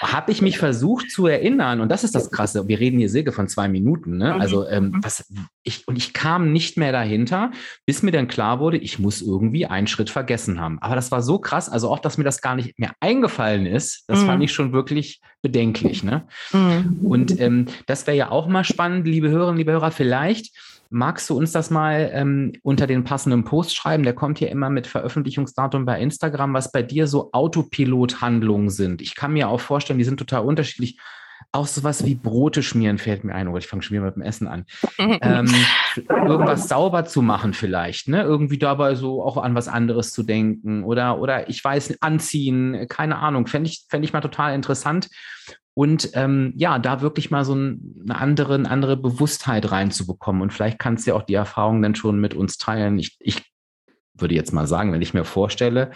habe 0.00 0.32
ich 0.32 0.42
mich 0.42 0.58
versucht 0.58 1.10
zu 1.10 1.26
erinnern. 1.26 1.80
Und 1.80 1.88
das 1.88 2.04
ist 2.04 2.14
das 2.14 2.30
Krasse. 2.30 2.68
Wir 2.68 2.78
reden 2.78 2.98
hier 2.98 3.08
Silke 3.08 3.32
von 3.32 3.48
zwei 3.48 3.68
Minuten. 3.68 4.18
Ne? 4.18 4.34
Also 4.34 4.68
ähm, 4.68 5.00
was, 5.02 5.32
ich, 5.62 5.88
und 5.88 5.96
ich 5.96 6.12
kam 6.12 6.52
nicht 6.52 6.76
mehr 6.76 6.92
dahinter, 6.92 7.52
bis 7.86 8.02
mir 8.02 8.12
dann 8.12 8.28
klar 8.28 8.60
wurde, 8.60 8.76
ich 8.76 8.98
muss 8.98 9.22
irgendwie 9.22 9.66
einen 9.66 9.86
Schritt 9.86 10.10
vergessen 10.10 10.60
haben. 10.60 10.78
Aber 10.80 10.94
das 10.94 11.10
war 11.10 11.22
so 11.22 11.38
krass. 11.38 11.70
Also 11.70 11.88
auch, 11.88 12.00
dass 12.00 12.18
mir 12.18 12.24
das 12.24 12.42
gar 12.42 12.54
nicht 12.54 12.78
mehr 12.78 12.92
eingefallen 13.00 13.64
ist, 13.64 14.04
das 14.08 14.20
mhm. 14.20 14.26
fand 14.26 14.42
ich 14.42 14.52
schon 14.52 14.72
wirklich 14.74 15.22
bedenklich. 15.40 16.02
Ne? 16.02 16.26
Mhm. 16.52 16.98
Und 17.02 17.40
ähm, 17.40 17.66
das 17.86 18.06
wäre 18.06 18.16
ja 18.16 18.23
auch 18.30 18.46
mal 18.46 18.64
spannend, 18.64 19.06
liebe 19.06 19.28
Hörerinnen, 19.30 19.58
liebe 19.58 19.72
Hörer, 19.72 19.90
vielleicht 19.90 20.54
magst 20.90 21.28
du 21.28 21.36
uns 21.36 21.50
das 21.50 21.70
mal 21.70 22.10
ähm, 22.12 22.52
unter 22.62 22.86
den 22.86 23.02
passenden 23.04 23.44
Post 23.44 23.74
schreiben. 23.74 24.04
Der 24.04 24.14
kommt 24.14 24.38
hier 24.38 24.50
immer 24.50 24.70
mit 24.70 24.86
Veröffentlichungsdatum 24.86 25.84
bei 25.84 26.00
Instagram, 26.00 26.54
was 26.54 26.70
bei 26.70 26.82
dir 26.82 27.08
so 27.08 27.32
Autopilot-Handlungen 27.32 28.70
sind. 28.70 29.02
Ich 29.02 29.16
kann 29.16 29.32
mir 29.32 29.48
auch 29.48 29.60
vorstellen, 29.60 29.98
die 29.98 30.04
sind 30.04 30.18
total 30.18 30.44
unterschiedlich. 30.44 30.98
Auch 31.50 31.66
sowas 31.66 32.04
wie 32.04 32.14
Brote 32.14 32.62
schmieren 32.62 32.98
fällt 32.98 33.24
mir 33.24 33.34
ein. 33.34 33.48
Oder 33.48 33.56
oh 33.56 33.58
ich 33.58 33.66
fange 33.66 33.82
schon 33.82 33.96
wieder 33.96 34.06
mit 34.06 34.14
dem 34.14 34.22
Essen 34.22 34.46
an. 34.46 34.66
ähm, 34.98 35.52
irgendwas 36.08 36.68
sauber 36.68 37.04
zu 37.04 37.22
machen 37.22 37.54
vielleicht, 37.54 38.08
ne? 38.08 38.22
Irgendwie 38.22 38.58
dabei 38.58 38.94
so 38.94 39.22
auch 39.22 39.36
an 39.36 39.54
was 39.54 39.68
anderes 39.68 40.12
zu 40.12 40.22
denken 40.22 40.84
oder, 40.84 41.18
oder 41.18 41.48
ich 41.48 41.62
weiß, 41.62 41.98
anziehen, 42.00 42.86
keine 42.88 43.18
Ahnung. 43.18 43.46
Fände 43.46 43.68
ich, 43.68 43.84
fänd 43.88 44.04
ich 44.04 44.12
mal 44.12 44.20
total 44.20 44.54
interessant 44.54 45.08
und 45.74 46.10
ähm, 46.14 46.52
ja, 46.56 46.78
da 46.78 47.00
wirklich 47.00 47.32
mal 47.32 47.44
so 47.44 47.54
ein, 47.54 48.00
eine 48.04 48.16
andere, 48.18 48.54
eine 48.54 48.70
andere 48.70 48.96
Bewusstheit 48.96 49.70
reinzubekommen. 49.70 50.40
Und 50.40 50.52
vielleicht 50.52 50.78
kannst 50.78 51.06
du 51.06 51.10
ja 51.10 51.16
auch 51.16 51.24
die 51.24 51.34
Erfahrung 51.34 51.82
dann 51.82 51.96
schon 51.96 52.20
mit 52.20 52.34
uns 52.34 52.58
teilen. 52.58 52.98
Ich, 52.98 53.16
ich 53.18 53.42
würde 54.14 54.36
jetzt 54.36 54.52
mal 54.52 54.68
sagen, 54.68 54.92
wenn 54.92 55.02
ich 55.02 55.14
mir 55.14 55.24
vorstelle, 55.24 55.90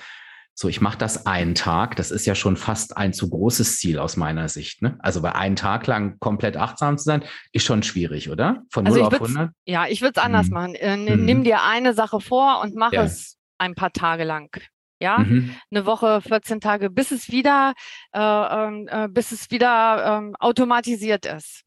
so 0.54 0.68
ich 0.68 0.80
mache 0.80 0.98
das 0.98 1.26
einen 1.26 1.54
Tag, 1.54 1.94
das 1.94 2.10
ist 2.10 2.26
ja 2.26 2.34
schon 2.34 2.56
fast 2.56 2.96
ein 2.96 3.12
zu 3.12 3.30
großes 3.30 3.76
Ziel 3.78 4.00
aus 4.00 4.16
meiner 4.16 4.48
Sicht. 4.48 4.82
Ne? 4.82 4.98
Also 4.98 5.22
bei 5.22 5.36
einem 5.36 5.54
Tag 5.54 5.86
lang 5.86 6.18
komplett 6.18 6.56
achtsam 6.56 6.98
zu 6.98 7.04
sein, 7.04 7.22
ist 7.52 7.64
schon 7.64 7.84
schwierig, 7.84 8.28
oder? 8.28 8.64
Von 8.72 8.84
also 8.84 8.98
0 8.98 9.06
auf 9.06 9.14
100? 9.14 9.52
Ja, 9.66 9.86
ich 9.86 10.02
würde 10.02 10.14
es 10.16 10.24
anders 10.24 10.48
hm. 10.48 10.54
machen. 10.54 10.74
Äh, 10.74 10.96
nimm 10.96 11.28
hm. 11.28 11.44
dir 11.44 11.62
eine 11.62 11.94
Sache 11.94 12.20
vor 12.20 12.60
und 12.62 12.74
mach 12.74 12.92
ja. 12.92 13.04
es 13.04 13.36
ein 13.58 13.76
paar 13.76 13.92
Tage 13.92 14.24
lang 14.24 14.60
ja, 15.00 15.18
mhm. 15.18 15.54
eine 15.70 15.86
Woche, 15.86 16.20
14 16.20 16.60
Tage, 16.60 16.90
bis 16.90 17.10
es 17.10 17.30
wieder, 17.30 17.74
äh, 18.12 18.20
ähm, 18.20 18.88
äh, 18.90 19.08
bis 19.08 19.32
es 19.32 19.50
wieder 19.50 20.22
äh, 20.22 20.32
automatisiert 20.38 21.26
ist. 21.26 21.64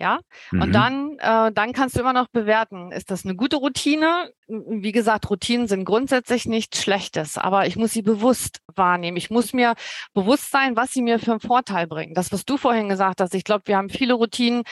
Ja, 0.00 0.20
mhm. 0.50 0.62
und 0.62 0.72
dann, 0.72 1.18
äh, 1.18 1.52
dann 1.52 1.74
kannst 1.74 1.94
du 1.94 2.00
immer 2.00 2.14
noch 2.14 2.28
bewerten, 2.28 2.90
ist 2.90 3.10
das 3.10 3.26
eine 3.26 3.36
gute 3.36 3.56
Routine? 3.56 4.32
Wie 4.48 4.92
gesagt, 4.92 5.28
Routinen 5.28 5.68
sind 5.68 5.84
grundsätzlich 5.84 6.46
nichts 6.46 6.82
Schlechtes, 6.82 7.36
aber 7.36 7.66
ich 7.66 7.76
muss 7.76 7.92
sie 7.92 8.00
bewusst 8.00 8.62
wahrnehmen. 8.74 9.18
Ich 9.18 9.28
muss 9.28 9.52
mir 9.52 9.74
bewusst 10.14 10.50
sein, 10.50 10.74
was 10.74 10.92
sie 10.92 11.02
mir 11.02 11.18
für 11.18 11.32
einen 11.32 11.40
Vorteil 11.40 11.86
bringen. 11.86 12.14
Das, 12.14 12.32
was 12.32 12.46
du 12.46 12.56
vorhin 12.56 12.88
gesagt 12.88 13.20
hast, 13.20 13.34
ich 13.34 13.44
glaube, 13.44 13.64
wir 13.66 13.76
haben 13.76 13.90
viele 13.90 14.14
Routinen, 14.14 14.62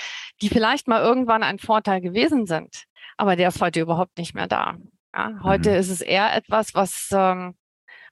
die 0.41 0.49
vielleicht 0.49 0.89
mal 0.89 1.03
irgendwann 1.03 1.43
ein 1.43 1.59
Vorteil 1.59 2.01
gewesen 2.01 2.47
sind, 2.47 2.85
aber 3.19 3.37
der 3.37 3.49
ist 3.49 3.61
heute 3.61 3.81
überhaupt 3.81 4.17
nicht 4.17 4.35
mehr 4.35 4.47
da. 4.47 4.77
Ja, 5.15 5.41
heute 5.43 5.73
mhm. 5.73 5.77
ist 5.77 5.91
es 5.91 6.01
eher 6.01 6.35
etwas, 6.35 6.75
was 6.75 7.11
ähm, 7.13 7.55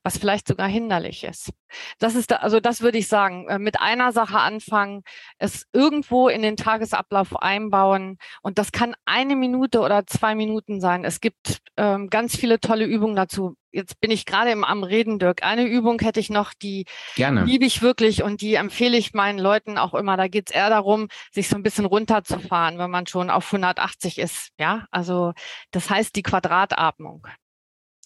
was 0.06 0.18
vielleicht 0.18 0.46
sogar 0.46 0.68
hinderlich 0.68 1.24
ist. 1.24 1.50
Das 1.98 2.14
ist 2.14 2.30
da, 2.30 2.36
also 2.36 2.60
das 2.60 2.80
würde 2.80 2.96
ich 2.96 3.08
sagen, 3.08 3.48
äh, 3.48 3.58
mit 3.58 3.80
einer 3.80 4.12
Sache 4.12 4.38
anfangen, 4.38 5.02
es 5.38 5.66
irgendwo 5.72 6.28
in 6.28 6.42
den 6.42 6.56
Tagesablauf 6.56 7.34
einbauen 7.34 8.16
und 8.40 8.56
das 8.58 8.70
kann 8.70 8.94
eine 9.04 9.34
Minute 9.34 9.80
oder 9.80 10.06
zwei 10.06 10.36
Minuten 10.36 10.80
sein. 10.80 11.04
Es 11.04 11.20
gibt 11.20 11.58
ähm, 11.76 12.08
ganz 12.08 12.36
viele 12.36 12.60
tolle 12.60 12.84
Übungen 12.84 13.16
dazu. 13.16 13.56
jetzt 13.72 13.98
bin 14.00 14.12
ich 14.12 14.26
gerade 14.26 14.52
am 14.52 14.84
Reden, 14.84 15.18
Dirk. 15.18 15.42
Eine 15.42 15.66
Übung 15.66 15.98
hätte 15.98 16.20
ich 16.20 16.30
noch, 16.30 16.54
die 16.54 16.84
Gerne. 17.16 17.42
liebe 17.42 17.64
ich 17.64 17.82
wirklich 17.82 18.22
und 18.22 18.42
die 18.42 18.54
empfehle 18.54 18.96
ich 18.96 19.12
meinen 19.12 19.40
Leuten 19.40 19.76
auch 19.76 19.92
immer. 19.92 20.16
Da 20.16 20.28
geht 20.28 20.50
es 20.50 20.54
eher 20.54 20.70
darum, 20.70 21.08
sich 21.32 21.48
so 21.48 21.56
ein 21.56 21.64
bisschen 21.64 21.84
runterzufahren, 21.84 22.78
wenn 22.78 22.92
man 22.92 23.08
schon 23.08 23.28
auf 23.28 23.46
180 23.46 24.18
ist. 24.18 24.50
Ja, 24.56 24.86
also 24.92 25.32
das 25.72 25.90
heißt 25.90 26.14
die 26.14 26.22
Quadratatmung. 26.22 27.26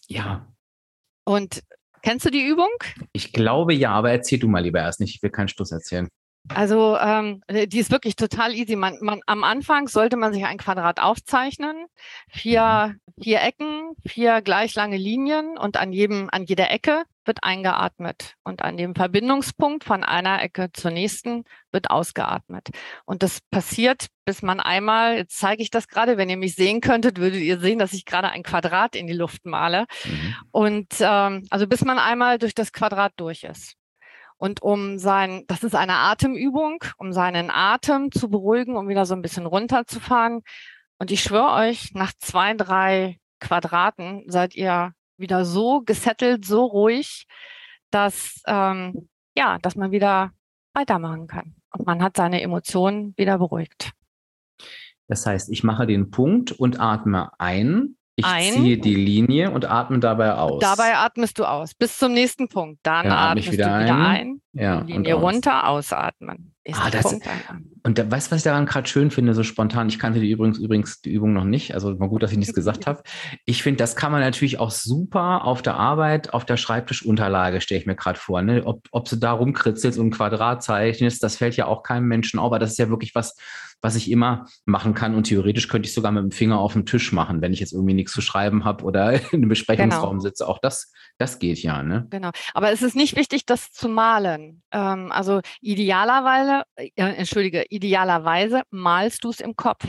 Ja. 0.09 0.47
Und 1.25 1.63
kennst 2.03 2.27
du 2.27 2.31
die 2.31 2.45
Übung? 2.45 2.71
Ich 3.13 3.33
glaube 3.33 3.75
ja, 3.75 3.91
aber 3.93 4.11
erzähl 4.11 4.39
du 4.39 4.49
mal 4.49 4.63
lieber 4.63 4.81
erst 4.81 5.01
nicht. 5.01 5.15
Ich 5.15 5.23
will 5.23 5.31
keinen 5.31 5.49
Schluss 5.49 5.73
erzählen. 5.73 6.09
Also 6.49 6.97
ähm, 6.97 7.43
die 7.51 7.79
ist 7.79 7.91
wirklich 7.91 8.17
total 8.17 8.55
easy. 8.55 8.75
Man, 8.75 8.97
man, 9.01 9.21
am 9.27 9.45
Anfang 9.45 9.89
sollte 9.89 10.17
man 10.17 10.33
sich 10.33 10.45
ein 10.47 10.59
Quadrat 10.59 11.01
aufzeichnen, 11.01 11.87
vier, 12.29 12.95
mhm. 12.95 13.23
vier 13.23 13.43
Ecken, 13.43 13.93
vier 14.07 14.41
gleich 14.41 14.75
lange 14.75 14.97
Linien 14.97 15.59
und 15.59 15.77
an 15.77 15.93
jedem, 15.93 16.29
an 16.33 16.45
jeder 16.45 16.71
Ecke 16.71 17.05
wird 17.31 17.45
eingeatmet 17.45 18.35
und 18.43 18.63
an 18.63 18.77
dem 18.77 18.97
Verbindungspunkt 18.97 19.85
von 19.85 20.03
einer 20.03 20.43
Ecke 20.43 20.73
zur 20.73 20.91
nächsten 20.91 21.45
wird 21.71 21.89
ausgeatmet. 21.89 22.71
Und 23.05 23.23
das 23.23 23.39
passiert, 23.53 24.09
bis 24.25 24.43
man 24.43 24.59
einmal, 24.59 25.15
jetzt 25.17 25.39
zeige 25.39 25.63
ich 25.63 25.71
das 25.71 25.87
gerade, 25.87 26.17
wenn 26.17 26.29
ihr 26.29 26.37
mich 26.37 26.57
sehen 26.57 26.81
könntet, 26.81 27.19
würdet 27.19 27.41
ihr 27.41 27.61
sehen, 27.61 27.79
dass 27.79 27.93
ich 27.93 28.05
gerade 28.05 28.31
ein 28.31 28.43
Quadrat 28.43 28.97
in 28.97 29.07
die 29.07 29.13
Luft 29.13 29.47
male. 29.47 29.87
Mhm. 30.05 30.35
Und 30.51 30.89
ähm, 30.99 31.47
also 31.51 31.69
bis 31.69 31.85
man 31.85 32.01
einmal 32.01 32.39
durch 32.39 32.57
das 32.57 32.73
Quadrat 32.73 33.13
durch 33.15 33.45
ist. 33.45 33.77
Und 34.37 34.61
um 34.61 34.99
sein, 34.99 35.45
das 35.47 35.63
ist 35.63 35.77
eine 35.77 35.99
Atemübung, 35.99 36.83
um 36.97 37.13
seinen 37.13 37.49
Atem 37.49 38.11
zu 38.11 38.29
beruhigen, 38.29 38.77
um 38.77 38.89
wieder 38.89 39.07
so 39.07 39.15
ein 39.15 39.23
bisschen 39.23 39.47
runterzufahren. 39.47 40.41
Und 40.99 41.13
ich 41.13 41.23
schwöre 41.23 41.53
euch, 41.53 41.93
nach 41.95 42.13
zwei, 42.19 42.55
drei 42.55 43.21
Quadraten 43.39 44.25
seid 44.27 44.57
ihr 44.57 44.95
wieder 45.21 45.45
so 45.45 45.83
gesettelt, 45.83 46.45
so 46.45 46.65
ruhig, 46.65 47.27
dass, 47.91 48.43
ähm, 48.47 49.09
ja, 49.37 49.59
dass 49.59 49.77
man 49.77 49.91
wieder 49.91 50.33
weitermachen 50.75 51.27
kann. 51.27 51.55
Und 51.73 51.87
man 51.87 52.03
hat 52.03 52.17
seine 52.17 52.43
Emotionen 52.43 53.15
wieder 53.17 53.39
beruhigt. 53.39 53.93
Das 55.09 55.27
heißt, 55.27 55.51
ich 55.51 55.65
mache 55.65 55.87
den 55.87 56.11
Punkt 56.11 56.53
und 56.53 56.81
atme 56.81 57.31
ein 57.39 57.97
ich 58.21 58.27
ein. 58.27 58.53
ziehe 58.53 58.79
die 58.79 58.95
Linie 58.95 59.51
und 59.51 59.65
atme 59.65 59.99
dabei 59.99 60.35
aus. 60.35 60.61
Dabei 60.61 60.97
atmest 60.97 61.39
du 61.39 61.45
aus. 61.45 61.75
Bis 61.75 61.99
zum 61.99 62.13
nächsten 62.13 62.49
Punkt. 62.49 62.81
Dann, 62.83 63.05
Dann 63.05 63.13
atmest 63.13 63.53
wieder 63.53 63.79
du 63.79 63.85
wieder 63.85 63.97
ein. 63.97 64.41
ein 64.53 64.61
ja, 64.61 64.81
Linie 64.81 65.15
runter, 65.15 65.69
ausatmen. 65.69 66.55
Ah, 66.75 66.91
das, 66.91 67.17
und 67.83 67.99
da, 67.99 68.11
weißt 68.11 68.27
du, 68.27 68.33
was 68.33 68.39
ich 68.39 68.45
daran 68.45 68.67
gerade 68.67 68.89
schön 68.89 69.11
finde, 69.11 69.35
so 69.35 69.43
spontan? 69.43 69.89
Ich 69.89 69.99
kannte 69.99 70.21
die 70.21 70.31
übrigens, 70.31 70.59
übrigens 70.59 71.01
die 71.01 71.11
Übung 71.11 71.33
noch 71.33 71.45
nicht. 71.45 71.75
Also 71.75 71.95
mal 71.97 72.09
gut, 72.09 72.23
dass 72.23 72.33
ich 72.33 72.39
nichts 72.39 72.55
gesagt 72.55 72.87
habe. 72.87 73.03
Ich 73.47 73.63
finde, 73.63 73.79
das 73.79 73.97
kann 73.97 74.13
man 74.13 74.21
natürlich 74.21 74.59
auch 74.59 74.71
super 74.71 75.45
auf 75.45 75.63
der 75.63 75.77
Arbeit, 75.77 76.35
auf 76.35 76.45
der 76.45 76.57
Schreibtischunterlage, 76.57 77.61
stelle 77.61 77.81
ich 77.81 77.87
mir 77.87 77.97
gerade 77.97 78.19
vor. 78.19 78.43
Ne? 78.43 78.63
Ob, 78.67 78.87
ob 78.91 79.09
du 79.09 79.17
da 79.17 79.33
rumkritzelst 79.33 79.99
und 79.99 80.09
ein 80.09 80.11
Quadrat 80.11 80.63
zeichnest, 80.63 81.23
das 81.23 81.37
fällt 81.37 81.57
ja 81.57 81.67
auch 81.67 81.83
keinem 81.83 82.07
Menschen 82.07 82.39
auf. 82.39 82.47
Aber 82.47 82.59
das 82.59 82.73
ist 82.73 82.79
ja 82.79 82.91
wirklich 82.91 83.15
was, 83.15 83.37
was 83.83 83.97
ich 83.97 84.11
immer 84.11 84.47
machen 84.65 84.95
kann. 84.95 85.15
Und 85.15 85.25
theoretisch 85.25 85.69
könnte 85.69 85.89
ich 85.89 85.95
sogar 85.95 86.13
mit 86.13 86.23
dem 86.23 86.31
Finger 86.31 86.59
auf 86.59 86.75
dem 86.75 86.87
Tisch 86.87 87.13
machen, 87.13 87.41
wenn 87.41 87.53
ich 87.53 87.61
jetzt 87.61 87.73
irgendwie 87.73 87.95
nichts 87.95 88.13
zu 88.13 88.21
schreiben 88.21 88.65
habe 88.65 88.85
oder 88.85 89.13
in 89.33 89.41
einem 89.41 89.49
Besprechungsraum 89.49 90.19
genau. 90.19 90.21
sitze. 90.21 90.47
Auch 90.47 90.59
das, 90.59 90.93
das 91.19 91.39
geht 91.39 91.63
ja. 91.63 91.83
Ne? 91.83 92.07
Genau. 92.11 92.31
Aber 92.55 92.73
es 92.73 92.83
ist 92.83 92.97
nicht 92.97 93.17
wichtig, 93.17 93.47
das 93.47 93.73
zu 93.73 93.89
malen. 93.89 94.63
Ähm, 94.73 95.11
also 95.13 95.41
idealerweise, 95.61 96.60
äh, 96.77 96.91
entschuldige, 96.95 97.65
idealerweise 97.69 98.63
malst 98.71 99.25
du 99.25 99.31
es 99.31 99.41
im 99.41 99.57
Kopf. 99.57 99.87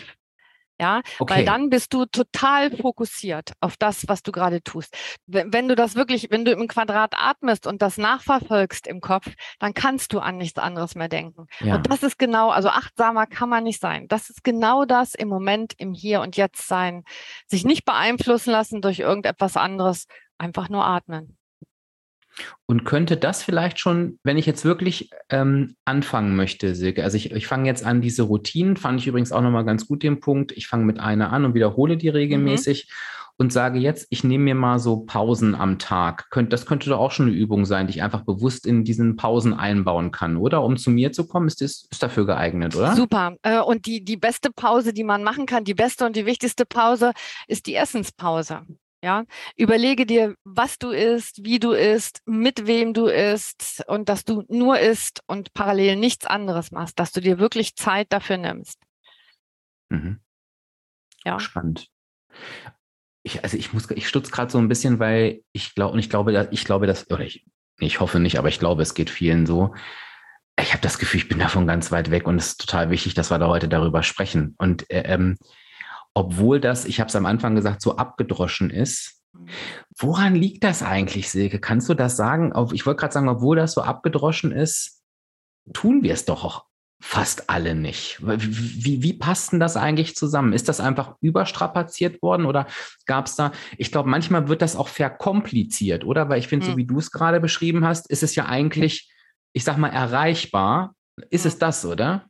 Ja, 0.81 1.01
okay. 1.19 1.35
weil 1.35 1.45
dann 1.45 1.69
bist 1.69 1.93
du 1.93 2.07
total 2.07 2.75
fokussiert 2.75 3.51
auf 3.59 3.77
das, 3.77 4.07
was 4.07 4.23
du 4.23 4.31
gerade 4.31 4.63
tust. 4.63 4.97
Wenn, 5.27 5.53
wenn, 5.53 5.67
du 5.67 5.75
das 5.75 5.93
wirklich, 5.93 6.31
wenn 6.31 6.43
du 6.43 6.51
im 6.51 6.67
Quadrat 6.67 7.13
atmest 7.15 7.67
und 7.67 7.83
das 7.83 7.99
nachverfolgst 7.99 8.87
im 8.87 8.99
Kopf, 8.99 9.31
dann 9.59 9.75
kannst 9.75 10.11
du 10.11 10.17
an 10.17 10.37
nichts 10.37 10.57
anderes 10.57 10.95
mehr 10.95 11.07
denken. 11.07 11.45
Ja. 11.59 11.75
Und 11.75 11.87
das 11.91 12.01
ist 12.01 12.17
genau, 12.17 12.49
also 12.49 12.69
achtsamer 12.69 13.27
kann 13.27 13.47
man 13.47 13.63
nicht 13.63 13.79
sein. 13.79 14.07
Das 14.07 14.31
ist 14.31 14.43
genau 14.43 14.85
das 14.85 15.13
im 15.13 15.27
Moment, 15.27 15.73
im 15.77 15.93
Hier 15.93 16.19
und 16.21 16.35
Jetzt 16.35 16.67
sein. 16.67 17.03
Sich 17.45 17.63
nicht 17.63 17.85
beeinflussen 17.85 18.49
lassen 18.49 18.81
durch 18.81 18.97
irgendetwas 18.97 19.57
anderes, 19.57 20.07
einfach 20.39 20.67
nur 20.67 20.83
atmen. 20.83 21.37
Und 22.65 22.85
könnte 22.85 23.17
das 23.17 23.43
vielleicht 23.43 23.79
schon, 23.79 24.19
wenn 24.23 24.37
ich 24.37 24.45
jetzt 24.45 24.63
wirklich 24.63 25.09
ähm, 25.29 25.75
anfangen 25.85 26.35
möchte, 26.35 26.75
Silke, 26.75 27.03
also 27.03 27.17
ich, 27.17 27.31
ich 27.31 27.47
fange 27.47 27.67
jetzt 27.67 27.85
an, 27.85 28.01
diese 28.01 28.23
Routinen, 28.23 28.77
fand 28.77 28.99
ich 28.99 29.07
übrigens 29.07 29.31
auch 29.31 29.41
nochmal 29.41 29.65
ganz 29.65 29.87
gut 29.87 30.03
den 30.03 30.19
Punkt, 30.19 30.51
ich 30.53 30.67
fange 30.67 30.85
mit 30.85 30.99
einer 30.99 31.33
an 31.33 31.45
und 31.45 31.53
wiederhole 31.53 31.97
die 31.97 32.09
regelmäßig 32.09 32.87
mhm. 32.87 33.33
und 33.37 33.53
sage 33.53 33.79
jetzt, 33.79 34.07
ich 34.09 34.23
nehme 34.23 34.45
mir 34.45 34.55
mal 34.55 34.79
so 34.79 35.01
Pausen 35.01 35.53
am 35.53 35.79
Tag. 35.79 36.29
Könnt, 36.29 36.53
das 36.53 36.65
könnte 36.65 36.89
doch 36.89 36.99
auch 36.99 37.11
schon 37.11 37.27
eine 37.27 37.35
Übung 37.35 37.65
sein, 37.65 37.87
die 37.87 37.91
ich 37.91 38.03
einfach 38.03 38.23
bewusst 38.23 38.65
in 38.65 38.85
diesen 38.85 39.17
Pausen 39.17 39.53
einbauen 39.53 40.11
kann, 40.11 40.37
oder? 40.37 40.63
Um 40.63 40.77
zu 40.77 40.91
mir 40.91 41.11
zu 41.11 41.27
kommen, 41.27 41.47
ist 41.47 41.59
das 41.61 41.87
ist 41.91 42.01
dafür 42.01 42.25
geeignet, 42.25 42.75
oder? 42.75 42.95
Super. 42.95 43.35
Äh, 43.41 43.59
und 43.59 43.85
die, 43.85 44.05
die 44.05 44.17
beste 44.17 44.49
Pause, 44.51 44.93
die 44.93 45.03
man 45.03 45.23
machen 45.23 45.45
kann, 45.45 45.65
die 45.65 45.73
beste 45.73 46.05
und 46.05 46.15
die 46.15 46.25
wichtigste 46.25 46.65
Pause, 46.65 47.11
ist 47.47 47.65
die 47.65 47.75
Essenspause. 47.75 48.61
Ja, 49.03 49.25
überlege 49.57 50.05
dir, 50.05 50.35
was 50.43 50.77
du 50.77 50.91
isst, 50.91 51.43
wie 51.43 51.57
du 51.57 51.71
isst, 51.71 52.21
mit 52.25 52.67
wem 52.67 52.93
du 52.93 53.07
isst 53.07 53.83
und 53.87 54.09
dass 54.09 54.25
du 54.25 54.43
nur 54.47 54.79
isst 54.79 55.23
und 55.25 55.53
parallel 55.55 55.95
nichts 55.95 56.27
anderes 56.27 56.71
machst, 56.71 56.99
dass 56.99 57.11
du 57.11 57.19
dir 57.19 57.39
wirklich 57.39 57.75
Zeit 57.75 58.13
dafür 58.13 58.37
nimmst. 58.37 58.77
Mhm. 59.89 60.19
Ja. 61.25 61.39
Spannend. 61.39 61.87
Ich, 63.23 63.43
also 63.43 63.57
ich 63.57 63.73
muss, 63.73 63.89
ich 63.89 64.07
stutze 64.07 64.31
gerade 64.31 64.51
so 64.51 64.59
ein 64.59 64.67
bisschen, 64.67 64.99
weil 64.99 65.43
ich 65.51 65.73
glaube, 65.73 65.93
und 65.93 65.99
ich 65.99 66.09
glaube, 66.09 66.49
ich 66.51 66.65
glaube, 66.65 66.85
dass, 66.85 67.09
oder 67.09 67.21
ich, 67.21 67.43
ich 67.79 67.99
hoffe 67.99 68.19
nicht, 68.19 68.37
aber 68.37 68.49
ich 68.49 68.59
glaube, 68.59 68.83
es 68.83 68.93
geht 68.93 69.09
vielen 69.09 69.47
so. 69.47 69.73
Ich 70.59 70.73
habe 70.73 70.81
das 70.81 70.99
Gefühl, 70.99 71.21
ich 71.21 71.27
bin 71.27 71.39
davon 71.39 71.65
ganz 71.65 71.91
weit 71.91 72.11
weg 72.11 72.27
und 72.27 72.37
es 72.37 72.49
ist 72.49 72.61
total 72.61 72.91
wichtig, 72.91 73.15
dass 73.15 73.31
wir 73.31 73.39
da 73.39 73.47
heute 73.47 73.67
darüber 73.67 74.03
sprechen. 74.03 74.53
Und 74.59 74.89
äh, 74.91 75.03
ähm, 75.05 75.37
obwohl 76.13 76.59
das, 76.59 76.85
ich 76.85 76.99
habe 76.99 77.07
es 77.09 77.15
am 77.15 77.25
Anfang 77.25 77.55
gesagt, 77.55 77.81
so 77.81 77.97
abgedroschen 77.97 78.69
ist. 78.69 79.21
Woran 79.97 80.35
liegt 80.35 80.63
das 80.63 80.83
eigentlich, 80.83 81.29
Silke? 81.29 81.59
Kannst 81.59 81.87
du 81.87 81.93
das 81.93 82.17
sagen? 82.17 82.53
Ich 82.73 82.85
wollte 82.85 82.99
gerade 82.99 83.13
sagen, 83.13 83.29
obwohl 83.29 83.55
das 83.55 83.73
so 83.73 83.81
abgedroschen 83.81 84.51
ist, 84.51 85.01
tun 85.73 86.03
wir 86.03 86.13
es 86.13 86.25
doch 86.25 86.43
auch 86.43 86.65
fast 87.03 87.49
alle 87.49 87.73
nicht. 87.73 88.19
Wie, 88.21 89.01
wie 89.01 89.13
passt 89.13 89.51
denn 89.51 89.59
das 89.59 89.75
eigentlich 89.75 90.15
zusammen? 90.15 90.53
Ist 90.53 90.69
das 90.69 90.79
einfach 90.79 91.15
überstrapaziert 91.19 92.21
worden 92.21 92.45
oder 92.45 92.67
gab 93.07 93.25
es 93.25 93.35
da, 93.35 93.51
ich 93.77 93.91
glaube, 93.91 94.07
manchmal 94.07 94.47
wird 94.47 94.61
das 94.61 94.75
auch 94.75 94.87
verkompliziert, 94.87 96.05
oder? 96.05 96.29
Weil 96.29 96.39
ich 96.39 96.47
finde, 96.47 96.67
hm. 96.67 96.73
so 96.73 96.77
wie 96.77 96.85
du 96.85 96.99
es 96.99 97.09
gerade 97.09 97.39
beschrieben 97.39 97.85
hast, 97.85 98.09
ist 98.09 98.21
es 98.21 98.35
ja 98.35 98.45
eigentlich, 98.45 99.11
ich 99.53 99.63
sag 99.63 99.77
mal, 99.77 99.89
erreichbar. 99.89 100.93
Ist 101.31 101.47
es 101.47 101.57
das, 101.57 101.85
oder? 101.85 102.27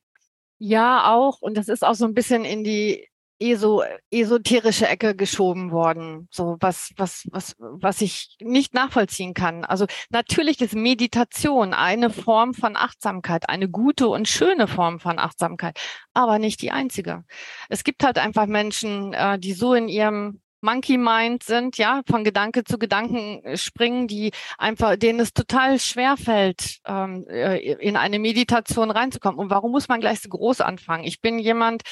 Ja, 0.58 1.12
auch. 1.12 1.42
Und 1.42 1.58
das 1.58 1.68
ist 1.68 1.84
auch 1.84 1.96
so 1.96 2.06
ein 2.06 2.14
bisschen 2.14 2.46
in 2.46 2.64
die 2.64 3.08
eso, 3.42 3.84
esoterische 4.12 4.88
Ecke 4.88 5.16
geschoben 5.16 5.72
worden, 5.72 6.28
so 6.32 6.58
was, 6.60 6.92
was, 6.96 7.28
was, 7.32 7.56
was 7.60 8.02
ich 8.02 8.38
nicht 8.40 8.74
nachvollziehen 8.74 9.34
kann. 9.34 9.66
Also 9.66 9.86
natürlich 10.10 10.62
ist 10.62 10.76
Meditation 10.76 11.74
eine 11.74 12.10
Form 12.10 12.54
von 12.54 12.76
Achtsamkeit, 12.76 13.50
eine 13.50 13.68
gute 13.68 14.08
und 14.08 14.28
schöne 14.28 14.68
Form 14.68 15.00
von 15.00 15.20
Achtsamkeit, 15.20 15.80
aber 16.14 16.40
nicht 16.40 16.62
die 16.62 16.72
einzige. 16.72 17.24
Es 17.70 17.84
gibt 17.84 18.04
halt 18.04 18.18
einfach 18.18 18.46
Menschen, 18.46 19.14
äh, 19.14 19.40
die 19.40 19.54
so 19.54 19.74
in 19.74 19.88
ihrem 19.88 20.42
Monkey 20.62 20.98
Mind 20.98 21.44
sind, 21.44 21.78
ja, 21.78 22.02
von 22.08 22.24
Gedanke 22.24 22.64
zu 22.64 22.78
Gedanken 22.78 23.44
äh, 23.44 23.58
springen, 23.58 24.08
die 24.08 24.32
einfach, 24.58 24.96
denen 24.96 25.20
es 25.20 25.34
total 25.34 25.80
schwer 25.80 26.18
fällt, 26.18 26.80
ähm, 26.86 27.26
äh, 27.28 27.58
in 27.58 27.98
eine 27.98 28.20
Meditation 28.20 28.92
reinzukommen. 28.92 29.40
Und 29.40 29.50
warum 29.50 29.72
muss 29.72 29.88
man 29.88 30.00
gleich 30.00 30.22
so 30.22 30.30
groß 30.30 30.62
anfangen? 30.62 31.04
Ich 31.04 31.22
bin 31.22 31.40
jemand, 31.40 31.84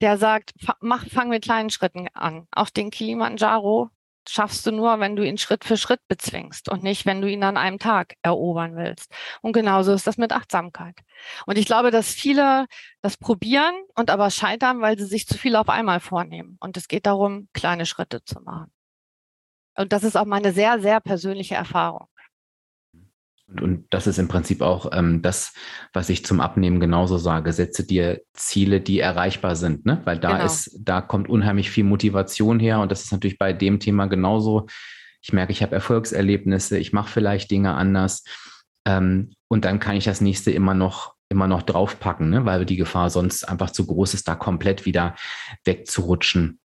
der 0.00 0.18
sagt, 0.18 0.52
mach, 0.80 1.06
fang 1.06 1.28
mit 1.28 1.44
kleinen 1.44 1.70
Schritten 1.70 2.08
an. 2.14 2.46
Auch 2.50 2.70
den 2.70 2.90
Kilimanjaro 2.90 3.90
schaffst 4.28 4.66
du 4.66 4.72
nur, 4.72 5.00
wenn 5.00 5.16
du 5.16 5.26
ihn 5.26 5.38
Schritt 5.38 5.64
für 5.64 5.76
Schritt 5.76 6.00
bezwingst 6.08 6.68
und 6.68 6.82
nicht, 6.82 7.06
wenn 7.06 7.20
du 7.20 7.30
ihn 7.30 7.42
an 7.42 7.56
einem 7.56 7.78
Tag 7.78 8.14
erobern 8.22 8.76
willst. 8.76 9.12
Und 9.42 9.52
genauso 9.52 9.92
ist 9.92 10.06
das 10.06 10.18
mit 10.18 10.32
Achtsamkeit. 10.32 10.98
Und 11.46 11.58
ich 11.58 11.66
glaube, 11.66 11.90
dass 11.90 12.10
viele 12.10 12.66
das 13.02 13.16
probieren 13.16 13.74
und 13.94 14.10
aber 14.10 14.30
scheitern, 14.30 14.80
weil 14.80 14.98
sie 14.98 15.06
sich 15.06 15.26
zu 15.26 15.38
viel 15.38 15.56
auf 15.56 15.68
einmal 15.68 16.00
vornehmen. 16.00 16.56
Und 16.60 16.76
es 16.76 16.88
geht 16.88 17.06
darum, 17.06 17.48
kleine 17.52 17.86
Schritte 17.86 18.24
zu 18.24 18.40
machen. 18.40 18.72
Und 19.76 19.92
das 19.92 20.04
ist 20.04 20.16
auch 20.16 20.24
meine 20.24 20.52
sehr, 20.52 20.80
sehr 20.80 21.00
persönliche 21.00 21.54
Erfahrung. 21.54 22.08
Und, 23.48 23.86
das 23.90 24.06
ist 24.06 24.18
im 24.18 24.28
Prinzip 24.28 24.60
auch 24.60 24.90
ähm, 24.92 25.22
das, 25.22 25.54
was 25.92 26.08
ich 26.08 26.24
zum 26.24 26.40
Abnehmen 26.40 26.80
genauso 26.80 27.16
sage. 27.16 27.52
Setze 27.52 27.86
dir 27.86 28.22
Ziele, 28.34 28.80
die 28.80 28.98
erreichbar 28.98 29.54
sind, 29.54 29.86
ne? 29.86 30.00
Weil 30.04 30.18
da 30.18 30.32
genau. 30.32 30.44
ist, 30.44 30.76
da 30.80 31.00
kommt 31.00 31.28
unheimlich 31.28 31.70
viel 31.70 31.84
Motivation 31.84 32.58
her. 32.58 32.80
Und 32.80 32.90
das 32.90 33.04
ist 33.04 33.12
natürlich 33.12 33.38
bei 33.38 33.52
dem 33.52 33.78
Thema 33.78 34.06
genauso. 34.06 34.66
Ich 35.22 35.32
merke, 35.32 35.52
ich 35.52 35.62
habe 35.62 35.74
Erfolgserlebnisse, 35.74 36.78
ich 36.78 36.92
mache 36.92 37.10
vielleicht 37.10 37.50
Dinge 37.50 37.74
anders. 37.74 38.24
Ähm, 38.84 39.32
und 39.48 39.64
dann 39.64 39.78
kann 39.78 39.96
ich 39.96 40.04
das 40.04 40.20
nächste 40.20 40.50
immer 40.50 40.74
noch 40.74 41.16
immer 41.28 41.48
noch 41.48 41.62
draufpacken, 41.62 42.30
ne? 42.30 42.44
weil 42.44 42.64
die 42.64 42.76
Gefahr 42.76 43.10
sonst 43.10 43.44
einfach 43.44 43.70
zu 43.70 43.86
groß 43.86 44.14
ist, 44.14 44.28
da 44.28 44.34
komplett 44.34 44.86
wieder 44.86 45.16
wegzurutschen. 45.64 46.60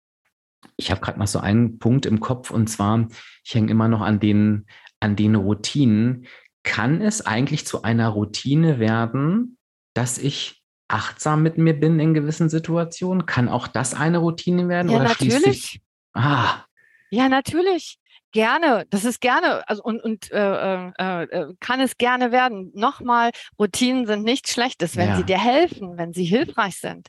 Ich 0.77 0.91
habe 0.91 1.01
gerade 1.01 1.19
noch 1.19 1.27
so 1.27 1.39
einen 1.39 1.79
Punkt 1.79 2.05
im 2.05 2.19
Kopf 2.19 2.51
und 2.51 2.67
zwar, 2.67 3.07
ich 3.43 3.53
hänge 3.53 3.71
immer 3.71 3.87
noch 3.87 4.01
an 4.01 4.19
den, 4.19 4.65
an 4.99 5.15
den 5.15 5.35
Routinen. 5.35 6.25
Kann 6.67 7.01
es 7.01 7.25
eigentlich 7.25 7.65
zu 7.65 7.83
einer 7.83 8.09
Routine 8.09 8.77
werden, 8.77 9.57
dass 9.93 10.17
ich 10.17 10.61
achtsam 10.89 11.41
mit 11.41 11.57
mir 11.57 11.73
bin 11.73 11.97
in 11.97 12.13
gewissen 12.13 12.49
Situationen? 12.49 13.25
Kann 13.25 13.47
auch 13.47 13.67
das 13.67 13.93
eine 13.93 14.17
Routine 14.17 14.67
werden? 14.67 14.91
Ja, 14.91 15.01
natürlich. 15.01 15.79
ah. 16.13 16.65
Ja, 17.09 17.29
natürlich. 17.29 17.99
Gerne, 18.33 18.85
das 18.89 19.05
ist 19.05 19.21
gerne, 19.21 19.67
also 19.69 19.81
und, 19.81 20.03
und 20.03 20.29
äh, 20.31 20.89
äh, 20.89 21.23
äh, 21.23 21.53
kann 21.61 21.79
es 21.79 21.97
gerne 21.97 22.33
werden. 22.33 22.71
Nochmal, 22.75 23.31
Routinen 23.57 24.05
sind 24.05 24.23
nichts 24.23 24.51
Schlechtes, 24.51 24.97
wenn 24.97 25.09
ja. 25.09 25.15
sie 25.15 25.23
dir 25.23 25.39
helfen, 25.39 25.97
wenn 25.97 26.11
sie 26.11 26.25
hilfreich 26.25 26.75
sind. 26.75 27.07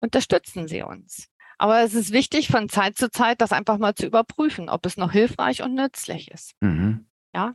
Unterstützen 0.00 0.68
sie 0.68 0.82
uns. 0.82 1.28
Aber 1.58 1.82
es 1.82 1.92
ist 1.92 2.12
wichtig, 2.12 2.48
von 2.48 2.70
Zeit 2.70 2.96
zu 2.96 3.10
Zeit 3.10 3.42
das 3.42 3.52
einfach 3.52 3.76
mal 3.76 3.94
zu 3.94 4.06
überprüfen, 4.06 4.70
ob 4.70 4.86
es 4.86 4.96
noch 4.96 5.12
hilfreich 5.12 5.62
und 5.62 5.74
nützlich 5.74 6.30
ist. 6.30 6.54
Mhm. 6.60 7.06
Ja. 7.34 7.54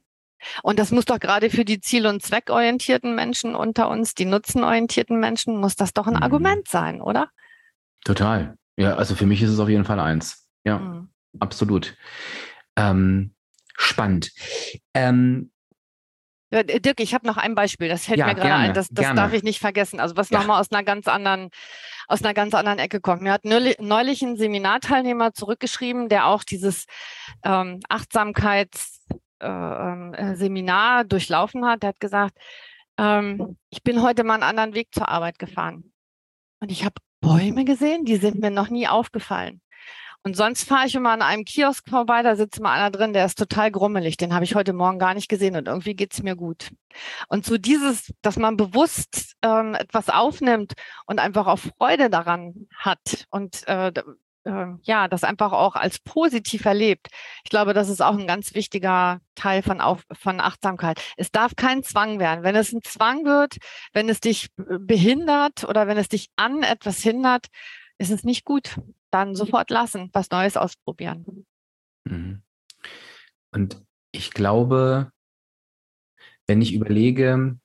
Und 0.63 0.79
das 0.79 0.91
muss 0.91 1.05
doch 1.05 1.19
gerade 1.19 1.49
für 1.49 1.65
die 1.65 1.79
ziel- 1.79 2.07
und 2.07 2.21
zweckorientierten 2.21 3.15
Menschen 3.15 3.55
unter 3.55 3.89
uns, 3.89 4.13
die 4.13 4.25
nutzenorientierten 4.25 5.19
Menschen, 5.19 5.57
muss 5.57 5.75
das 5.75 5.93
doch 5.93 6.07
ein 6.07 6.15
mhm. 6.15 6.23
Argument 6.23 6.67
sein, 6.67 7.01
oder? 7.01 7.29
Total. 8.03 8.55
Ja, 8.77 8.95
also 8.95 9.15
für 9.15 9.25
mich 9.25 9.41
ist 9.41 9.51
es 9.51 9.59
auf 9.59 9.69
jeden 9.69 9.85
Fall 9.85 9.99
eins. 9.99 10.47
Ja, 10.63 10.79
mhm. 10.79 11.09
absolut. 11.39 11.95
Ähm, 12.75 13.33
spannend. 13.77 14.31
Ähm, 14.93 15.51
Dirk, 16.51 16.99
ich 16.99 17.13
habe 17.13 17.25
noch 17.25 17.37
ein 17.37 17.55
Beispiel, 17.55 17.87
das 17.87 18.05
fällt 18.05 18.19
ja, 18.19 18.27
mir 18.27 18.35
gerade 18.35 18.53
ein, 18.53 18.73
das, 18.73 18.89
das 18.89 19.15
darf 19.15 19.31
ich 19.31 19.41
nicht 19.41 19.59
vergessen. 19.59 20.01
Also 20.01 20.17
was 20.17 20.29
ja. 20.29 20.39
nochmal 20.39 20.59
aus 20.59 20.69
einer 20.69 20.83
ganz 20.83 21.07
anderen, 21.07 21.49
aus 22.07 22.21
einer 22.23 22.33
ganz 22.33 22.53
anderen 22.53 22.77
Ecke 22.77 22.99
kommt. 22.99 23.21
Mir 23.21 23.31
hat 23.31 23.45
neulich 23.45 24.21
ein 24.21 24.35
Seminarteilnehmer 24.35 25.33
zurückgeschrieben, 25.33 26.09
der 26.09 26.27
auch 26.27 26.43
dieses 26.43 26.87
ähm, 27.45 27.79
Achtsamkeitsseminar 27.87 29.00
äh, 29.41 30.33
äh, 30.33 31.05
durchlaufen 31.05 31.65
hat. 31.65 31.83
Der 31.83 31.89
hat 31.89 31.99
gesagt, 31.99 32.37
ähm, 32.97 33.57
ich 33.69 33.83
bin 33.83 34.01
heute 34.01 34.23
mal 34.23 34.35
einen 34.35 34.43
anderen 34.43 34.73
Weg 34.73 34.89
zur 34.93 35.09
Arbeit 35.09 35.39
gefahren. 35.39 35.91
Und 36.59 36.71
ich 36.71 36.85
habe 36.85 36.95
Bäume 37.21 37.65
gesehen, 37.65 38.05
die 38.05 38.17
sind 38.17 38.39
mir 38.39 38.51
noch 38.51 38.69
nie 38.69 38.87
aufgefallen. 38.87 39.61
Und 40.23 40.37
sonst 40.37 40.65
fahre 40.65 40.85
ich 40.85 40.93
immer 40.93 41.11
an 41.11 41.23
einem 41.23 41.45
Kiosk 41.45 41.89
vorbei, 41.89 42.21
da 42.21 42.35
sitzt 42.35 42.59
mal 42.59 42.73
einer 42.73 42.91
drin, 42.91 43.13
der 43.13 43.25
ist 43.25 43.39
total 43.39 43.71
grummelig. 43.71 44.17
Den 44.17 44.35
habe 44.35 44.45
ich 44.45 44.53
heute 44.53 44.71
Morgen 44.71 44.99
gar 44.99 45.15
nicht 45.15 45.29
gesehen 45.29 45.55
und 45.55 45.67
irgendwie 45.67 45.95
geht's 45.95 46.21
mir 46.21 46.35
gut. 46.35 46.69
Und 47.27 47.43
so 47.43 47.57
dieses, 47.57 48.13
dass 48.21 48.37
man 48.37 48.55
bewusst 48.55 49.35
ähm, 49.41 49.73
etwas 49.73 50.09
aufnimmt 50.09 50.73
und 51.07 51.19
einfach 51.19 51.47
auch 51.47 51.57
Freude 51.57 52.11
daran 52.11 52.67
hat 52.77 53.25
und 53.31 53.67
äh, 53.67 53.91
äh, 54.43 54.67
ja, 54.83 55.07
das 55.07 55.23
einfach 55.23 55.51
auch 55.51 55.75
als 55.75 55.99
positiv 55.99 56.65
erlebt. 56.65 57.07
Ich 57.43 57.49
glaube, 57.49 57.73
das 57.73 57.89
ist 57.89 58.01
auch 58.01 58.17
ein 58.17 58.27
ganz 58.27 58.53
wichtiger 58.53 59.21
Teil 59.35 59.61
von, 59.61 59.81
Auf 59.81 60.03
von 60.11 60.39
Achtsamkeit. 60.39 61.01
Es 61.17 61.31
darf 61.31 61.55
kein 61.55 61.83
Zwang 61.83 62.19
werden. 62.19 62.43
Wenn 62.43 62.55
es 62.55 62.71
ein 62.71 62.81
Zwang 62.83 63.25
wird, 63.25 63.57
wenn 63.93 64.09
es 64.09 64.19
dich 64.19 64.49
behindert 64.55 65.63
oder 65.63 65.87
wenn 65.87 65.97
es 65.97 66.09
dich 66.09 66.29
an 66.35 66.63
etwas 66.63 66.99
hindert, 67.01 67.47
ist 67.97 68.11
es 68.11 68.23
nicht 68.23 68.45
gut 68.45 68.75
dann 69.11 69.29
mhm. 69.29 69.35
sofort 69.35 69.69
lassen, 69.69 70.09
was 70.13 70.31
Neues 70.31 70.57
ausprobieren. 70.57 71.45
Mhm. 72.05 72.41
Und 73.51 73.83
ich 74.11 74.31
glaube, 74.31 75.11
wenn 76.47 76.61
ich 76.61 76.73
überlege, 76.73 77.59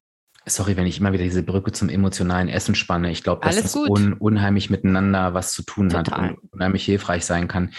sorry, 0.46 0.76
wenn 0.76 0.86
ich 0.86 1.00
immer 1.00 1.12
wieder 1.12 1.24
diese 1.24 1.42
Brücke 1.42 1.72
zum 1.72 1.88
emotionalen 1.88 2.48
Essen 2.48 2.74
spanne, 2.74 3.10
ich 3.10 3.22
glaube, 3.22 3.42
dass 3.42 3.56
Alles 3.56 3.72
das 3.72 3.88
un, 3.88 4.12
unheimlich 4.14 4.70
miteinander 4.70 5.34
was 5.34 5.52
zu 5.52 5.62
tun 5.62 5.88
Total. 5.88 6.30
hat 6.30 6.30
und 6.30 6.52
unheimlich 6.52 6.84
hilfreich 6.84 7.24
sein 7.24 7.48
kann. 7.48 7.72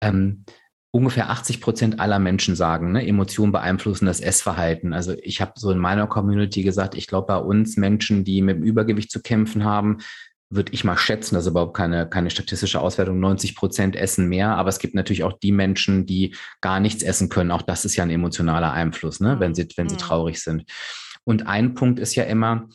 Ähm, 0.00 0.44
ungefähr 0.92 1.30
80 1.30 1.60
Prozent 1.60 2.00
aller 2.00 2.18
Menschen 2.18 2.54
sagen, 2.54 2.92
ne, 2.92 3.06
Emotionen 3.06 3.50
beeinflussen 3.50 4.06
das 4.06 4.20
Essverhalten. 4.20 4.92
Also 4.92 5.14
ich 5.22 5.40
habe 5.40 5.52
so 5.56 5.70
in 5.70 5.78
meiner 5.78 6.06
Community 6.06 6.62
gesagt, 6.62 6.94
ich 6.94 7.06
glaube 7.06 7.26
bei 7.28 7.38
uns 7.38 7.76
Menschen, 7.76 8.24
die 8.24 8.42
mit 8.42 8.58
dem 8.58 8.62
Übergewicht 8.62 9.10
zu 9.10 9.20
kämpfen 9.20 9.64
haben, 9.64 9.98
würde 10.50 10.72
ich 10.74 10.84
mal 10.84 10.98
schätzen, 10.98 11.34
das 11.34 11.44
ist 11.44 11.50
überhaupt 11.50 11.74
keine, 11.74 12.06
keine 12.06 12.28
statistische 12.28 12.80
Auswertung, 12.80 13.18
90 13.18 13.56
Prozent 13.56 13.96
essen 13.96 14.28
mehr, 14.28 14.50
aber 14.50 14.68
es 14.68 14.78
gibt 14.78 14.94
natürlich 14.94 15.24
auch 15.24 15.38
die 15.38 15.50
Menschen, 15.50 16.04
die 16.04 16.36
gar 16.60 16.78
nichts 16.78 17.02
essen 17.02 17.30
können. 17.30 17.50
Auch 17.50 17.62
das 17.62 17.86
ist 17.86 17.96
ja 17.96 18.04
ein 18.04 18.10
emotionaler 18.10 18.70
Einfluss, 18.70 19.18
ne? 19.20 19.40
wenn 19.40 19.54
sie, 19.54 19.66
wenn 19.76 19.88
sie 19.88 19.94
mhm. 19.94 20.00
traurig 20.00 20.42
sind. 20.42 20.64
Und 21.24 21.46
ein 21.46 21.74
Punkt 21.74 21.98
ist 21.98 22.14
ja 22.14 22.24
immer, 22.24 22.68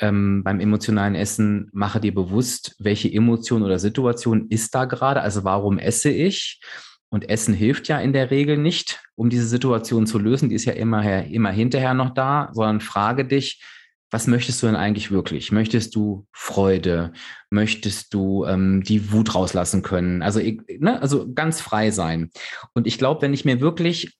ähm, 0.00 0.42
beim 0.44 0.60
emotionalen 0.60 1.14
Essen, 1.14 1.70
mache 1.72 2.00
dir 2.00 2.14
bewusst, 2.14 2.74
welche 2.78 3.12
Emotion 3.12 3.62
oder 3.62 3.78
Situation 3.78 4.48
ist 4.48 4.74
da 4.74 4.84
gerade, 4.84 5.22
also 5.22 5.44
warum 5.44 5.78
esse 5.78 6.10
ich? 6.10 6.60
Und 7.08 7.28
Essen 7.28 7.54
hilft 7.54 7.88
ja 7.88 8.00
in 8.00 8.12
der 8.12 8.30
Regel 8.30 8.56
nicht, 8.56 9.02
um 9.16 9.28
diese 9.28 9.46
Situation 9.46 10.06
zu 10.06 10.18
lösen. 10.18 10.48
Die 10.48 10.54
ist 10.54 10.64
ja 10.64 10.72
immer, 10.72 11.26
immer 11.26 11.50
hinterher 11.50 11.92
noch 11.92 12.14
da, 12.14 12.50
sondern 12.52 12.80
frage 12.80 13.26
dich, 13.26 13.62
was 14.10 14.26
möchtest 14.26 14.62
du 14.62 14.66
denn 14.66 14.76
eigentlich 14.76 15.10
wirklich? 15.10 15.52
Möchtest 15.52 15.94
du 15.94 16.26
Freude? 16.32 17.12
Möchtest 17.50 18.12
du 18.12 18.44
ähm, 18.44 18.82
die 18.82 19.10
Wut 19.12 19.34
rauslassen 19.34 19.82
können? 19.82 20.22
Also, 20.22 20.40
ne, 20.40 21.00
also 21.00 21.32
ganz 21.32 21.60
frei 21.60 21.90
sein. 21.90 22.30
Und 22.74 22.86
ich 22.86 22.98
glaube, 22.98 23.22
wenn 23.22 23.34
ich 23.34 23.44
mir 23.44 23.60
wirklich 23.60 24.16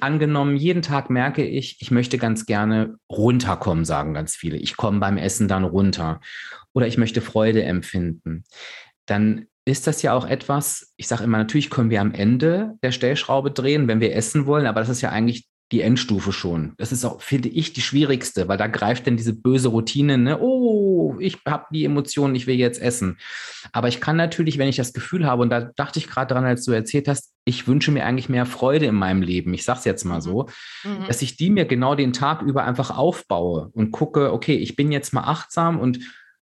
angenommen, 0.00 0.56
jeden 0.56 0.82
Tag 0.82 1.10
merke 1.10 1.44
ich, 1.44 1.78
ich 1.80 1.90
möchte 1.90 2.16
ganz 2.18 2.46
gerne 2.46 2.96
runterkommen, 3.10 3.84
sagen 3.84 4.14
ganz 4.14 4.36
viele. 4.36 4.56
Ich 4.56 4.76
komme 4.76 5.00
beim 5.00 5.16
Essen 5.16 5.48
dann 5.48 5.64
runter. 5.64 6.20
Oder 6.72 6.86
ich 6.86 6.98
möchte 6.98 7.20
Freude 7.20 7.64
empfinden. 7.64 8.44
Dann 9.06 9.46
ist 9.64 9.86
das 9.86 10.02
ja 10.02 10.14
auch 10.14 10.26
etwas, 10.26 10.94
ich 10.96 11.08
sage 11.08 11.24
immer, 11.24 11.38
natürlich 11.38 11.70
können 11.70 11.90
wir 11.90 12.00
am 12.00 12.14
Ende 12.14 12.74
der 12.82 12.92
Stellschraube 12.92 13.50
drehen, 13.50 13.88
wenn 13.88 14.00
wir 14.00 14.14
essen 14.14 14.46
wollen, 14.46 14.66
aber 14.66 14.80
das 14.80 14.88
ist 14.88 15.02
ja 15.02 15.10
eigentlich 15.10 15.48
die 15.70 15.82
Endstufe 15.82 16.32
schon. 16.32 16.72
Das 16.78 16.92
ist 16.92 17.04
auch, 17.04 17.20
finde 17.20 17.50
ich, 17.50 17.74
die 17.74 17.82
schwierigste, 17.82 18.48
weil 18.48 18.56
da 18.56 18.68
greift 18.68 19.06
dann 19.06 19.18
diese 19.18 19.34
böse 19.34 19.68
Routine, 19.68 20.16
ne? 20.16 20.38
oh, 20.40 21.16
ich 21.18 21.38
habe 21.46 21.66
die 21.72 21.84
Emotionen, 21.84 22.34
ich 22.34 22.46
will 22.46 22.56
jetzt 22.56 22.80
essen. 22.80 23.18
Aber 23.72 23.88
ich 23.88 24.00
kann 24.00 24.16
natürlich, 24.16 24.56
wenn 24.56 24.68
ich 24.68 24.76
das 24.76 24.94
Gefühl 24.94 25.26
habe, 25.26 25.42
und 25.42 25.50
da 25.50 25.60
dachte 25.76 25.98
ich 25.98 26.08
gerade 26.08 26.32
dran, 26.32 26.44
als 26.44 26.64
du 26.64 26.72
erzählt 26.72 27.06
hast, 27.06 27.34
ich 27.44 27.66
wünsche 27.66 27.90
mir 27.90 28.06
eigentlich 28.06 28.30
mehr 28.30 28.46
Freude 28.46 28.86
in 28.86 28.94
meinem 28.94 29.20
Leben, 29.20 29.52
ich 29.52 29.64
sage 29.64 29.80
es 29.80 29.84
jetzt 29.84 30.04
mal 30.04 30.22
so, 30.22 30.48
mhm. 30.84 31.06
dass 31.06 31.20
ich 31.20 31.36
die 31.36 31.50
mir 31.50 31.66
genau 31.66 31.94
den 31.94 32.14
Tag 32.14 32.40
über 32.42 32.64
einfach 32.64 32.96
aufbaue 32.96 33.68
und 33.72 33.90
gucke, 33.90 34.32
okay, 34.32 34.56
ich 34.56 34.74
bin 34.74 34.90
jetzt 34.90 35.12
mal 35.12 35.24
achtsam 35.24 35.78
und 35.78 35.98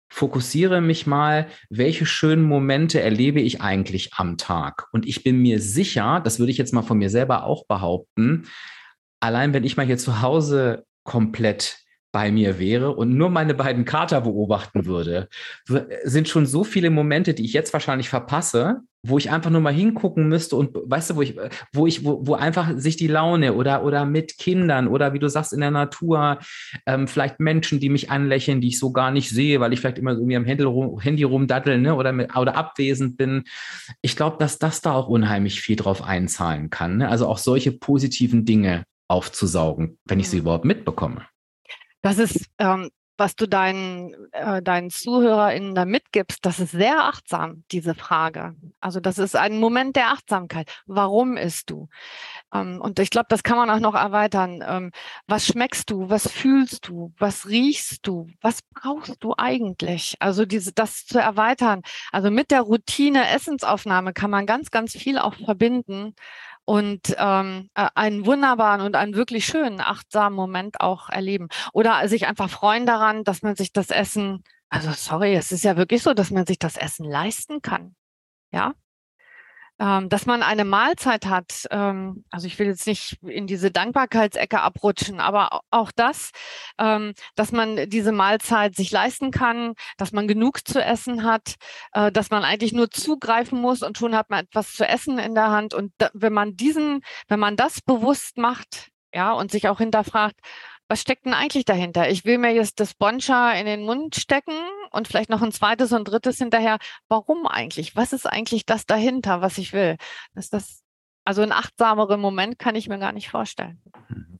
fokussiere 0.08 0.80
mich 0.80 1.06
mal, 1.06 1.48
welche 1.70 2.06
schönen 2.06 2.42
Momente 2.42 3.00
erlebe 3.00 3.40
ich 3.40 3.60
eigentlich 3.60 4.14
am 4.14 4.36
Tag. 4.36 4.86
Und 4.92 5.06
ich 5.06 5.24
bin 5.24 5.40
mir 5.40 5.60
sicher, 5.60 6.20
das 6.22 6.38
würde 6.38 6.52
ich 6.52 6.58
jetzt 6.58 6.72
mal 6.72 6.82
von 6.82 6.98
mir 6.98 7.10
selber 7.10 7.44
auch 7.44 7.66
behaupten, 7.66 8.46
allein 9.20 9.52
wenn 9.52 9.64
ich 9.64 9.76
mal 9.76 9.86
hier 9.86 9.98
zu 9.98 10.22
Hause 10.22 10.84
komplett 11.04 11.78
bei 12.16 12.32
mir 12.32 12.58
wäre 12.58 12.92
und 12.92 13.14
nur 13.14 13.28
meine 13.28 13.52
beiden 13.52 13.84
Kater 13.84 14.22
beobachten 14.22 14.86
würde, 14.86 15.28
sind 16.02 16.28
schon 16.28 16.46
so 16.46 16.64
viele 16.64 16.88
Momente, 16.88 17.34
die 17.34 17.44
ich 17.44 17.52
jetzt 17.52 17.74
wahrscheinlich 17.74 18.08
verpasse, 18.08 18.80
wo 19.02 19.18
ich 19.18 19.30
einfach 19.30 19.50
nur 19.50 19.60
mal 19.60 19.72
hingucken 19.72 20.26
müsste 20.26 20.56
und 20.56 20.70
weißt 20.74 21.10
du, 21.10 21.16
wo 21.16 21.20
ich, 21.20 21.36
wo 21.74 21.86
ich, 21.86 22.06
wo, 22.06 22.26
wo 22.26 22.34
einfach 22.34 22.72
sich 22.76 22.96
die 22.96 23.06
Laune 23.06 23.52
oder, 23.52 23.84
oder 23.84 24.06
mit 24.06 24.38
Kindern 24.38 24.88
oder 24.88 25.12
wie 25.12 25.18
du 25.18 25.28
sagst, 25.28 25.52
in 25.52 25.60
der 25.60 25.70
Natur, 25.70 26.38
ähm, 26.86 27.06
vielleicht 27.06 27.38
Menschen, 27.38 27.80
die 27.80 27.90
mich 27.90 28.10
anlächeln, 28.10 28.62
die 28.62 28.68
ich 28.68 28.78
so 28.78 28.92
gar 28.92 29.10
nicht 29.10 29.28
sehe, 29.28 29.60
weil 29.60 29.74
ich 29.74 29.80
vielleicht 29.80 29.98
immer 29.98 30.12
irgendwie 30.12 30.36
am 30.36 30.46
Handy, 30.46 30.64
rum, 30.64 30.98
Handy 30.98 31.22
rumdattel, 31.22 31.78
ne, 31.78 31.94
oder 31.94 32.12
mit, 32.12 32.34
oder 32.34 32.56
abwesend 32.56 33.18
bin. 33.18 33.44
Ich 34.00 34.16
glaube, 34.16 34.38
dass 34.38 34.58
das 34.58 34.80
da 34.80 34.92
auch 34.92 35.08
unheimlich 35.08 35.60
viel 35.60 35.76
drauf 35.76 36.02
einzahlen 36.02 36.70
kann. 36.70 36.96
Ne? 36.96 37.10
Also 37.10 37.26
auch 37.26 37.38
solche 37.38 37.72
positiven 37.72 38.46
Dinge 38.46 38.84
aufzusaugen, 39.09 39.98
wenn 40.04 40.20
ich 40.20 40.28
sie 40.28 40.36
mhm. 40.36 40.42
überhaupt 40.42 40.64
mitbekomme. 40.64 41.26
Das 42.02 42.18
ist, 42.18 42.46
ähm, 42.59 42.90
was 43.18 43.34
du 43.34 43.46
deinen, 43.46 44.14
äh, 44.32 44.62
deinen 44.62 44.90
ZuhörerInnen 44.90 45.74
da 45.74 45.84
mitgibst, 45.84 46.44
das 46.44 46.61
ist 46.61 46.72
sehr 46.72 47.04
achtsam, 47.04 47.64
diese 47.70 47.94
Frage. 47.94 48.54
Also 48.80 49.00
das 49.00 49.18
ist 49.18 49.36
ein 49.36 49.59
Moment 49.59 49.96
der 49.96 50.11
Achtsamkeit. 50.11 50.70
Warum 50.86 51.36
isst 51.36 51.70
du? 51.70 51.88
Ähm, 52.52 52.80
und 52.80 52.98
ich 52.98 53.11
glaube, 53.11 53.26
das 53.28 53.42
kann 53.42 53.57
man 53.57 53.70
auch 53.70 53.80
noch 53.80 53.94
erweitern. 53.94 54.62
Ähm, 54.66 54.90
was 55.26 55.46
schmeckst 55.46 55.90
du? 55.90 56.11
Was 56.11 56.30
fühlst 56.30 56.88
du? 56.88 57.12
Was 57.18 57.48
riechst 57.48 58.07
du? 58.07 58.28
Was 58.40 58.61
brauchst 58.74 59.16
du 59.20 59.34
eigentlich? 59.36 60.16
Also 60.20 60.44
diese, 60.44 60.72
das 60.72 61.07
zu 61.07 61.18
erweitern. 61.18 61.82
Also 62.12 62.30
mit 62.30 62.50
der 62.50 62.62
Routine 62.62 63.28
Essensaufnahme 63.30 64.12
kann 64.12 64.30
man 64.30 64.46
ganz, 64.46 64.70
ganz 64.70 64.92
viel 64.92 65.18
auch 65.18 65.34
verbinden 65.34 66.14
und 66.66 67.14
ähm, 67.16 67.70
äh, 67.74 67.88
einen 67.94 68.26
wunderbaren 68.26 68.82
und 68.82 68.96
einen 68.96 69.14
wirklich 69.14 69.46
schönen, 69.46 69.80
achtsamen 69.80 70.36
Moment 70.36 70.80
auch 70.80 71.08
erleben. 71.08 71.48
Oder 71.72 72.06
sich 72.08 72.26
einfach 72.26 72.50
freuen 72.50 72.86
daran, 72.86 73.24
dass 73.24 73.42
man 73.42 73.56
sich 73.56 73.72
das 73.72 73.90
Essen, 73.90 74.42
also 74.68 74.90
sorry, 74.92 75.34
es 75.36 75.52
ist 75.52 75.64
ja 75.64 75.76
wirklich 75.76 76.02
so, 76.02 76.12
dass 76.12 76.30
man 76.30 76.44
sich 76.44 76.58
das 76.58 76.76
Essen 76.76 77.04
leisten 77.04 77.62
kann. 77.62 77.94
Ja. 78.52 78.74
Ähm, 79.79 80.09
dass 80.09 80.27
man 80.27 80.43
eine 80.43 80.64
Mahlzeit 80.64 81.27
hat. 81.27 81.66
Ähm, 81.70 82.24
also 82.31 82.47
ich 82.47 82.59
will 82.59 82.66
jetzt 82.66 82.87
nicht 82.87 83.18
in 83.22 83.47
diese 83.47 83.70
Dankbarkeitsecke 83.70 84.61
abrutschen, 84.61 85.20
aber 85.20 85.61
auch 85.70 85.93
das, 85.95 86.31
ähm, 86.79 87.12
dass 87.35 87.53
man 87.53 87.89
diese 87.89 88.12
Mahlzeit 88.12 88.74
sich 88.74 88.91
leisten 88.91 89.31
kann, 89.31 89.74
dass 89.99 90.12
man 90.12 90.29
genug 90.29 90.66
zu 90.66 90.83
essen 90.83 91.24
hat, 91.24 91.57
äh, 91.93 92.11
dass 92.11 92.31
man 92.31 92.45
eigentlich 92.45 92.72
nur 92.72 92.91
zugreifen 92.91 93.61
muss 93.61 93.83
und 93.83 93.99
schon 93.99 94.14
hat 94.14 94.31
man 94.31 94.45
etwas 94.45 94.72
zu 94.74 94.87
essen 94.87 95.18
in 95.18 95.35
der 95.35 95.51
Hand. 95.51 95.74
Und 95.74 95.93
da, 95.99 96.11
wenn 96.14 96.33
man 96.33 96.57
diesen, 96.57 97.03
wenn 97.29 97.41
man 97.41 97.57
das 97.57 97.81
bewusst 97.81 98.39
macht, 98.39 98.91
ja, 99.12 99.33
und 99.33 99.51
sich 99.51 99.68
auch 99.68 99.79
hinterfragt, 99.79 100.41
was 100.89 101.01
steckt 101.01 101.27
denn 101.27 101.35
eigentlich 101.35 101.64
dahinter? 101.64 102.09
Ich 102.11 102.24
will 102.24 102.39
mir 102.39 102.53
jetzt 102.53 102.79
das 102.81 102.95
Boncha 102.95 103.53
in 103.53 103.66
den 103.66 103.85
Mund 103.85 104.14
stecken 104.16 104.55
und 104.97 105.07
vielleicht 105.09 105.30
noch 105.30 105.42
ein 105.42 105.53
zweites 105.53 105.92
und 105.92 106.05
drittes 106.05 106.38
hinterher. 106.38 106.78
Warum 107.09 107.47
eigentlich? 107.47 107.94
Was 107.94 108.12
ist 108.12 108.26
eigentlich 108.26 108.66
das 108.66 108.86
dahinter, 108.86 109.40
was 109.40 109.59
ich 109.59 109.72
will? 109.72 109.97
Dass 110.34 110.51
das, 110.51 110.82
also 111.24 111.42
ein 111.42 111.53
achtsameren 111.53 112.20
Moment 112.20 112.59
kann 112.59 112.74
ich 112.74 112.88
mir 112.88 112.99
gar 112.99 113.12
nicht 113.12 113.28
vorstellen. 113.28 113.80
Mhm. 114.09 114.36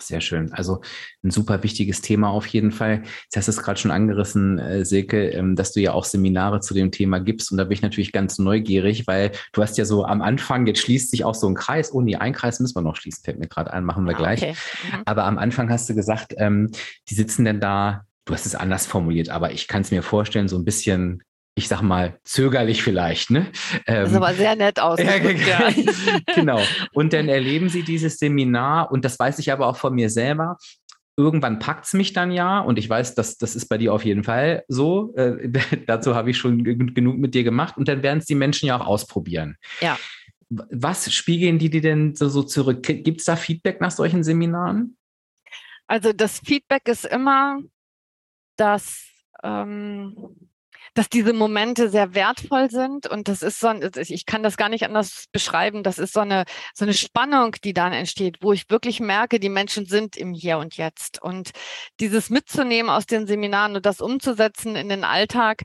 Sehr 0.00 0.20
schön. 0.20 0.52
Also 0.52 0.80
ein 1.24 1.30
super 1.30 1.62
wichtiges 1.62 2.00
Thema 2.00 2.30
auf 2.30 2.46
jeden 2.46 2.72
Fall. 2.72 3.02
Jetzt 3.24 3.36
hast 3.36 3.48
du 3.48 3.52
es 3.52 3.62
gerade 3.62 3.80
schon 3.80 3.90
angerissen, 3.90 4.58
äh, 4.58 4.84
Silke, 4.84 5.30
ähm, 5.30 5.56
dass 5.56 5.72
du 5.72 5.80
ja 5.80 5.92
auch 5.92 6.04
Seminare 6.04 6.60
zu 6.60 6.74
dem 6.74 6.90
Thema 6.90 7.18
gibst. 7.18 7.50
Und 7.50 7.58
da 7.58 7.64
bin 7.64 7.72
ich 7.72 7.82
natürlich 7.82 8.12
ganz 8.12 8.38
neugierig, 8.38 9.06
weil 9.06 9.32
du 9.52 9.62
hast 9.62 9.78
ja 9.78 9.84
so 9.84 10.04
am 10.04 10.22
Anfang, 10.22 10.66
jetzt 10.66 10.80
schließt 10.80 11.10
sich 11.10 11.24
auch 11.24 11.34
so 11.34 11.48
ein 11.48 11.54
Kreis. 11.54 11.92
Oh 11.92 12.00
nee, 12.00 12.16
ein 12.16 12.32
Kreis 12.32 12.60
müssen 12.60 12.76
wir 12.76 12.82
noch 12.82 12.96
schließen, 12.96 13.24
fällt 13.24 13.38
mir 13.38 13.48
gerade 13.48 13.72
ein, 13.72 13.84
machen 13.84 14.04
wir 14.04 14.14
ah, 14.14 14.18
gleich. 14.18 14.42
Okay. 14.42 14.54
Mhm. 14.92 15.02
Aber 15.04 15.24
am 15.24 15.38
Anfang 15.38 15.70
hast 15.70 15.88
du 15.88 15.94
gesagt, 15.94 16.34
ähm, 16.38 16.70
die 17.08 17.14
sitzen 17.14 17.44
denn 17.44 17.60
da, 17.60 18.04
du 18.28 18.34
hast 18.34 18.46
es 18.46 18.54
anders 18.54 18.86
formuliert, 18.86 19.30
aber 19.30 19.52
ich 19.52 19.68
kann 19.68 19.82
es 19.82 19.90
mir 19.90 20.02
vorstellen, 20.02 20.48
so 20.48 20.56
ein 20.56 20.64
bisschen 20.64 21.22
ich 21.58 21.66
sag 21.66 21.82
mal, 21.82 22.18
zögerlich 22.22 22.84
vielleicht. 22.84 23.30
Ne? 23.30 23.50
Ähm, 23.86 24.02
das 24.02 24.10
ist 24.12 24.16
aber 24.16 24.32
sehr 24.32 24.54
nett 24.54 24.78
aus. 24.80 24.98
Ja, 25.08 25.70
genau. 26.34 26.60
Und 26.92 27.12
dann 27.12 27.28
erleben 27.28 27.68
sie 27.68 27.82
dieses 27.82 28.18
Seminar 28.18 28.92
und 28.92 29.04
das 29.04 29.18
weiß 29.18 29.40
ich 29.40 29.50
aber 29.50 29.66
auch 29.66 29.76
von 29.76 29.94
mir 29.94 30.08
selber. 30.08 30.56
Irgendwann 31.16 31.58
packt 31.58 31.86
es 31.86 31.94
mich 31.94 32.12
dann 32.12 32.30
ja 32.30 32.60
und 32.60 32.78
ich 32.78 32.88
weiß, 32.88 33.16
dass 33.16 33.38
das 33.38 33.56
ist 33.56 33.66
bei 33.66 33.76
dir 33.76 33.92
auf 33.92 34.04
jeden 34.04 34.22
Fall 34.22 34.62
so. 34.68 35.12
Äh, 35.16 35.50
dazu 35.86 36.14
habe 36.14 36.30
ich 36.30 36.38
schon 36.38 36.62
genug 36.62 37.18
mit 37.18 37.34
dir 37.34 37.42
gemacht 37.42 37.76
und 37.76 37.88
dann 37.88 38.04
werden 38.04 38.20
es 38.20 38.26
die 38.26 38.36
Menschen 38.36 38.66
ja 38.66 38.80
auch 38.80 38.86
ausprobieren. 38.86 39.56
Ja. 39.80 39.98
Was 40.48 41.12
spiegeln 41.12 41.58
die 41.58 41.70
dir 41.70 41.82
denn 41.82 42.14
so, 42.14 42.28
so 42.28 42.44
zurück? 42.44 42.82
Gibt 42.84 43.18
es 43.18 43.26
da 43.26 43.34
Feedback 43.34 43.80
nach 43.80 43.90
solchen 43.90 44.22
Seminaren? 44.22 44.96
Also 45.88 46.12
das 46.12 46.38
Feedback 46.38 46.86
ist 46.86 47.04
immer, 47.04 47.58
dass 48.58 49.08
ähm, 49.42 50.48
dass 50.94 51.08
diese 51.08 51.32
Momente 51.32 51.90
sehr 51.90 52.14
wertvoll 52.14 52.70
sind 52.70 53.06
und 53.06 53.28
das 53.28 53.42
ist 53.42 53.60
so, 53.60 53.70
ich 53.70 54.26
kann 54.26 54.42
das 54.42 54.56
gar 54.56 54.68
nicht 54.68 54.84
anders 54.84 55.26
beschreiben, 55.30 55.84
das 55.84 55.98
ist 55.98 56.12
so 56.12 56.20
eine, 56.20 56.44
so 56.74 56.84
eine 56.84 56.94
Spannung, 56.94 57.54
die 57.62 57.72
dann 57.72 57.92
entsteht, 57.92 58.38
wo 58.40 58.52
ich 58.52 58.68
wirklich 58.68 58.98
merke, 58.98 59.38
die 59.38 59.48
Menschen 59.48 59.86
sind 59.86 60.16
im 60.16 60.32
Hier 60.34 60.58
und 60.58 60.76
Jetzt 60.76 61.22
und 61.22 61.52
dieses 62.00 62.30
mitzunehmen 62.30 62.90
aus 62.90 63.06
den 63.06 63.28
Seminaren 63.28 63.76
und 63.76 63.86
das 63.86 64.00
umzusetzen 64.00 64.74
in 64.74 64.88
den 64.88 65.04
Alltag, 65.04 65.62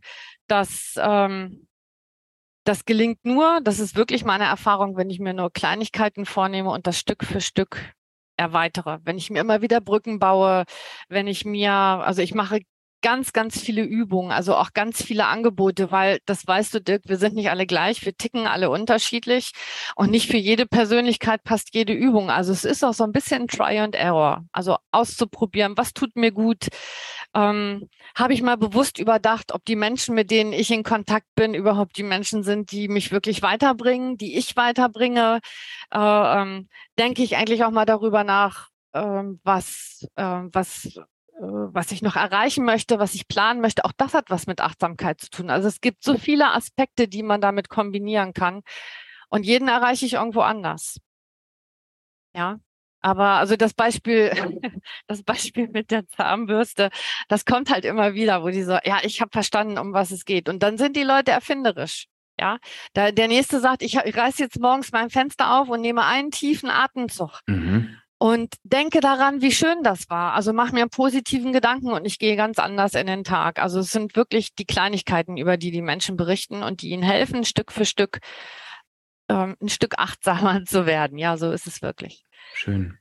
das, 0.47 0.93
ähm, 0.97 1.67
das 2.63 2.85
gelingt 2.85 3.25
nur, 3.25 3.59
das 3.63 3.79
ist 3.79 3.95
wirklich 3.95 4.23
meine 4.23 4.45
Erfahrung, 4.45 4.97
wenn 4.97 5.09
ich 5.09 5.19
mir 5.19 5.33
nur 5.33 5.51
Kleinigkeiten 5.51 6.25
vornehme 6.25 6.69
und 6.69 6.85
das 6.87 6.99
Stück 6.99 7.23
für 7.25 7.41
Stück 7.41 7.93
erweitere. 8.37 8.99
Wenn 9.03 9.17
ich 9.17 9.29
mir 9.29 9.41
immer 9.41 9.61
wieder 9.61 9.81
Brücken 9.81 10.19
baue, 10.19 10.65
wenn 11.09 11.27
ich 11.27 11.45
mir, 11.45 11.71
also 11.71 12.21
ich 12.21 12.33
mache 12.33 12.61
ganz, 13.03 13.33
ganz 13.33 13.61
viele 13.61 13.83
Übungen, 13.83 14.31
also 14.31 14.55
auch 14.55 14.73
ganz 14.73 15.03
viele 15.03 15.25
Angebote, 15.27 15.91
weil 15.91 16.19
das 16.25 16.47
weißt 16.47 16.73
du, 16.73 16.81
Dirk, 16.81 17.03
wir 17.05 17.17
sind 17.17 17.35
nicht 17.35 17.51
alle 17.51 17.67
gleich, 17.67 18.03
wir 18.03 18.17
ticken 18.17 18.47
alle 18.47 18.71
unterschiedlich 18.71 19.51
und 19.95 20.09
nicht 20.09 20.31
für 20.31 20.37
jede 20.37 20.65
Persönlichkeit 20.65 21.43
passt 21.43 21.75
jede 21.75 21.93
Übung. 21.93 22.31
Also 22.31 22.51
es 22.51 22.63
ist 22.63 22.83
auch 22.83 22.93
so 22.93 23.03
ein 23.03 23.11
bisschen 23.11 23.47
Try 23.47 23.77
and 23.79 23.93
Error, 23.93 24.45
also 24.51 24.77
auszuprobieren, 24.91 25.77
was 25.77 25.93
tut 25.93 26.15
mir 26.15 26.31
gut. 26.31 26.69
Ähm, 27.35 27.89
Habe 28.15 28.33
ich 28.33 28.41
mal 28.41 28.57
bewusst 28.57 28.97
überdacht, 28.99 29.53
ob 29.53 29.65
die 29.65 29.75
Menschen, 29.75 30.15
mit 30.15 30.31
denen 30.31 30.53
ich 30.53 30.71
in 30.71 30.83
Kontakt 30.83 31.27
bin, 31.35 31.53
überhaupt 31.53 31.97
die 31.97 32.03
Menschen 32.03 32.43
sind, 32.43 32.71
die 32.71 32.87
mich 32.87 33.11
wirklich 33.11 33.41
weiterbringen, 33.41 34.17
die 34.17 34.37
ich 34.37 34.55
weiterbringe. 34.55 35.39
Äh, 35.91 35.97
ähm, 36.41 36.69
denke 36.97 37.23
ich 37.23 37.35
eigentlich 37.37 37.63
auch 37.65 37.71
mal 37.71 37.85
darüber 37.85 38.23
nach, 38.23 38.69
ähm, 38.93 39.39
was, 39.43 40.07
äh, 40.15 40.23
was 40.23 40.99
was 41.39 41.91
ich 41.91 42.01
noch 42.01 42.15
erreichen 42.15 42.63
möchte, 42.63 42.99
was 42.99 43.15
ich 43.15 43.27
planen 43.27 43.61
möchte, 43.61 43.85
auch 43.85 43.91
das 43.97 44.13
hat 44.13 44.29
was 44.29 44.47
mit 44.47 44.61
Achtsamkeit 44.61 45.19
zu 45.19 45.29
tun. 45.29 45.49
Also 45.49 45.67
es 45.67 45.81
gibt 45.81 46.03
so 46.03 46.17
viele 46.17 46.51
Aspekte, 46.53 47.07
die 47.07 47.23
man 47.23 47.41
damit 47.41 47.69
kombinieren 47.69 48.33
kann. 48.33 48.61
Und 49.29 49.43
jeden 49.45 49.67
erreiche 49.67 50.05
ich 50.05 50.13
irgendwo 50.13 50.41
anders. 50.41 50.99
Ja. 52.35 52.59
Aber 53.01 53.31
also 53.31 53.57
das 53.57 53.73
Beispiel, 53.73 54.31
das 55.07 55.23
Beispiel 55.23 55.67
mit 55.67 55.91
der 55.91 56.07
Zahnbürste, 56.07 56.89
das 57.27 57.45
kommt 57.45 57.69
halt 57.69 57.83
immer 57.83 58.13
wieder, 58.13 58.43
wo 58.43 58.49
die 58.49 58.63
so, 58.63 58.77
ja, 58.83 58.99
ich 59.03 59.19
habe 59.19 59.31
verstanden, 59.31 59.77
um 59.77 59.91
was 59.91 60.11
es 60.11 60.25
geht. 60.25 60.47
Und 60.47 60.63
dann 60.63 60.77
sind 60.77 60.95
die 60.95 61.03
Leute 61.03 61.31
erfinderisch. 61.31 62.07
Ja, 62.39 62.57
da, 62.93 63.11
der 63.11 63.27
nächste 63.27 63.59
sagt, 63.59 63.83
ich, 63.83 63.95
ich 63.95 64.17
reiße 64.17 64.41
jetzt 64.41 64.59
morgens 64.59 64.91
mein 64.91 65.11
Fenster 65.11 65.59
auf 65.59 65.69
und 65.69 65.81
nehme 65.81 66.03
einen 66.03 66.31
tiefen 66.31 66.69
Atemzug. 66.69 67.41
Mhm 67.45 67.97
und 68.23 68.55
denke 68.63 69.01
daran, 69.01 69.41
wie 69.41 69.51
schön 69.51 69.83
das 69.83 70.09
war. 70.09 70.33
Also 70.33 70.53
mach 70.53 70.71
mir 70.71 70.79
einen 70.79 70.89
positiven 70.89 71.51
Gedanken 71.51 71.91
und 71.91 72.05
ich 72.05 72.19
gehe 72.19 72.37
ganz 72.37 72.57
anders 72.57 72.93
in 72.93 73.05
den 73.05 73.25
Tag. 73.25 73.61
Also 73.61 73.81
es 73.81 73.91
sind 73.91 74.15
wirklich 74.15 74.55
die 74.55 74.63
Kleinigkeiten, 74.63 75.35
über 75.35 75.57
die 75.57 75.71
die 75.71 75.81
Menschen 75.81 76.15
berichten 76.15 76.63
und 76.63 76.81
die 76.81 76.91
ihnen 76.91 77.03
helfen, 77.03 77.43
Stück 77.43 77.73
für 77.73 77.83
Stück 77.83 78.19
ähm, 79.27 79.57
ein 79.61 79.67
Stück 79.67 79.95
achtsamer 79.97 80.63
zu 80.65 80.85
werden. 80.85 81.17
Ja, 81.17 81.35
so 81.35 81.51
ist 81.51 81.67
es 81.67 81.81
wirklich. 81.81 82.23
Schön. 82.53 82.97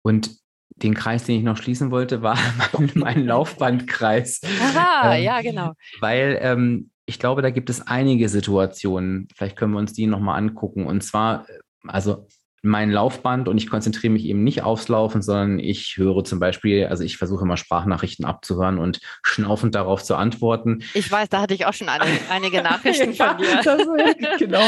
Und 0.00 0.30
den 0.70 0.94
Kreis, 0.94 1.24
den 1.24 1.36
ich 1.36 1.44
noch 1.44 1.58
schließen 1.58 1.90
wollte, 1.90 2.22
war 2.22 2.38
mein, 2.94 3.26
Laufbandkreis. 3.26 4.40
Aha, 4.42 5.16
ähm, 5.16 5.22
ja, 5.22 5.42
genau. 5.42 5.74
Weil 6.00 6.38
ähm, 6.40 6.90
ich 7.04 7.18
glaube, 7.18 7.42
da 7.42 7.50
gibt 7.50 7.68
es 7.68 7.86
einige 7.86 8.30
Situationen. 8.30 9.28
Vielleicht 9.36 9.56
können 9.56 9.72
wir 9.72 9.80
uns 9.80 9.92
die 9.92 10.06
nochmal 10.06 10.38
angucken. 10.38 10.86
Und 10.86 11.02
zwar, 11.02 11.44
also 11.86 12.26
mein 12.62 12.90
Laufband 12.90 13.48
und 13.48 13.56
ich 13.56 13.70
konzentriere 13.70 14.12
mich 14.12 14.26
eben 14.26 14.44
nicht 14.44 14.62
aufs 14.62 14.88
Laufen, 14.88 15.22
sondern 15.22 15.58
ich 15.58 15.96
höre 15.96 16.24
zum 16.24 16.40
Beispiel, 16.40 16.86
also 16.86 17.02
ich 17.02 17.16
versuche 17.16 17.44
immer 17.44 17.56
Sprachnachrichten 17.56 18.26
abzuhören 18.26 18.78
und 18.78 19.00
schnaufend 19.22 19.74
darauf 19.74 20.02
zu 20.02 20.14
antworten. 20.14 20.82
Ich 20.92 21.10
weiß, 21.10 21.30
da 21.30 21.40
hatte 21.40 21.54
ich 21.54 21.64
auch 21.64 21.72
schon 21.72 21.88
eine, 21.88 22.04
einige 22.28 22.62
Nachrichten 22.62 23.12
ja, 23.12 23.28
von 23.34 23.38
dir. 23.38 23.60
Das, 23.62 24.38
genau. 24.38 24.62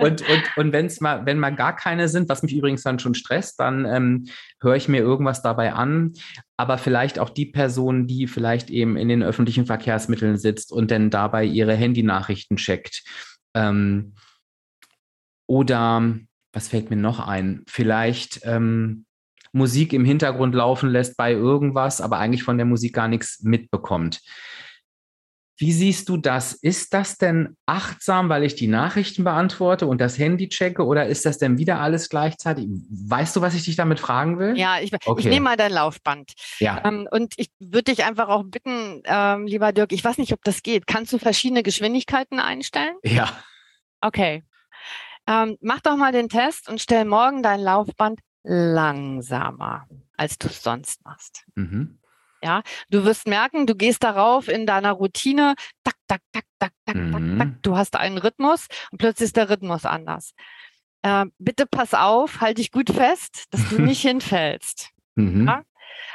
Und, 0.00 0.22
und, 0.28 0.42
und 0.56 0.72
wenn's 0.72 1.00
mal, 1.00 1.24
wenn 1.24 1.38
mal 1.38 1.54
gar 1.54 1.74
keine 1.74 2.08
sind, 2.08 2.28
was 2.28 2.42
mich 2.42 2.54
übrigens 2.54 2.82
dann 2.82 2.98
schon 2.98 3.14
stresst, 3.14 3.58
dann 3.60 3.86
ähm, 3.86 4.26
höre 4.60 4.76
ich 4.76 4.88
mir 4.88 5.00
irgendwas 5.00 5.40
dabei 5.40 5.72
an. 5.72 6.12
Aber 6.58 6.76
vielleicht 6.76 7.18
auch 7.18 7.30
die 7.30 7.46
Person, 7.46 8.06
die 8.06 8.26
vielleicht 8.26 8.68
eben 8.68 8.96
in 8.96 9.08
den 9.08 9.22
öffentlichen 9.22 9.64
Verkehrsmitteln 9.64 10.36
sitzt 10.36 10.70
und 10.70 10.90
dann 10.90 11.08
dabei 11.08 11.44
ihre 11.44 11.74
Handynachrichten 11.74 12.58
checkt. 12.58 13.04
Ähm, 13.54 14.14
oder 15.46 16.18
was 16.52 16.68
fällt 16.68 16.90
mir 16.90 16.96
noch 16.96 17.20
ein? 17.20 17.62
Vielleicht 17.66 18.40
ähm, 18.44 19.04
Musik 19.52 19.92
im 19.92 20.04
Hintergrund 20.04 20.54
laufen 20.54 20.90
lässt 20.90 21.16
bei 21.16 21.32
irgendwas, 21.32 22.00
aber 22.00 22.18
eigentlich 22.18 22.42
von 22.42 22.56
der 22.58 22.66
Musik 22.66 22.94
gar 22.94 23.08
nichts 23.08 23.42
mitbekommt. 23.42 24.20
Wie 25.60 25.72
siehst 25.72 26.08
du 26.08 26.16
das? 26.16 26.52
Ist 26.52 26.94
das 26.94 27.18
denn 27.18 27.56
achtsam, 27.66 28.28
weil 28.28 28.44
ich 28.44 28.54
die 28.54 28.68
Nachrichten 28.68 29.24
beantworte 29.24 29.88
und 29.88 30.00
das 30.00 30.16
Handy 30.16 30.48
checke 30.48 30.86
oder 30.86 31.06
ist 31.06 31.26
das 31.26 31.38
denn 31.38 31.58
wieder 31.58 31.80
alles 31.80 32.08
gleichzeitig? 32.08 32.68
Weißt 32.68 33.34
du, 33.34 33.40
was 33.40 33.56
ich 33.56 33.64
dich 33.64 33.74
damit 33.74 33.98
fragen 33.98 34.38
will? 34.38 34.56
Ja, 34.56 34.78
ich, 34.78 34.92
okay. 34.94 35.20
ich 35.20 35.26
nehme 35.26 35.44
mal 35.44 35.56
dein 35.56 35.72
Laufband. 35.72 36.34
Ja. 36.60 36.80
Ähm, 36.84 37.08
und 37.10 37.34
ich 37.38 37.50
würde 37.58 37.92
dich 37.92 38.04
einfach 38.04 38.28
auch 38.28 38.44
bitten, 38.44 39.02
ähm, 39.04 39.48
lieber 39.48 39.72
Dirk, 39.72 39.92
ich 39.92 40.04
weiß 40.04 40.18
nicht, 40.18 40.32
ob 40.32 40.44
das 40.44 40.62
geht. 40.62 40.86
Kannst 40.86 41.12
du 41.12 41.18
verschiedene 41.18 41.64
Geschwindigkeiten 41.64 42.38
einstellen? 42.38 42.94
Ja. 43.02 43.28
Okay. 44.00 44.44
Ähm, 45.28 45.58
mach 45.60 45.80
doch 45.80 45.96
mal 45.96 46.10
den 46.10 46.30
Test 46.30 46.70
und 46.70 46.80
stell 46.80 47.04
morgen 47.04 47.42
dein 47.42 47.60
Laufband 47.60 48.20
langsamer, 48.44 49.86
als 50.16 50.38
du 50.38 50.48
es 50.48 50.62
sonst 50.62 51.04
machst. 51.04 51.44
Mhm. 51.54 51.98
Ja, 52.42 52.62
du 52.88 53.04
wirst 53.04 53.26
merken, 53.26 53.66
du 53.66 53.74
gehst 53.74 54.02
darauf 54.04 54.48
in 54.48 54.64
deiner 54.64 54.92
Routine, 54.92 55.54
tak, 55.84 55.96
tak, 56.06 56.22
tak, 56.32 56.44
tak, 56.58 56.72
tak, 56.86 56.96
mhm. 56.96 57.38
tak, 57.38 57.38
tak. 57.38 57.62
Du 57.62 57.76
hast 57.76 57.96
einen 57.96 58.16
Rhythmus 58.16 58.68
und 58.90 58.98
plötzlich 58.98 59.26
ist 59.26 59.36
der 59.36 59.50
Rhythmus 59.50 59.84
anders. 59.84 60.32
Äh, 61.02 61.26
bitte 61.38 61.66
pass 61.66 61.92
auf, 61.92 62.40
halt 62.40 62.56
dich 62.56 62.70
gut 62.70 62.88
fest, 62.88 63.44
dass 63.50 63.68
du 63.68 63.82
nicht 63.82 64.00
hinfällst. 64.00 64.92
Mhm. 65.14 65.46
Ja? 65.46 65.62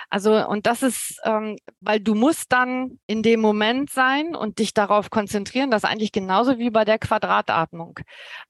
Also, 0.10 0.48
und 0.48 0.66
das 0.66 0.84
ist, 0.84 1.20
ähm, 1.24 1.58
weil 1.80 2.00
du 2.00 2.16
musst 2.16 2.52
dann 2.52 3.00
in 3.08 3.24
dem 3.24 3.42
Moment 3.42 3.90
sein 3.90 4.36
und 4.36 4.60
dich 4.60 4.74
darauf 4.74 5.10
konzentrieren, 5.10 5.72
das 5.72 5.84
ist 5.84 5.90
eigentlich 5.90 6.12
genauso 6.12 6.60
wie 6.60 6.70
bei 6.70 6.86
der 6.86 7.00
Quadratatmung, 7.00 8.00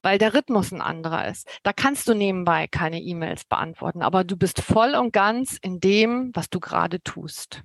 weil 0.02 0.18
der 0.18 0.34
Rhythmus 0.34 0.72
ein 0.72 0.82
anderer 0.82 1.28
ist. 1.28 1.48
Da 1.64 1.74
kannst 1.74 2.08
du 2.08 2.14
nebenbei 2.14 2.68
keine 2.68 3.02
E-Mails 3.02 3.46
beantworten, 3.46 4.02
aber 4.02 4.24
du 4.24 4.38
bist 4.38 4.62
voll 4.62 4.96
und 4.96 5.14
ganz 5.14 5.58
in 5.62 5.80
dem, 5.80 6.32
was 6.34 6.50
du 6.50 6.60
gerade 6.60 7.02
tust. 7.02 7.64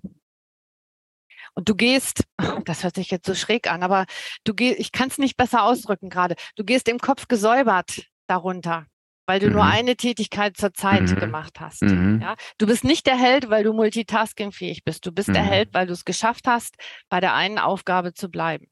Und 1.55 1.69
du 1.69 1.75
gehst, 1.75 2.25
das 2.67 2.85
hört 2.85 2.95
sich 2.95 3.11
jetzt 3.11 3.27
so 3.27 3.35
schräg 3.35 3.71
an, 3.71 3.83
aber 3.83 4.07
du 4.45 4.55
gehst, 4.55 4.79
ich 4.79 4.93
kann 4.93 5.09
es 5.09 5.19
nicht 5.19 5.37
besser 5.37 5.65
ausdrücken 5.65 6.11
gerade, 6.11 6.37
du 6.57 6.65
gehst 6.65 6.89
im 6.89 6.99
Kopf 6.99 7.29
gesäubert 7.29 8.07
darunter, 8.29 8.87
weil 9.29 9.41
du 9.41 9.49
mhm. 9.49 9.53
nur 9.53 9.65
eine 9.65 9.95
Tätigkeit 9.95 10.57
zur 10.57 10.73
Zeit 10.73 11.03
mhm. 11.03 11.17
gemacht 11.17 11.61
hast. 11.61 11.83
Mhm. 11.83 12.21
Ja? 12.23 12.35
Du 12.57 12.67
bist 12.67 12.83
nicht 12.83 13.07
der 13.07 13.17
Held, 13.17 13.51
weil 13.51 13.63
du 13.63 13.75
multitaskingfähig 13.75 14.85
bist. 14.85 15.05
Du 15.05 15.13
bist 15.13 15.29
der 15.29 15.43
mhm. 15.43 15.49
Held, 15.49 15.75
weil 15.75 15.87
du 15.87 15.93
es 15.93 16.07
geschafft 16.07 16.49
hast, 16.49 16.77
bei 17.11 17.21
der 17.21 17.35
einen 17.35 17.59
Aufgabe 17.59 18.15
zu 18.15 18.31
bleiben. 18.31 18.69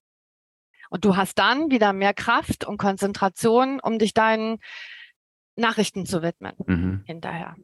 Und 0.88 1.04
du 1.04 1.14
hast 1.14 1.38
dann 1.38 1.70
wieder 1.70 1.92
mehr 1.92 2.14
Kraft 2.14 2.64
und 2.64 2.78
Konzentration, 2.78 3.80
um 3.80 3.98
dich 3.98 4.14
deinen 4.14 4.56
Nachrichten 5.56 6.06
zu 6.06 6.22
widmen 6.22 6.54
mhm. 6.66 7.02
hinterher. 7.04 7.54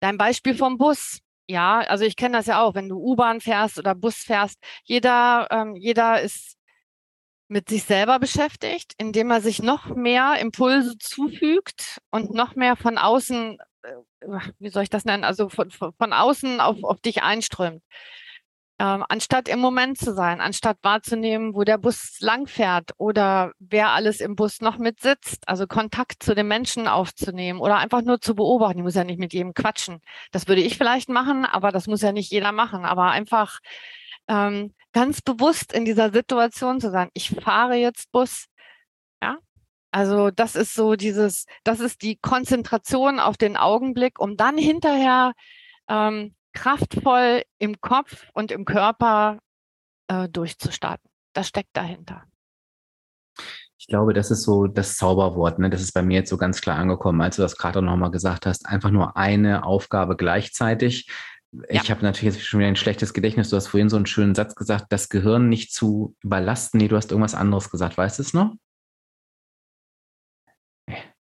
Dein 0.00 0.18
Beispiel 0.18 0.54
vom 0.54 0.76
Bus. 0.76 1.20
Ja, 1.48 1.80
also 1.80 2.04
ich 2.04 2.16
kenne 2.16 2.36
das 2.36 2.46
ja 2.46 2.62
auch, 2.62 2.74
wenn 2.74 2.90
du 2.90 2.98
U-Bahn 2.98 3.40
fährst 3.40 3.78
oder 3.78 3.94
Bus 3.94 4.16
fährst. 4.16 4.58
Jeder, 4.84 5.48
ähm, 5.50 5.76
jeder 5.76 6.20
ist 6.20 6.58
mit 7.52 7.68
sich 7.68 7.84
selber 7.84 8.18
beschäftigt, 8.18 8.94
indem 8.98 9.30
er 9.30 9.40
sich 9.40 9.62
noch 9.62 9.86
mehr 9.94 10.36
Impulse 10.40 10.96
zufügt 10.98 11.98
und 12.10 12.32
noch 12.34 12.56
mehr 12.56 12.76
von 12.76 12.98
außen, 12.98 13.58
äh, 13.82 14.38
wie 14.58 14.70
soll 14.70 14.84
ich 14.84 14.90
das 14.90 15.04
nennen, 15.04 15.24
also 15.24 15.48
von, 15.48 15.70
von, 15.70 16.12
außen 16.12 16.60
auf, 16.60 16.82
auf 16.82 17.00
dich 17.00 17.22
einströmt 17.22 17.82
ähm, 18.82 19.04
anstatt 19.08 19.48
im 19.48 19.60
Moment 19.60 19.96
zu 19.96 20.12
sein, 20.12 20.40
anstatt 20.40 20.76
wahrzunehmen, 20.82 21.54
wo 21.54 21.62
der 21.62 21.78
Bus 21.78 22.16
langfährt 22.18 22.90
oder 22.98 23.52
wer 23.60 23.90
alles 23.90 24.20
im 24.20 24.34
Bus 24.34 24.60
noch 24.60 24.76
mitsitzt, 24.78 25.46
also 25.46 25.68
Kontakt 25.68 26.22
zu 26.22 26.34
den 26.34 26.48
Menschen 26.48 26.88
aufzunehmen 26.88 27.60
oder 27.60 27.76
einfach 27.76 28.02
nur 28.02 28.20
zu 28.20 28.34
beobachten. 28.34 28.78
Ich 28.78 28.84
muss 28.84 28.96
ja 28.96 29.04
nicht 29.04 29.20
mit 29.20 29.32
jedem 29.34 29.54
quatschen. 29.54 30.00
Das 30.32 30.48
würde 30.48 30.62
ich 30.62 30.76
vielleicht 30.78 31.08
machen, 31.08 31.44
aber 31.44 31.70
das 31.70 31.86
muss 31.86 32.02
ja 32.02 32.10
nicht 32.10 32.32
jeder 32.32 32.50
machen. 32.50 32.84
Aber 32.84 33.12
einfach 33.12 33.60
ähm, 34.26 34.74
ganz 34.92 35.22
bewusst 35.22 35.72
in 35.72 35.84
dieser 35.84 36.12
Situation 36.12 36.80
zu 36.80 36.90
sein. 36.90 37.08
Ich 37.14 37.30
fahre 37.30 37.76
jetzt 37.76 38.10
Bus. 38.12 38.46
Ja, 39.22 39.38
also 39.90 40.30
das 40.30 40.56
ist 40.56 40.74
so 40.74 40.94
dieses, 40.96 41.46
das 41.64 41.80
ist 41.80 42.02
die 42.02 42.16
Konzentration 42.16 43.20
auf 43.20 43.36
den 43.36 43.56
Augenblick, 43.56 44.20
um 44.20 44.36
dann 44.36 44.58
hinterher 44.58 45.32
ähm, 45.88 46.34
kraftvoll 46.52 47.42
im 47.58 47.80
Kopf 47.80 48.26
und 48.34 48.50
im 48.50 48.64
Körper 48.64 49.38
äh, 50.08 50.28
durchzustarten. 50.28 51.10
Das 51.32 51.48
steckt 51.48 51.76
dahinter. 51.76 52.24
Ich 53.78 53.88
glaube, 53.88 54.12
das 54.12 54.30
ist 54.30 54.42
so 54.42 54.68
das 54.68 54.96
Zauberwort. 54.96 55.58
Ne? 55.58 55.68
Das 55.68 55.80
ist 55.80 55.92
bei 55.92 56.02
mir 56.02 56.18
jetzt 56.18 56.30
so 56.30 56.36
ganz 56.36 56.60
klar 56.60 56.78
angekommen, 56.78 57.20
als 57.20 57.36
du 57.36 57.42
das 57.42 57.56
gerade 57.56 57.82
nochmal 57.82 58.12
gesagt 58.12 58.46
hast. 58.46 58.66
Einfach 58.66 58.90
nur 58.90 59.16
eine 59.16 59.64
Aufgabe 59.64 60.16
gleichzeitig. 60.16 61.10
Ich 61.68 61.90
habe 61.90 62.02
natürlich 62.02 62.34
jetzt 62.34 62.46
schon 62.46 62.60
wieder 62.60 62.68
ein 62.68 62.76
schlechtes 62.76 63.12
Gedächtnis. 63.12 63.50
Du 63.50 63.56
hast 63.56 63.66
vorhin 63.66 63.90
so 63.90 63.96
einen 63.96 64.06
schönen 64.06 64.34
Satz 64.34 64.54
gesagt, 64.54 64.86
das 64.88 65.10
Gehirn 65.10 65.48
nicht 65.48 65.72
zu 65.72 66.16
überlasten. 66.22 66.78
Nee, 66.78 66.88
du 66.88 66.96
hast 66.96 67.10
irgendwas 67.10 67.34
anderes 67.34 67.70
gesagt. 67.70 67.98
Weißt 67.98 68.18
du 68.18 68.22
es 68.22 68.32
noch? 68.32 68.54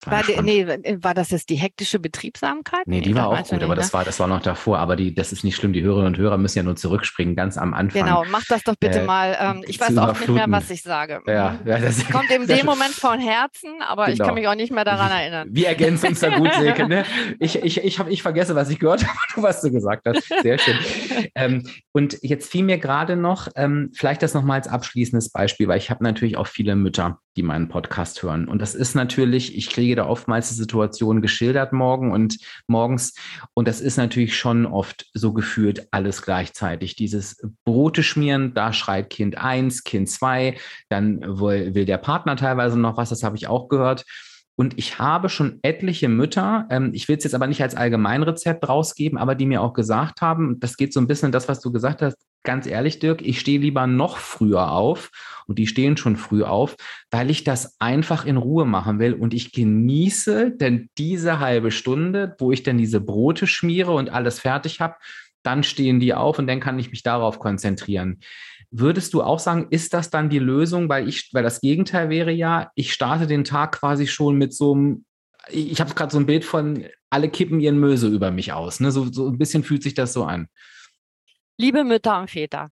War, 0.07 0.23
die, 0.23 0.41
nee, 0.41 0.67
war 1.03 1.13
das 1.13 1.31
jetzt 1.31 1.51
die 1.51 1.57
hektische 1.57 1.99
Betriebsamkeit? 1.99 2.87
Nee, 2.87 3.01
die 3.01 3.11
nee, 3.13 3.17
war 3.17 3.29
auch 3.29 3.43
gut, 3.43 3.63
aber 3.63 3.75
das 3.75 3.89
ne? 3.89 3.93
war, 3.95 4.05
das 4.05 4.21
war 4.21 4.29
noch 4.29 4.41
davor. 4.41 4.79
Aber 4.79 4.95
die, 4.95 5.13
das 5.13 5.33
ist 5.33 5.43
nicht 5.43 5.57
schlimm. 5.57 5.73
Die 5.73 5.83
Hörerinnen 5.83 6.15
und 6.15 6.19
Hörer 6.19 6.39
müssen 6.39 6.59
ja 6.59 6.63
nur 6.63 6.77
zurückspringen, 6.77 7.35
ganz 7.35 7.59
am 7.59 7.75
Anfang. 7.75 8.05
Genau, 8.05 8.25
mach 8.31 8.45
das 8.49 8.63
doch 8.63 8.77
bitte 8.79 9.01
äh, 9.01 9.05
mal. 9.05 9.37
Ähm, 9.41 9.65
ich 9.67 9.81
weiß 9.81 9.97
auch 9.99 10.19
nicht 10.19 10.29
mehr, 10.29 10.47
was 10.49 10.71
ich 10.71 10.83
sage. 10.83 11.21
Ja, 11.27 11.59
mhm. 11.63 11.69
ja, 11.69 11.79
das 11.81 12.09
kommt 12.09 12.31
in 12.31 12.47
dem 12.47 12.65
Moment 12.65 12.95
von 12.95 13.19
Herzen, 13.19 13.71
aber 13.81 14.05
genau. 14.05 14.13
ich 14.13 14.19
kann 14.19 14.29
genau. 14.29 14.41
mich 14.41 14.49
auch 14.49 14.55
nicht 14.55 14.73
mehr 14.73 14.85
daran 14.85 15.11
erinnern. 15.11 15.49
Wir 15.51 15.67
ergänzen 15.67 16.09
uns 16.11 16.21
da 16.21 16.37
gut, 16.37 16.53
Silke. 16.55 16.89
Ne? 16.89 17.05
Ich, 17.41 17.57
ich, 17.63 17.85
ich, 17.85 17.99
hab, 17.99 18.09
ich 18.09 18.23
vergesse, 18.23 18.55
was 18.55 18.71
ich 18.71 18.79
gehört 18.79 19.07
habe, 19.07 19.43
was 19.43 19.61
du 19.61 19.71
gesagt 19.71 20.07
hast. 20.07 20.29
Sehr 20.43 20.59
schön. 20.59 20.77
ähm, 21.35 21.67
und 21.93 22.19
jetzt 22.23 22.51
fiel 22.51 22.65
mir 22.65 22.79
gerade 22.79 23.17
noch, 23.17 23.49
ähm, 23.57 23.91
vielleicht 23.95 24.23
das 24.23 24.35
nochmal 24.35 24.59
als 24.59 24.69
abschließendes 24.69 25.31
Beispiel, 25.31 25.69
weil 25.69 25.79
ich 25.79 25.91
habe 25.91 26.05
natürlich 26.05 26.37
auch 26.37 26.47
viele 26.47 26.77
Mütter, 26.77 27.21
die 27.39 27.45
meinen 27.45 27.69
Podcast 27.69 28.21
hören. 28.25 28.49
Und 28.49 28.61
das 28.61 28.75
ist 28.75 28.97
natürlich, 28.97 29.57
ich 29.57 29.71
kriege 29.71 29.95
da 29.95 30.07
oftmals 30.07 30.49
die 30.49 30.57
Situation 30.57 31.23
geschildert 31.23 31.73
morgen 31.73 32.11
und 32.11 32.37
morgens. 32.67 33.15
Und 33.55 33.69
das 33.69 33.81
ist 33.81 33.97
natürlich 33.97 34.37
schon 34.37 34.67
oft 34.67 35.07
so 35.15 35.33
gefühlt 35.33 35.87
alles 35.93 36.23
gleichzeitig. 36.23 36.97
Dieses 36.97 37.41
Brote 37.65 38.03
schmieren, 38.03 38.55
da 38.55 38.73
schreit 38.73 39.09
Kind 39.09 39.39
eins, 39.39 39.85
Kind 39.85 40.11
zwei, 40.11 40.59
dann 40.89 41.21
will, 41.21 41.77
will 41.77 41.85
der 41.85 41.99
Partner 41.99 42.35
teilweise 42.35 42.77
noch 42.77 42.97
was, 42.97 43.11
das 43.11 43.23
habe 43.23 43.37
ich 43.37 43.47
auch 43.47 43.69
gehört. 43.69 44.05
Und 44.59 44.77
ich 44.77 44.99
habe 44.99 45.29
schon 45.29 45.61
etliche 45.63 46.09
Mütter, 46.09 46.67
ähm, 46.69 46.91
ich 46.93 47.07
will 47.07 47.17
es 47.17 47.23
jetzt 47.23 47.37
aber 47.37 47.47
nicht 47.47 47.63
als 47.63 47.77
Allgemeinrezept 47.77 48.69
rausgeben, 48.69 49.17
aber 49.17 49.37
die 49.37 49.47
mir 49.47 49.63
auch 49.63 49.73
gesagt 49.73 50.21
haben, 50.21 50.59
das 50.59 50.77
geht 50.77 50.93
so 50.93 50.99
ein 50.99 51.07
bisschen 51.07 51.27
in 51.27 51.33
das, 51.33 51.49
was 51.49 51.61
du 51.61 51.71
gesagt 51.71 52.03
hast, 52.03 52.17
ganz 52.43 52.67
ehrlich, 52.67 52.99
Dirk, 52.99 53.23
ich 53.23 53.39
stehe 53.39 53.61
lieber 53.61 53.87
noch 53.87 54.17
früher 54.17 54.73
auf 54.73 55.13
und 55.47 55.61
die 55.61 55.69
stehen 55.69 55.97
schon 55.97 56.17
früh 56.17 56.43
auf, 56.43 56.75
weil 57.13 57.31
ich 57.31 57.45
das 57.45 57.77
einfach 57.79 58.25
in 58.25 58.37
Ruhe 58.37 58.65
machen 58.65 58.99
will 58.99 59.15
und 59.15 59.33
ich 59.33 59.53
genieße 59.53 60.51
denn 60.51 60.91
diese 60.99 61.39
halbe 61.39 61.71
Stunde, 61.71 62.35
wo 62.41 62.51
ich 62.51 62.65
dann 62.65 62.79
diese 62.79 63.01
Brote 63.01 63.47
schmiere 63.47 63.93
und 63.93 64.11
alles 64.11 64.41
fertig 64.41 64.81
habe, 64.81 64.97
dann 65.45 65.63
stehen 65.63 66.01
die 66.01 66.15
auf 66.15 66.41
und 66.41 66.49
dann 66.49 66.59
kann 66.59 66.81
ich 66.81 66.91
mich 66.91 67.05
darauf 67.05 67.39
konzentrieren. 67.39 68.19
Würdest 68.71 69.15
du 69.15 69.23
auch 69.23 69.39
sagen, 69.39 69.69
ist 69.71 69.95
das 69.95 70.11
dann 70.11 70.29
die 70.29 70.39
Lösung? 70.39 70.89
Weil 70.89 71.09
ich, 71.09 71.31
weil 71.33 71.43
das 71.43 71.61
Gegenteil 71.61 72.11
wäre 72.11 72.33
ja, 72.33 72.71
ich 72.75 72.93
starte 72.93 73.27
den 73.27 73.45
Tag 73.45 73.73
quasi 73.73 74.07
schon 74.07 74.37
mit 74.37 74.55
so 74.55 74.75
einem, 74.75 75.05
ich 75.49 75.81
habe 75.81 75.95
gerade 75.95 76.13
so 76.13 76.19
ein 76.19 76.27
Bild 76.27 76.45
von, 76.45 76.87
alle 77.11 77.31
kippen 77.31 77.61
ihren 77.61 77.79
Möse 77.79 78.09
über 78.09 78.31
mich 78.31 78.53
aus. 78.53 78.81
Ne? 78.81 78.91
So, 78.91 79.11
so 79.11 79.29
ein 79.29 79.39
bisschen 79.39 79.65
fühlt 79.65 79.83
sich 79.83 79.95
das 79.95 80.13
so 80.13 80.25
an. 80.25 80.49
Liebe 81.57 81.85
Mütter 81.85 82.21
und 82.21 82.31
Väter 82.31 82.71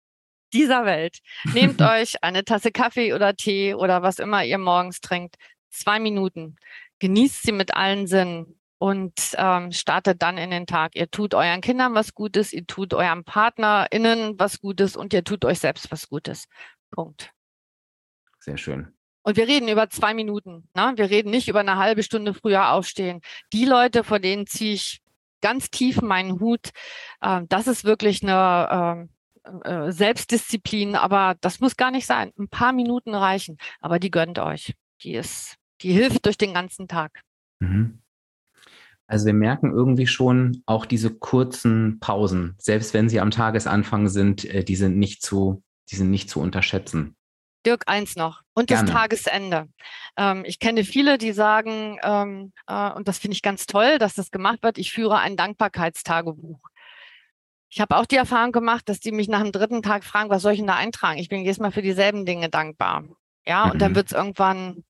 dieser 0.53 0.85
Welt, 0.85 1.19
nehmt 1.53 1.81
euch 1.81 2.23
eine 2.23 2.45
Tasse 2.45 2.71
Kaffee 2.71 3.13
oder 3.13 3.35
Tee 3.35 3.73
oder 3.73 4.01
was 4.01 4.19
immer 4.19 4.43
ihr 4.43 4.57
morgens 4.57 5.01
trinkt, 5.01 5.35
zwei 5.71 5.99
Minuten, 5.99 6.55
genießt 6.99 7.43
sie 7.43 7.51
mit 7.51 7.75
allen 7.75 8.07
Sinnen 8.07 8.59
und 8.83 9.13
ähm, 9.37 9.71
startet 9.71 10.21
dann 10.21 10.37
in 10.37 10.51
den 10.51 10.67
Tag. 10.67 10.97
Ihr 10.97 11.09
tut 11.09 11.33
euren 11.33 11.61
Kindern 11.61 11.93
was 11.93 12.13
Gutes, 12.13 12.51
ihr 12.51 12.67
tut 12.67 12.93
eurem 12.93 13.23
PartnerInnen 13.23 14.37
was 14.37 14.59
Gutes 14.59 14.97
und 14.97 15.13
ihr 15.13 15.23
tut 15.23 15.45
euch 15.45 15.59
selbst 15.59 15.89
was 15.89 16.09
Gutes. 16.09 16.49
Punkt. 16.91 17.31
Sehr 18.41 18.57
schön. 18.57 18.93
Und 19.21 19.37
wir 19.37 19.47
reden 19.47 19.69
über 19.69 19.89
zwei 19.89 20.13
Minuten. 20.13 20.67
Ne? 20.75 20.91
Wir 20.97 21.09
reden 21.09 21.29
nicht 21.29 21.47
über 21.47 21.61
eine 21.61 21.77
halbe 21.77 22.03
Stunde 22.03 22.33
früher 22.33 22.71
aufstehen. 22.71 23.21
Die 23.53 23.63
Leute, 23.63 24.03
vor 24.03 24.19
denen 24.19 24.47
ziehe 24.47 24.73
ich 24.73 25.01
ganz 25.39 25.71
tief 25.71 26.01
meinen 26.01 26.41
Hut. 26.41 26.71
Äh, 27.21 27.43
das 27.47 27.67
ist 27.67 27.85
wirklich 27.85 28.21
eine 28.21 29.07
äh, 29.45 29.85
äh, 29.85 29.91
Selbstdisziplin, 29.93 30.97
aber 30.97 31.37
das 31.39 31.61
muss 31.61 31.77
gar 31.77 31.89
nicht 31.89 32.05
sein. 32.05 32.33
Ein 32.37 32.49
paar 32.49 32.73
Minuten 32.73 33.15
reichen, 33.15 33.57
aber 33.79 33.97
die 33.97 34.11
gönnt 34.11 34.39
euch. 34.39 34.73
Die 35.03 35.13
ist, 35.13 35.55
die 35.79 35.93
hilft 35.93 36.25
durch 36.25 36.37
den 36.37 36.53
ganzen 36.53 36.89
Tag. 36.89 37.21
Mhm. 37.59 38.02
Also 39.13 39.27
wir 39.27 39.35
merken 39.35 39.71
irgendwie 39.71 40.07
schon 40.07 40.63
auch 40.65 40.87
diese 40.87 41.13
kurzen 41.13 41.99
Pausen, 41.99 42.55
selbst 42.57 42.95
wenn 42.95 43.09
sie 43.09 43.19
am 43.19 43.29
Tagesanfang 43.29 44.09
sind, 44.09 44.43
äh, 44.43 44.63
die 44.63 44.75
sind 44.75 44.97
nicht 44.97 45.21
zu, 45.21 45.61
die 45.91 45.97
sind 45.97 46.09
nicht 46.09 46.31
zu 46.31 46.39
unterschätzen. 46.39 47.15
Dirk, 47.63 47.83
eins 47.85 48.15
noch. 48.15 48.41
Und 48.55 48.69
Gerne. 48.69 48.85
das 48.85 48.91
Tagesende. 48.91 49.67
Ähm, 50.17 50.43
ich 50.47 50.57
kenne 50.57 50.83
viele, 50.83 51.19
die 51.19 51.31
sagen, 51.31 51.99
ähm, 52.01 52.53
äh, 52.65 52.89
und 52.89 53.07
das 53.07 53.19
finde 53.19 53.35
ich 53.35 53.43
ganz 53.43 53.67
toll, 53.67 53.99
dass 53.99 54.15
das 54.15 54.31
gemacht 54.31 54.63
wird, 54.63 54.79
ich 54.79 54.91
führe 54.91 55.19
ein 55.19 55.37
Dankbarkeitstagebuch. 55.37 56.59
Ich 57.69 57.81
habe 57.81 57.97
auch 57.97 58.07
die 58.07 58.15
Erfahrung 58.15 58.51
gemacht, 58.51 58.89
dass 58.89 58.99
die 58.99 59.11
mich 59.11 59.27
nach 59.27 59.43
dem 59.43 59.51
dritten 59.51 59.83
Tag 59.83 60.05
fragen, 60.05 60.31
was 60.31 60.41
soll 60.41 60.53
ich 60.53 60.59
denn 60.59 60.65
da 60.65 60.75
eintragen? 60.75 61.19
Ich 61.19 61.29
bin 61.29 61.41
jedes 61.41 61.59
Mal 61.59 61.71
für 61.71 61.83
dieselben 61.83 62.25
Dinge 62.25 62.49
dankbar. 62.49 63.03
Ja, 63.45 63.67
mhm. 63.67 63.71
und 63.73 63.79
dann 63.79 63.91
mhm. 63.91 63.95
wird 63.95 64.07
es 64.07 64.13
irgendwann 64.13 64.83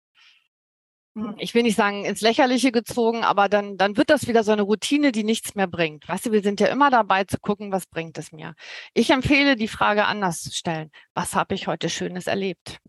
ich 1.37 1.53
will 1.53 1.63
nicht 1.63 1.75
sagen 1.75 2.05
ins 2.05 2.21
Lächerliche 2.21 2.71
gezogen, 2.71 3.23
aber 3.23 3.47
dann, 3.47 3.77
dann 3.77 3.97
wird 3.97 4.09
das 4.09 4.27
wieder 4.27 4.43
so 4.43 4.51
eine 4.51 4.63
Routine, 4.63 5.11
die 5.11 5.23
nichts 5.23 5.53
mehr 5.53 5.67
bringt. 5.67 6.07
Weißt 6.07 6.25
du, 6.25 6.31
wir 6.31 6.41
sind 6.41 6.59
ja 6.59 6.67
immer 6.67 6.89
dabei 6.89 7.23
zu 7.23 7.39
gucken, 7.39 7.71
was 7.71 7.85
bringt 7.85 8.17
es 8.17 8.31
mir. 8.31 8.55
Ich 8.93 9.11
empfehle, 9.11 9.55
die 9.55 9.67
Frage 9.67 10.05
anders 10.05 10.41
zu 10.41 10.51
stellen. 10.51 10.89
Was 11.13 11.35
habe 11.35 11.53
ich 11.53 11.67
heute 11.67 11.89
Schönes 11.89 12.25
erlebt? 12.25 12.79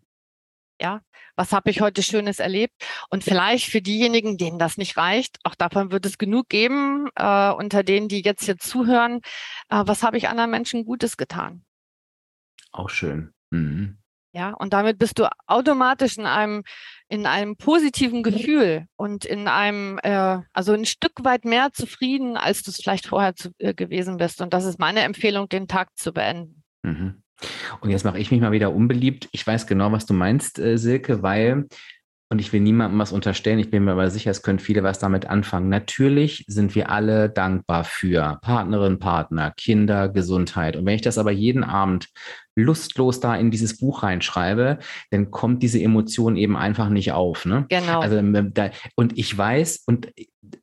Ja, 0.80 1.02
was 1.36 1.52
habe 1.52 1.70
ich 1.70 1.80
heute 1.80 2.02
Schönes 2.02 2.38
erlebt? 2.38 2.74
Und 3.10 3.24
vielleicht 3.24 3.66
für 3.66 3.82
diejenigen, 3.82 4.38
denen 4.38 4.58
das 4.58 4.78
nicht 4.78 4.96
reicht, 4.96 5.38
auch 5.44 5.54
davon 5.54 5.92
wird 5.92 6.06
es 6.06 6.16
genug 6.16 6.48
geben, 6.48 7.08
äh, 7.16 7.50
unter 7.50 7.82
denen, 7.82 8.08
die 8.08 8.22
jetzt 8.22 8.44
hier 8.44 8.56
zuhören, 8.56 9.20
äh, 9.68 9.82
was 9.84 10.02
habe 10.02 10.16
ich 10.16 10.28
anderen 10.28 10.50
Menschen 10.50 10.84
Gutes 10.84 11.16
getan? 11.16 11.64
Auch 12.72 12.88
schön. 12.88 13.34
Mhm. 13.50 13.98
Ja, 14.34 14.50
und 14.50 14.72
damit 14.72 14.98
bist 14.98 15.20
du 15.20 15.30
automatisch 15.46 16.18
in 16.18 16.26
einem, 16.26 16.64
in 17.08 17.26
einem 17.26 17.56
positiven 17.56 18.22
Gefühl 18.22 18.86
und 18.96 19.24
in 19.24 19.46
einem, 19.48 19.98
äh, 20.02 20.38
also 20.52 20.72
ein 20.72 20.86
Stück 20.86 21.12
weit 21.22 21.44
mehr 21.44 21.72
zufrieden, 21.72 22.36
als 22.36 22.62
du 22.62 22.70
es 22.70 22.78
vielleicht 22.78 23.06
vorher 23.06 23.34
zu, 23.34 23.50
äh, 23.58 23.74
gewesen 23.74 24.16
bist. 24.16 24.40
Und 24.40 24.54
das 24.54 24.64
ist 24.64 24.78
meine 24.78 25.00
Empfehlung, 25.00 25.48
den 25.48 25.68
Tag 25.68 25.90
zu 25.96 26.12
beenden. 26.12 26.62
Mhm. 26.82 27.22
Und 27.80 27.90
jetzt 27.90 28.04
mache 28.04 28.18
ich 28.18 28.30
mich 28.30 28.40
mal 28.40 28.52
wieder 28.52 28.72
unbeliebt. 28.72 29.28
Ich 29.32 29.46
weiß 29.46 29.66
genau, 29.66 29.92
was 29.92 30.06
du 30.06 30.14
meinst, 30.14 30.58
äh, 30.58 30.78
Silke, 30.78 31.22
weil 31.22 31.66
und 32.30 32.40
ich 32.40 32.52
will 32.52 32.60
niemandem 32.60 32.98
was 32.98 33.12
unterstellen, 33.12 33.60
ich 33.60 33.70
bin 33.70 33.84
mir 33.84 33.92
aber 33.92 34.10
sicher, 34.10 34.30
es 34.30 34.42
können 34.42 34.58
viele 34.58 34.82
was 34.82 34.98
damit 34.98 35.26
anfangen. 35.26 35.68
Natürlich 35.68 36.44
sind 36.48 36.74
wir 36.74 36.90
alle 36.90 37.28
dankbar 37.28 37.84
für 37.84 38.40
Partnerin, 38.42 38.98
Partner, 38.98 39.52
Kinder, 39.56 40.08
Gesundheit. 40.08 40.76
Und 40.76 40.84
wenn 40.84 40.96
ich 40.96 41.02
das 41.02 41.18
aber 41.18 41.30
jeden 41.30 41.62
Abend 41.62 42.08
lustlos 42.56 43.20
da 43.20 43.34
in 43.36 43.50
dieses 43.50 43.78
Buch 43.78 44.02
reinschreibe, 44.02 44.78
dann 45.10 45.30
kommt 45.30 45.62
diese 45.62 45.80
Emotion 45.80 46.36
eben 46.36 46.56
einfach 46.56 46.88
nicht 46.88 47.12
auf. 47.12 47.44
Ne? 47.44 47.66
Genau. 47.68 48.00
Also, 48.00 48.16
ähm, 48.16 48.52
da, 48.54 48.70
und 48.94 49.18
ich 49.18 49.36
weiß, 49.36 49.82
und 49.86 50.08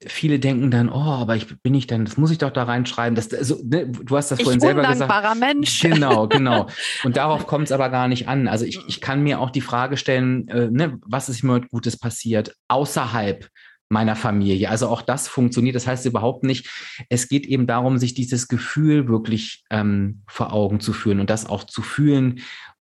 viele 0.05 0.39
denken 0.39 0.71
dann, 0.71 0.89
oh, 0.89 0.99
aber 0.99 1.35
ich 1.35 1.61
bin 1.61 1.73
ich 1.73 1.87
dann, 1.87 2.05
das 2.05 2.17
muss 2.17 2.31
ich 2.31 2.37
doch 2.37 2.51
da 2.51 2.63
reinschreiben. 2.63 3.15
Das, 3.15 3.33
also, 3.33 3.59
ne, 3.63 3.87
du 3.87 4.17
hast 4.17 4.31
das 4.31 4.39
ich 4.39 4.43
vorhin 4.43 4.61
selber 4.61 4.83
gesagt. 4.83 5.39
Mensch. 5.39 5.81
Genau, 5.91 6.27
genau. 6.27 6.67
Und 7.03 7.17
darauf 7.17 7.47
kommt 7.47 7.65
es 7.65 7.71
aber 7.71 7.89
gar 7.89 8.07
nicht 8.07 8.27
an. 8.27 8.47
Also 8.47 8.65
ich, 8.65 8.79
ich 8.87 9.01
kann 9.01 9.23
mir 9.23 9.39
auch 9.39 9.49
die 9.49 9.61
Frage 9.61 9.97
stellen, 9.97 10.47
äh, 10.47 10.69
ne, 10.69 10.97
was 11.05 11.29
ist 11.29 11.43
mir 11.43 11.53
heute 11.53 11.67
Gutes 11.67 11.97
passiert 11.97 12.55
außerhalb 12.67 13.47
meiner 13.91 14.15
Familie. 14.15 14.69
Also 14.69 14.87
auch 14.87 15.01
das 15.01 15.27
funktioniert. 15.27 15.75
Das 15.75 15.85
heißt 15.85 16.05
überhaupt 16.05 16.43
nicht, 16.43 16.69
es 17.09 17.27
geht 17.27 17.45
eben 17.45 17.67
darum, 17.67 17.97
sich 17.97 18.13
dieses 18.13 18.47
Gefühl 18.47 19.07
wirklich 19.07 19.63
ähm, 19.69 20.21
vor 20.27 20.53
Augen 20.53 20.79
zu 20.79 20.93
führen 20.93 21.19
und 21.19 21.29
das 21.29 21.45
auch 21.45 21.65
zu 21.65 21.81
fühlen 21.81 22.41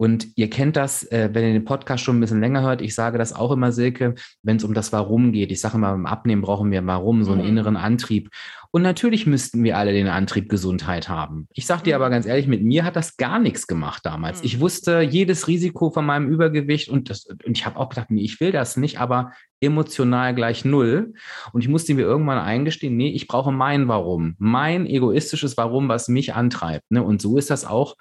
und 0.03 0.29
ihr 0.35 0.51
kennt 0.51 0.77
das, 0.77 1.05
äh, 1.13 1.31
wenn 1.33 1.45
ihr 1.45 1.53
den 1.53 1.65
Podcast 1.65 2.03
schon 2.03 2.17
ein 2.17 2.21
bisschen 2.21 2.41
länger 2.41 2.63
hört. 2.63 2.83
Ich 2.83 2.93
sage 2.93 3.19
das 3.19 3.33
auch 3.33 3.53
immer, 3.53 3.71
Silke, 3.71 4.17
wenn 4.43 4.57
es 4.57 4.65
um 4.65 4.75
das 4.75 4.93
Warum 4.93 5.31
geht. 5.31 5.53
Ich 5.53 5.61
sage 5.61 5.77
immer, 5.77 5.93
beim 5.93 6.07
Abnehmen 6.07 6.43
brauchen 6.43 6.73
wir 6.73 6.85
Warum, 6.85 7.23
so 7.23 7.31
einen 7.31 7.43
mhm. 7.43 7.49
inneren 7.49 7.77
Antrieb. 7.77 8.29
Und 8.75 8.81
natürlich 8.81 9.27
müssten 9.27 9.63
wir 9.65 9.77
alle 9.77 9.93
den 9.93 10.09
Antrieb 10.09 10.49
Gesundheit 10.49 11.11
haben. 11.11 11.47
Ich 11.53 11.67
sage 11.67 11.83
dir 11.83 11.95
aber 11.95 12.09
ganz 12.09 12.25
ehrlich, 12.25 12.47
mit 12.47 12.65
mir 12.65 12.85
hat 12.85 12.97
das 12.97 13.19
gar 13.19 13.39
nichts 13.39 13.67
gemacht 13.67 14.07
damals. 14.07 14.41
Mhm. 14.41 14.47
Ich 14.47 14.61
wusste 14.61 15.03
jedes 15.03 15.47
Risiko 15.47 15.91
von 15.91 16.07
meinem 16.07 16.27
Übergewicht 16.27 16.89
und, 16.89 17.11
das, 17.11 17.27
und 17.27 17.59
ich 17.59 17.67
habe 17.67 17.79
auch 17.79 17.91
gedacht, 17.91 18.11
nee, 18.11 18.23
ich 18.23 18.41
will 18.41 18.51
das 18.51 18.79
nicht, 18.79 18.99
aber 18.99 19.33
emotional 19.61 20.35
gleich 20.35 20.65
null. 20.65 21.13
Und 21.53 21.61
ich 21.61 21.69
musste 21.69 21.93
mir 21.93 22.01
irgendwann 22.01 22.39
eingestehen, 22.39 22.97
nee, 22.97 23.11
ich 23.11 23.29
brauche 23.29 23.53
mein 23.53 23.89
Warum, 23.89 24.37
mein 24.39 24.87
egoistisches 24.87 25.59
Warum, 25.59 25.89
was 25.89 26.09
mich 26.09 26.33
antreibt. 26.33 26.91
Ne? 26.91 27.03
Und 27.03 27.21
so 27.21 27.37
ist 27.37 27.51
das 27.51 27.67
auch 27.67 27.97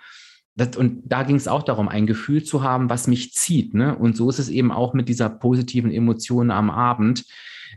das, 0.56 0.78
und 0.78 1.04
da 1.06 1.24
ging 1.24 1.36
es 1.36 1.50
auch 1.50 1.64
darum, 1.64 1.90
ein 1.90 2.08
Gefühl 2.08 2.44
zu 2.44 2.64
haben, 2.64 2.90
was 2.90 3.08
mich 3.08 3.34
zieht. 3.34 3.74
Ne? 3.74 3.98
Und 3.98 4.16
so 4.16 4.30
ist 4.30 4.40
es 4.40 4.48
eben 4.48 4.72
auch 4.72 4.94
mit 4.94 5.10
dieser 5.10 5.30
positiven 5.30 5.92
Emotion 5.92 6.50
am 6.50 6.70
Abend, 6.70 7.26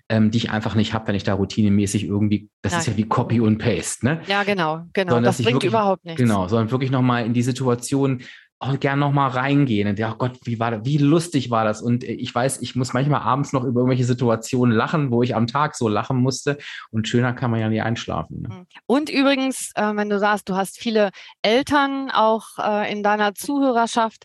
ähm, 0.08 0.30
die 0.30 0.38
ich 0.38 0.50
einfach 0.50 0.74
nicht 0.74 0.94
habe, 0.94 1.08
wenn 1.08 1.14
ich 1.14 1.24
da 1.24 1.34
routinemäßig 1.34 2.04
irgendwie, 2.04 2.48
das 2.62 2.72
ja, 2.72 2.78
ist 2.78 2.86
ja 2.86 2.96
wie 2.96 3.04
Copy 3.04 3.40
und 3.40 3.58
Paste. 3.58 4.04
Ne? 4.04 4.20
Ja, 4.26 4.42
genau, 4.42 4.82
genau. 4.92 5.12
Sondern, 5.12 5.24
das 5.24 5.36
bringt 5.36 5.54
wirklich, 5.54 5.70
überhaupt 5.70 6.04
nichts. 6.04 6.20
Genau, 6.20 6.48
sondern 6.48 6.70
wirklich 6.70 6.90
nochmal 6.90 7.24
in 7.24 7.34
die 7.34 7.42
Situation 7.42 8.22
auch 8.64 8.80
gern 8.80 8.98
noch 8.98 9.12
mal 9.12 9.28
reingehen 9.28 9.88
und 9.88 9.98
ja, 9.98 10.12
oh 10.12 10.16
Gott, 10.16 10.38
wie 10.44 10.58
war 10.58 10.70
das, 10.70 10.84
wie 10.84 10.96
lustig 10.96 11.50
war 11.50 11.64
das? 11.64 11.82
Und 11.82 12.04
ich 12.04 12.34
weiß, 12.34 12.62
ich 12.62 12.74
muss 12.74 12.92
manchmal 12.92 13.20
abends 13.20 13.52
noch 13.52 13.64
über 13.64 13.80
irgendwelche 13.80 14.04
Situationen 14.04 14.74
lachen, 14.74 15.10
wo 15.10 15.22
ich 15.22 15.34
am 15.34 15.46
Tag 15.46 15.74
so 15.74 15.88
lachen 15.88 16.16
musste. 16.16 16.58
Und 16.90 17.08
schöner 17.08 17.34
kann 17.34 17.50
man 17.50 17.60
ja 17.60 17.68
nie 17.68 17.80
einschlafen. 17.80 18.42
Ne? 18.42 18.48
Mhm. 18.48 18.66
Und 18.86 19.10
übrigens, 19.10 19.72
äh, 19.74 19.94
wenn 19.94 20.08
du 20.08 20.18
sagst, 20.18 20.48
du 20.48 20.56
hast 20.56 20.78
viele 20.78 21.10
Eltern 21.42 22.10
auch 22.10 22.58
äh, 22.58 22.90
in 22.90 23.02
deiner 23.02 23.34
Zuhörerschaft, 23.34 24.24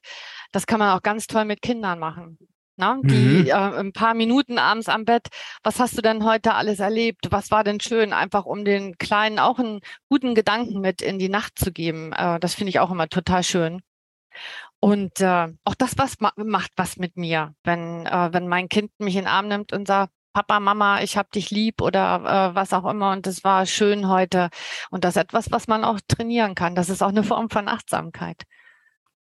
das 0.51 0.65
kann 0.65 0.79
man 0.79 0.95
auch 0.95 1.01
ganz 1.01 1.27
toll 1.27 1.45
mit 1.45 1.61
Kindern 1.61 1.99
machen. 1.99 2.37
Na, 2.79 2.95
ne? 2.95 3.01
die 3.03 3.41
mhm. 3.41 3.47
äh, 3.47 3.51
ein 3.51 3.91
paar 3.91 4.13
Minuten 4.13 4.57
abends 4.57 4.87
am 4.87 5.03
Bett, 5.03 5.27
was 5.63 5.81
hast 5.81 5.97
du 5.97 6.01
denn 6.01 6.23
heute 6.23 6.55
alles 6.55 6.79
erlebt? 6.79 7.27
Was 7.29 7.51
war 7.51 7.65
denn 7.65 7.81
schön? 7.81 8.13
Einfach 8.13 8.45
um 8.45 8.63
den 8.63 8.97
Kleinen 8.97 9.37
auch 9.37 9.59
einen 9.59 9.81
guten 10.07 10.33
Gedanken 10.33 10.79
mit 10.79 11.01
in 11.01 11.19
die 11.19 11.27
Nacht 11.27 11.59
zu 11.59 11.73
geben. 11.73 12.13
Äh, 12.13 12.39
das 12.39 12.55
finde 12.55 12.69
ich 12.69 12.79
auch 12.79 12.89
immer 12.89 13.09
total 13.09 13.43
schön. 13.43 13.81
Und 14.79 15.19
äh, 15.19 15.47
auch 15.65 15.75
das 15.77 15.97
was 15.97 16.15
macht 16.37 16.71
was 16.77 16.95
mit 16.95 17.17
mir, 17.17 17.53
wenn, 17.65 18.05
äh, 18.05 18.29
wenn 18.31 18.47
mein 18.47 18.69
Kind 18.69 18.91
mich 18.97 19.15
in 19.17 19.23
den 19.23 19.27
Arm 19.27 19.49
nimmt 19.49 19.73
und 19.73 19.85
sagt, 19.85 20.13
Papa, 20.31 20.61
Mama, 20.61 21.01
ich 21.01 21.17
hab 21.17 21.31
dich 21.31 21.49
lieb 21.51 21.81
oder 21.81 22.51
äh, 22.51 22.55
was 22.55 22.71
auch 22.71 22.85
immer 22.89 23.11
und 23.11 23.27
es 23.27 23.43
war 23.43 23.65
schön 23.65 24.07
heute. 24.07 24.49
Und 24.89 25.03
das 25.03 25.17
ist 25.17 25.21
etwas, 25.21 25.51
was 25.51 25.67
man 25.67 25.83
auch 25.83 25.99
trainieren 26.07 26.55
kann. 26.55 26.75
Das 26.75 26.87
ist 26.89 27.01
auch 27.03 27.09
eine 27.09 27.23
Form 27.23 27.49
von 27.49 27.67
Achtsamkeit. 27.67 28.43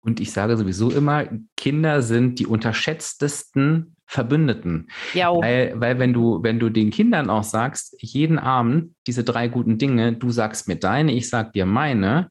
Und 0.05 0.20
ich 0.20 0.32
sage 0.32 0.57
sowieso 0.57 0.90
immer, 0.90 1.26
Kinder 1.57 2.02
sind 2.02 2.38
die 2.38 2.46
unterschätztesten 2.46 3.96
Verbündeten. 4.07 4.88
Ja. 5.14 5.34
Weil, 5.34 5.72
weil 5.76 5.98
wenn 5.98 6.12
du, 6.12 6.42
wenn 6.42 6.59
du 6.59 6.68
den 6.68 6.90
Kindern 6.90 7.30
auch 7.30 7.42
sagst, 7.42 7.96
jeden 8.00 8.38
Abend 8.38 8.94
diese 9.07 9.24
drei 9.24 9.48
guten 9.48 9.78
Dinge, 9.78 10.12
du 10.12 10.30
sagst 10.30 10.68
mir 10.68 10.76
deine, 10.76 11.12
ich 11.12 11.30
sag 11.30 11.55
dir 11.55 11.64
meine, 11.64 12.28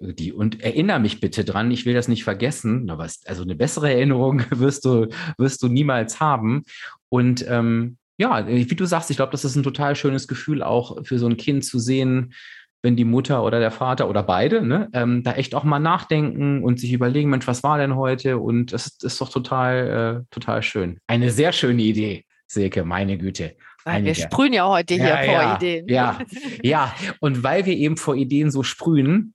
die 0.00 0.32
und 0.32 0.60
erinnere 0.60 0.98
mich 0.98 1.20
bitte 1.20 1.44
dran, 1.44 1.70
ich 1.70 1.86
will 1.86 1.94
das 1.94 2.08
nicht 2.08 2.24
vergessen. 2.24 2.90
Aber 2.90 3.04
also 3.04 3.42
eine 3.42 3.54
bessere 3.54 3.92
Erinnerung 3.92 4.42
wirst 4.50 4.84
du, 4.84 5.06
wirst 5.38 5.62
du 5.62 5.68
niemals 5.68 6.18
haben. 6.18 6.64
Und 7.08 7.46
ähm, 7.48 7.98
ja, 8.18 8.46
wie 8.46 8.66
du 8.66 8.84
sagst, 8.84 9.10
ich 9.10 9.16
glaube, 9.16 9.32
das 9.32 9.44
ist 9.44 9.56
ein 9.56 9.62
total 9.62 9.96
schönes 9.96 10.28
Gefühl 10.28 10.62
auch 10.62 11.04
für 11.04 11.18
so 11.18 11.26
ein 11.26 11.36
Kind 11.36 11.64
zu 11.64 11.78
sehen, 11.78 12.34
wenn 12.82 12.96
die 12.96 13.04
Mutter 13.04 13.44
oder 13.44 13.60
der 13.60 13.70
Vater 13.70 14.08
oder 14.08 14.22
beide 14.22 14.60
ne, 14.66 14.90
ähm, 14.92 15.22
da 15.22 15.34
echt 15.34 15.54
auch 15.54 15.64
mal 15.64 15.78
nachdenken 15.78 16.62
und 16.62 16.80
sich 16.80 16.92
überlegen, 16.92 17.30
Mensch, 17.30 17.46
was 17.46 17.62
war 17.62 17.78
denn 17.78 17.96
heute? 17.96 18.38
Und 18.38 18.72
das 18.72 18.86
ist, 18.86 19.04
ist 19.04 19.20
doch 19.20 19.28
total, 19.28 20.24
äh, 20.24 20.26
total 20.30 20.62
schön. 20.62 20.98
Eine 21.06 21.30
sehr 21.30 21.52
schöne 21.52 21.82
Idee, 21.82 22.24
Silke, 22.46 22.84
meine 22.84 23.16
Güte. 23.16 23.56
Einige. 23.84 24.06
Wir 24.08 24.14
sprühen 24.14 24.52
ja 24.52 24.68
heute 24.68 24.94
hier 24.94 25.04
ja, 25.04 25.22
vor 25.22 25.34
ja, 25.34 25.56
Ideen. 25.56 25.88
Ja, 25.88 26.18
ja. 26.62 26.94
Und 27.20 27.42
weil 27.42 27.66
wir 27.66 27.76
eben 27.76 27.96
vor 27.96 28.14
Ideen 28.14 28.50
so 28.50 28.62
sprühen, 28.62 29.34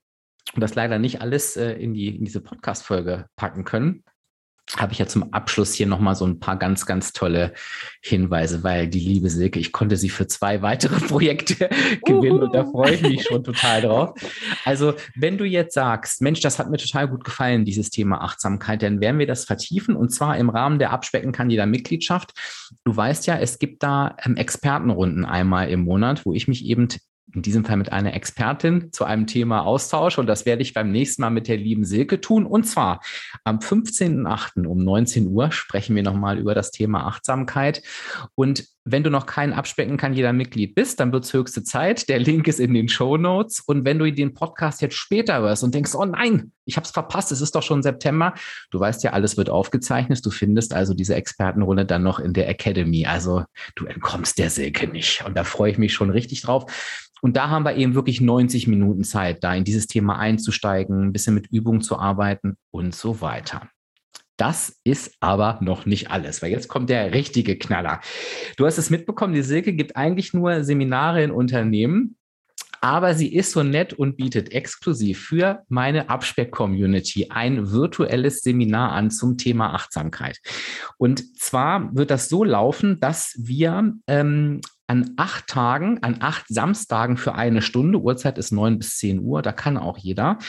und 0.53 0.61
das 0.61 0.75
leider 0.75 0.99
nicht 0.99 1.21
alles 1.21 1.57
äh, 1.57 1.73
in, 1.73 1.93
die, 1.93 2.15
in 2.15 2.25
diese 2.25 2.41
Podcast-Folge 2.41 3.25
packen 3.35 3.65
können, 3.65 4.03
habe 4.75 4.91
ich 4.91 4.99
ja 4.99 5.07
zum 5.07 5.33
Abschluss 5.33 5.73
hier 5.73 5.87
nochmal 5.87 6.15
so 6.15 6.25
ein 6.25 6.39
paar 6.39 6.57
ganz, 6.57 6.85
ganz 6.85 7.13
tolle 7.13 7.53
Hinweise, 8.01 8.63
weil 8.63 8.87
die 8.87 8.99
liebe 8.99 9.29
Silke, 9.29 9.59
ich 9.59 9.71
konnte 9.71 9.95
sie 9.95 10.09
für 10.09 10.27
zwei 10.27 10.61
weitere 10.61 10.95
Projekte 11.07 11.69
gewinnen 12.05 12.43
und 12.43 12.53
da 12.53 12.65
freue 12.65 12.95
ich 12.95 13.01
mich 13.01 13.23
schon 13.23 13.43
total 13.43 13.81
drauf. 13.81 14.19
Also, 14.65 14.93
wenn 15.15 15.37
du 15.37 15.45
jetzt 15.45 15.73
sagst, 15.73 16.21
Mensch, 16.21 16.41
das 16.41 16.59
hat 16.59 16.69
mir 16.69 16.77
total 16.77 17.07
gut 17.07 17.23
gefallen, 17.23 17.63
dieses 17.63 17.89
Thema 17.89 18.21
Achtsamkeit, 18.21 18.83
dann 18.83 18.99
werden 18.99 19.19
wir 19.19 19.27
das 19.27 19.45
vertiefen 19.45 19.95
und 19.95 20.09
zwar 20.09 20.37
im 20.37 20.49
Rahmen 20.49 20.79
der 20.79 20.91
Abspecken 20.91 21.31
kann 21.31 21.49
jeder 21.49 21.65
Mitgliedschaft. 21.65 22.33
Du 22.83 22.95
weißt 22.95 23.25
ja, 23.27 23.37
es 23.37 23.59
gibt 23.59 23.83
da 23.83 24.17
ähm, 24.23 24.35
Expertenrunden 24.35 25.25
einmal 25.25 25.69
im 25.69 25.81
Monat, 25.81 26.25
wo 26.25 26.33
ich 26.33 26.47
mich 26.47 26.65
eben 26.65 26.89
in 27.37 27.43
diesem 27.43 27.63
Fall 27.63 27.77
mit 27.77 27.91
einer 27.91 28.15
Expertin 28.15 28.91
zu 28.91 29.05
einem 29.05 29.27
Thema 29.27 29.63
austausche. 29.63 30.19
Und 30.19 30.25
das 30.25 30.47
werde 30.47 30.63
ich 30.63 30.73
beim 30.73 30.91
nächsten 30.91 31.21
Mal 31.21 31.29
mit 31.29 31.47
der 31.47 31.57
lieben 31.57 31.85
Silke 31.85 32.19
tun. 32.19 32.47
Und 32.47 32.63
zwar 32.63 32.99
am 33.43 33.59
15.08. 33.59 34.65
um 34.65 34.83
19 34.83 35.27
Uhr 35.27 35.51
sprechen 35.51 35.95
wir 35.95 36.01
nochmal 36.01 36.39
über 36.39 36.55
das 36.55 36.71
Thema 36.71 37.05
Achtsamkeit. 37.05 37.83
Und 38.33 38.65
wenn 38.85 39.03
du 39.03 39.11
noch 39.11 39.25
kein 39.25 39.53
Abspecken 39.53 39.97
kann 39.97 40.13
jeder 40.13 40.33
Mitglied 40.33 40.73
bist, 40.73 40.99
dann 40.99 41.11
wird 41.11 41.25
es 41.25 41.33
höchste 41.33 41.63
Zeit. 41.63 42.09
Der 42.09 42.19
Link 42.19 42.47
ist 42.47 42.59
in 42.59 42.73
den 42.73 42.87
Show 42.87 43.17
Notes. 43.17 43.59
Und 43.59 43.85
wenn 43.85 43.99
du 43.99 44.11
den 44.11 44.33
Podcast 44.33 44.81
jetzt 44.81 44.95
später 44.95 45.39
hörst 45.39 45.63
und 45.63 45.75
denkst, 45.75 45.93
oh 45.93 46.05
nein, 46.05 46.53
ich 46.65 46.77
habe 46.77 46.85
es 46.85 46.91
verpasst, 46.91 47.31
es 47.31 47.41
ist 47.41 47.53
doch 47.53 47.63
schon 47.63 47.83
September. 47.83 48.33
Du 48.71 48.79
weißt 48.79 49.03
ja, 49.03 49.11
alles 49.11 49.37
wird 49.37 49.49
aufgezeichnet. 49.49 50.25
Du 50.25 50.31
findest 50.31 50.73
also 50.73 50.93
diese 50.93 51.15
Expertenrunde 51.15 51.85
dann 51.85 52.01
noch 52.01 52.19
in 52.19 52.33
der 52.33 52.49
Academy. 52.49 53.05
Also 53.05 53.43
du 53.75 53.85
entkommst 53.85 54.39
der 54.39 54.49
Silke 54.49 54.87
nicht. 54.87 55.23
Und 55.25 55.35
da 55.35 55.43
freue 55.43 55.71
ich 55.71 55.77
mich 55.77 55.93
schon 55.93 56.09
richtig 56.09 56.41
drauf. 56.41 56.65
Und 57.21 57.37
da 57.37 57.49
haben 57.49 57.63
wir 57.63 57.75
eben 57.75 57.95
wirklich 57.95 58.21
90 58.21 58.67
Minuten 58.67 59.03
Zeit, 59.03 59.43
da 59.43 59.53
in 59.53 59.63
dieses 59.63 59.87
Thema 59.87 60.17
einzusteigen, 60.17 61.03
ein 61.03 61.13
bisschen 61.13 61.35
mit 61.35 61.47
Übung 61.47 61.81
zu 61.81 61.97
arbeiten 61.97 62.57
und 62.71 62.93
so 62.93 63.21
weiter. 63.21 63.69
Das 64.37 64.79
ist 64.83 65.15
aber 65.19 65.57
noch 65.61 65.87
nicht 65.87 66.11
alles, 66.11 66.41
weil 66.41 66.51
jetzt 66.51 66.67
kommt 66.67 66.91
der 66.91 67.11
richtige 67.11 67.57
Knaller. 67.57 68.01
Du 68.55 68.67
hast 68.67 68.77
es 68.77 68.91
mitbekommen, 68.91 69.33
die 69.33 69.41
Silke 69.41 69.73
gibt 69.73 69.95
eigentlich 69.95 70.33
nur 70.33 70.63
Seminare 70.63 71.23
in 71.23 71.31
Unternehmen, 71.31 72.17
aber 72.81 73.15
sie 73.15 73.33
ist 73.33 73.51
so 73.51 73.63
nett 73.63 73.93
und 73.93 74.17
bietet 74.17 74.51
exklusiv 74.51 75.19
für 75.25 75.63
meine 75.67 76.09
Abspeck-Community 76.09 77.27
ein 77.31 77.71
virtuelles 77.71 78.41
Seminar 78.41 78.91
an 78.91 79.09
zum 79.09 79.37
Thema 79.37 79.73
Achtsamkeit. 79.73 80.39
Und 80.97 81.37
zwar 81.39 81.95
wird 81.95 82.11
das 82.11 82.29
so 82.29 82.43
laufen, 82.43 82.99
dass 82.99 83.35
wir 83.39 83.93
ähm, 84.07 84.61
an 84.87 85.11
acht 85.17 85.47
Tagen, 85.47 86.01
an 86.01 86.17
acht 86.21 86.45
Samstagen 86.47 87.17
für 87.17 87.35
eine 87.35 87.61
Stunde, 87.61 87.99
Uhrzeit 87.99 88.37
ist 88.37 88.51
neun 88.51 88.79
bis 88.79 88.97
zehn 88.97 89.19
Uhr, 89.19 89.41
da 89.41 89.51
kann 89.51 89.77
auch 89.77 89.97
jeder, 89.97 90.39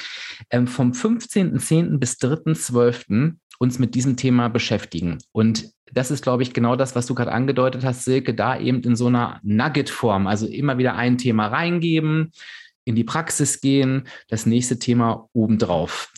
ähm, 0.50 0.66
vom 0.66 0.92
15.10. 0.92 1.98
bis 1.98 2.14
3.12. 2.14 3.34
uns 3.58 3.78
mit 3.78 3.94
diesem 3.94 4.16
Thema 4.16 4.48
beschäftigen. 4.48 5.18
Und 5.32 5.70
das 5.92 6.10
ist, 6.10 6.22
glaube 6.22 6.42
ich, 6.42 6.52
genau 6.52 6.76
das, 6.76 6.94
was 6.94 7.06
du 7.06 7.14
gerade 7.14 7.32
angedeutet 7.32 7.84
hast, 7.84 8.04
Silke, 8.04 8.34
da 8.34 8.58
eben 8.58 8.82
in 8.82 8.94
so 8.94 9.06
einer 9.06 9.40
Nugget-Form, 9.42 10.26
also 10.26 10.46
immer 10.46 10.78
wieder 10.78 10.94
ein 10.94 11.18
Thema 11.18 11.48
reingeben, 11.48 12.32
in 12.84 12.94
die 12.94 13.04
Praxis 13.04 13.60
gehen, 13.60 14.08
das 14.28 14.46
nächste 14.46 14.78
Thema 14.78 15.28
obendrauf. 15.34 16.12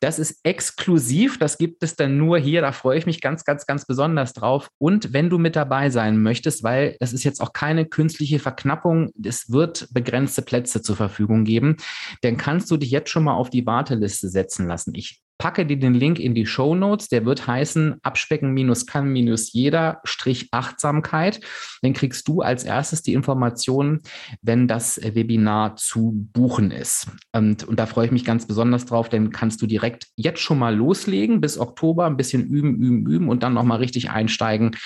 Das 0.00 0.18
ist 0.18 0.40
exklusiv, 0.42 1.38
das 1.38 1.58
gibt 1.58 1.82
es 1.82 1.96
dann 1.96 2.16
nur 2.16 2.38
hier, 2.38 2.60
da 2.60 2.72
freue 2.72 2.98
ich 2.98 3.06
mich 3.06 3.20
ganz, 3.20 3.44
ganz, 3.44 3.66
ganz 3.66 3.86
besonders 3.86 4.32
drauf. 4.32 4.68
Und 4.78 5.12
wenn 5.12 5.30
du 5.30 5.38
mit 5.38 5.56
dabei 5.56 5.90
sein 5.90 6.22
möchtest, 6.22 6.62
weil 6.62 6.96
das 7.00 7.12
ist 7.12 7.24
jetzt 7.24 7.40
auch 7.40 7.52
keine 7.52 7.86
künstliche 7.86 8.38
Verknappung, 8.38 9.10
es 9.22 9.50
wird 9.50 9.88
begrenzte 9.92 10.42
Plätze 10.42 10.82
zur 10.82 10.96
Verfügung 10.96 11.44
geben, 11.44 11.76
dann 12.22 12.36
kannst 12.36 12.70
du 12.70 12.76
dich 12.76 12.90
jetzt 12.90 13.10
schon 13.10 13.24
mal 13.24 13.34
auf 13.34 13.50
die 13.50 13.66
Warteliste 13.66 14.28
setzen 14.28 14.66
lassen. 14.66 14.94
Ich 14.94 15.22
packe 15.40 15.64
dir 15.64 15.78
den 15.78 15.94
Link 15.94 16.20
in 16.20 16.34
die 16.34 16.44
Show 16.44 16.74
Notes. 16.74 17.08
Der 17.08 17.24
wird 17.24 17.46
heißen 17.46 17.96
Abspecken 18.02 18.52
minus 18.52 18.86
kann 18.86 19.08
minus 19.08 19.52
jeder 19.52 20.00
Strich 20.04 20.48
Achtsamkeit. 20.52 21.40
Dann 21.80 21.94
kriegst 21.94 22.28
du 22.28 22.42
als 22.42 22.62
erstes 22.62 23.02
die 23.02 23.14
Informationen, 23.14 24.02
wenn 24.42 24.68
das 24.68 25.00
Webinar 25.02 25.76
zu 25.76 26.28
buchen 26.32 26.70
ist. 26.70 27.06
Und, 27.32 27.64
und 27.64 27.80
da 27.80 27.86
freue 27.86 28.06
ich 28.06 28.12
mich 28.12 28.26
ganz 28.26 28.46
besonders 28.46 28.84
drauf, 28.84 29.08
denn 29.08 29.30
kannst 29.30 29.62
du 29.62 29.66
direkt 29.70 30.08
jetzt 30.16 30.40
schon 30.40 30.58
mal 30.58 30.74
loslegen 30.74 31.40
bis 31.40 31.58
Oktober, 31.58 32.06
ein 32.06 32.16
bisschen 32.16 32.46
üben, 32.46 32.76
üben, 32.76 33.06
üben 33.06 33.28
und 33.28 33.42
dann 33.42 33.54
nochmal 33.54 33.78
richtig 33.78 34.10
einsteigen. 34.10 34.76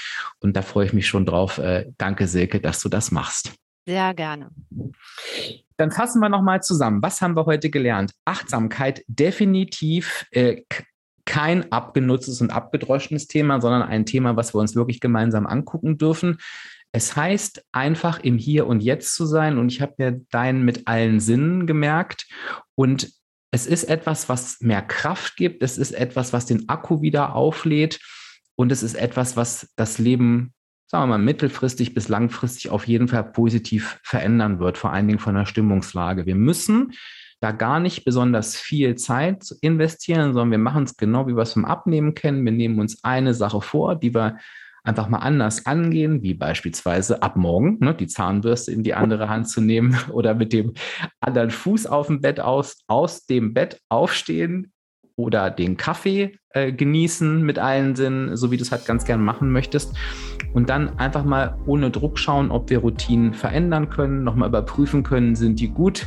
Und 0.41 0.57
da 0.57 0.63
freue 0.63 0.87
ich 0.87 0.93
mich 0.93 1.09
schon 1.09 1.27
drauf. 1.27 1.59
Äh, 1.59 1.91
danke, 1.99 2.29
Silke, 2.29 2.61
dass 2.61 2.81
du 2.81 2.89
das 2.89 3.11
machst. 3.11 3.53
Sehr 3.87 4.15
gerne. 4.15 4.51
Dann 5.77 5.91
fassen 5.91 6.21
wir 6.21 6.29
nochmal 6.29 6.63
zusammen. 6.63 7.03
Was 7.03 7.21
haben 7.21 7.37
wir 7.37 7.47
heute 7.47 7.71
gelernt? 7.71 8.13
Achtsamkeit 8.25 9.03
definitiv 9.09 10.27
äh, 10.31 10.63
kein 11.27 11.73
abgenutztes 11.73 12.41
und 12.41 12.51
abgedroschenes 12.51 13.27
Thema, 13.27 13.61
sondern 13.61 13.83
ein 13.83 14.07
Thema, 14.07 14.37
was 14.37 14.55
wir 14.55 14.61
uns 14.61 14.77
wirklich 14.77 15.01
gemeinsam 15.01 15.47
angucken 15.47 15.99
dürfen. 15.99 16.39
Es 16.93 17.17
heißt 17.17 17.65
einfach 17.73 18.21
im 18.21 18.39
Hier 18.39 18.67
und 18.67 18.81
Jetzt 18.81 19.17
zu 19.17 19.27
sein. 19.27 19.59
Und 19.59 19.73
ich 19.73 19.81
habe 19.81 19.95
mir 19.99 20.21
deinen 20.31 20.65
mit 20.65 20.87
allen 20.87 21.19
Sinnen 21.19 21.67
gemerkt. 21.67 22.27
Und 22.77 23.11
es 23.55 23.69
ist 23.69 23.85
etwas, 23.85 24.29
was 24.29 24.61
mehr 24.61 24.83
Kraft 24.83 25.37
gibt. 25.37 25.63
Es 25.63 25.79
ist 25.79 25.93
etwas, 25.93 26.33
was 26.33 26.45
den 26.45 26.69
Akku 26.69 27.03
wieder 27.03 27.37
auflädt. 27.37 28.01
Und 28.57 28.73
es 28.73 28.83
ist 28.83 28.95
etwas, 28.95 29.37
was 29.37 29.73
das 29.77 29.99
Leben 29.99 30.53
sagen 30.87 31.05
wir 31.05 31.19
mal, 31.19 31.25
mittelfristig 31.25 31.95
bis 31.95 32.09
langfristig 32.09 32.71
auf 32.71 32.87
jeden 32.87 33.09
Fall 33.09 33.25
positiv 33.25 34.01
verändern 34.03 34.59
wird, 34.59 34.77
vor 34.77 34.93
allen 34.93 35.07
Dingen 35.07 35.21
von 35.21 35.35
der 35.35 35.47
Stimmungslage. 35.47 36.27
Wir 36.27 36.35
müssen 36.35 36.93
da 37.41 37.53
gar 37.53 37.79
nicht 37.79 38.05
besonders 38.05 38.57
viel 38.57 38.97
Zeit 38.97 39.45
investieren, 39.61 40.35
sondern 40.35 40.51
wir 40.51 40.59
machen 40.59 40.85
es 40.85 40.97
genau, 40.97 41.27
wie 41.27 41.37
wir 41.37 41.43
es 41.43 41.53
vom 41.53 41.65
Abnehmen 41.65 42.15
kennen. 42.15 42.45
Wir 42.45 42.53
nehmen 42.53 42.81
uns 42.81 43.03
eine 43.05 43.35
Sache 43.35 43.61
vor, 43.61 43.97
die 43.97 44.15
wir 44.15 44.39
einfach 44.85 45.09
mal 45.09 45.19
anders 45.19 45.67
angehen, 45.67 46.23
wie 46.23 46.35
beispielsweise 46.35 47.23
ab 47.23 47.37
morgen 47.37 47.79
ne, 47.81 47.95
die 47.95 48.07
Zahnbürste 48.07 48.71
in 48.71 48.83
die 48.83 48.95
andere 48.95 49.29
Hand 49.29 49.49
zu 49.49 49.61
nehmen 49.61 49.97
oder 50.13 50.35
mit 50.35 50.53
dem 50.53 50.75
anderen 51.21 51.51
Fuß 51.51 51.87
auf 51.87 52.07
dem 52.07 52.21
Bett 52.21 52.39
aus, 52.39 52.77
aus 52.87 53.27
dem 53.27 53.55
Bett 53.55 53.81
aufstehen, 53.89 54.73
oder 55.17 55.51
den 55.51 55.77
Kaffee 55.77 56.37
äh, 56.51 56.73
genießen 56.73 57.43
mit 57.43 57.59
allen 57.59 57.95
Sinnen, 57.95 58.37
so 58.37 58.51
wie 58.51 58.57
du 58.57 58.63
es 58.63 58.73
halt 58.73 58.87
ganz 58.87 59.05
gern 59.05 59.23
machen 59.23 59.51
möchtest. 59.51 59.95
Und 60.53 60.71
dann 60.71 60.99
einfach 60.99 61.25
mal 61.25 61.57
ohne 61.67 61.91
Druck 61.91 62.19
schauen, 62.19 62.51
ob 62.51 62.71
wir 62.71 62.79
Routinen 62.79 63.35
verändern 63.35 63.91
können, 63.91 64.25
nochmal 64.25 64.49
überprüfen 64.49 65.03
können, 65.03 65.37
sind 65.37 65.61
die 65.61 65.69
gut 65.69 66.07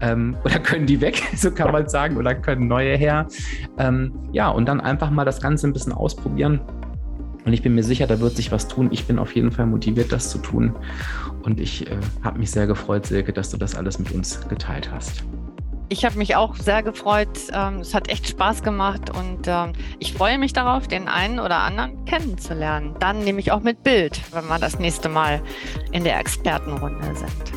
ähm, 0.00 0.36
oder 0.44 0.58
können 0.58 0.86
die 0.86 1.00
weg, 1.00 1.22
so 1.34 1.50
kann 1.50 1.72
man 1.72 1.88
sagen, 1.88 2.16
oder 2.16 2.34
können 2.34 2.68
neue 2.68 2.96
her. 2.96 3.26
Ähm, 3.78 4.12
ja, 4.32 4.48
und 4.48 4.66
dann 4.66 4.80
einfach 4.80 5.10
mal 5.10 5.24
das 5.24 5.40
Ganze 5.40 5.66
ein 5.66 5.72
bisschen 5.72 5.92
ausprobieren. 5.92 6.60
Und 7.44 7.52
ich 7.52 7.62
bin 7.62 7.74
mir 7.74 7.82
sicher, 7.82 8.06
da 8.06 8.20
wird 8.20 8.36
sich 8.36 8.52
was 8.52 8.68
tun. 8.68 8.88
Ich 8.90 9.06
bin 9.06 9.18
auf 9.18 9.34
jeden 9.34 9.52
Fall 9.52 9.66
motiviert, 9.66 10.12
das 10.12 10.30
zu 10.30 10.38
tun. 10.38 10.74
Und 11.42 11.60
ich 11.60 11.90
äh, 11.90 11.96
habe 12.22 12.38
mich 12.38 12.50
sehr 12.50 12.66
gefreut, 12.66 13.06
Silke, 13.06 13.32
dass 13.32 13.50
du 13.50 13.56
das 13.56 13.74
alles 13.74 13.98
mit 13.98 14.12
uns 14.12 14.40
geteilt 14.48 14.90
hast. 14.90 15.24
Ich 15.90 16.04
habe 16.04 16.16
mich 16.16 16.34
auch 16.34 16.56
sehr 16.56 16.82
gefreut. 16.82 17.28
Ähm, 17.52 17.80
es 17.80 17.94
hat 17.94 18.08
echt 18.08 18.26
Spaß 18.26 18.62
gemacht 18.62 19.10
und 19.10 19.46
ähm, 19.46 19.74
ich 19.98 20.14
freue 20.14 20.38
mich 20.38 20.54
darauf, 20.54 20.88
den 20.88 21.08
einen 21.08 21.38
oder 21.38 21.58
anderen 21.58 22.04
kennenzulernen. 22.06 22.94
Dann 22.98 23.20
nehme 23.20 23.40
ich 23.40 23.52
auch 23.52 23.60
mit 23.60 23.82
Bild, 23.82 24.20
wenn 24.32 24.46
wir 24.46 24.58
das 24.58 24.78
nächste 24.78 25.10
Mal 25.10 25.42
in 25.92 26.04
der 26.04 26.18
Expertenrunde 26.18 27.14
sind. 27.14 27.52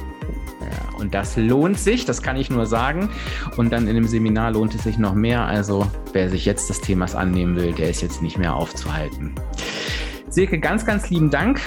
Ja, 0.60 1.00
und 1.00 1.14
das 1.14 1.38
lohnt 1.38 1.80
sich, 1.80 2.04
das 2.04 2.22
kann 2.22 2.36
ich 2.36 2.50
nur 2.50 2.66
sagen. 2.66 3.10
Und 3.56 3.72
dann 3.72 3.88
in 3.88 3.96
dem 3.96 4.08
Seminar 4.08 4.52
lohnt 4.52 4.76
es 4.76 4.84
sich 4.84 4.98
noch 4.98 5.14
mehr. 5.14 5.46
Also 5.46 5.90
wer 6.12 6.30
sich 6.30 6.46
jetzt 6.46 6.70
des 6.70 6.82
Themas 6.82 7.16
annehmen 7.16 7.56
will, 7.56 7.72
der 7.72 7.90
ist 7.90 8.02
jetzt 8.02 8.22
nicht 8.22 8.38
mehr 8.38 8.54
aufzuhalten. 8.54 9.34
Silke, 10.38 10.60
ganz, 10.60 10.86
ganz 10.86 11.10
lieben 11.10 11.32
Dank. 11.32 11.60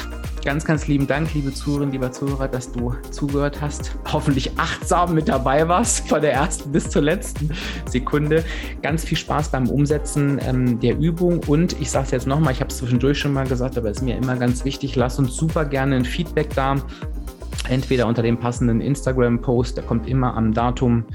Ganz, 0.45 0.65
ganz 0.65 0.87
lieben 0.87 1.09
Dank, 1.09 1.35
liebe 1.35 1.53
Zuhörerinnen, 1.53 1.91
lieber 1.91 2.13
Zuhörer, 2.13 2.47
dass 2.47 2.71
du 2.71 2.95
zugehört 3.11 3.61
hast. 3.61 3.97
Hoffentlich 4.13 4.61
achtsam 4.61 5.13
mit 5.17 5.27
dabei 5.27 5.67
warst, 5.67 6.09
von 6.09 6.23
der 6.23 6.35
ersten 6.35 6.71
bis 6.71 6.89
zur 6.89 7.03
letzten 7.03 7.51
Sekunde. 7.87 8.45
Ganz 8.81 9.03
viel 9.03 9.19
Spaß 9.19 9.49
beim 9.49 9.69
Umsetzen 9.69 10.39
ähm, 10.47 10.79
der 10.79 10.97
Übung. 10.97 11.41
Und 11.49 11.81
ich 11.81 11.91
sage 11.91 12.05
es 12.05 12.11
jetzt 12.13 12.29
nochmal, 12.29 12.53
ich 12.53 12.61
habe 12.61 12.71
es 12.71 12.77
zwischendurch 12.77 13.19
schon 13.19 13.33
mal 13.33 13.45
gesagt, 13.45 13.77
aber 13.77 13.91
es 13.91 13.97
ist 13.97 14.03
mir 14.05 14.17
immer 14.17 14.37
ganz 14.37 14.65
wichtig, 14.65 14.95
lass 14.95 15.19
uns 15.19 15.35
super 15.35 15.65
gerne 15.65 15.97
ein 15.97 16.05
Feedback 16.05 16.55
da. 16.55 16.77
Entweder 17.69 18.07
unter 18.07 18.23
dem 18.23 18.39
passenden 18.39 18.81
Instagram-Post, 18.81 19.79
der 19.79 19.85
kommt 19.85 20.09
immer 20.09 20.37
am 20.37 20.55
Datum 20.55 21.07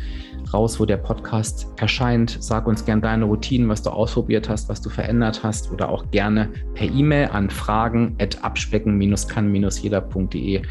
raus, 0.55 0.79
wo 0.79 0.85
der 0.85 0.97
Podcast 0.97 1.67
erscheint. 1.77 2.37
Sag 2.39 2.65
uns 2.65 2.85
gerne 2.85 3.01
deine 3.01 3.25
Routinen, 3.25 3.67
was 3.67 3.81
du 3.81 3.89
ausprobiert 3.89 4.47
hast, 4.47 4.69
was 4.69 4.81
du 4.81 4.89
verändert 4.89 5.43
hast 5.43 5.71
oder 5.71 5.89
auch 5.89 6.09
gerne 6.11 6.49
per 6.73 6.87
E-Mail 6.87 7.29
an 7.31 7.49
fragen 7.49 8.15
at 8.19 8.41
abspecken-kann-jeder.de. 8.43 10.61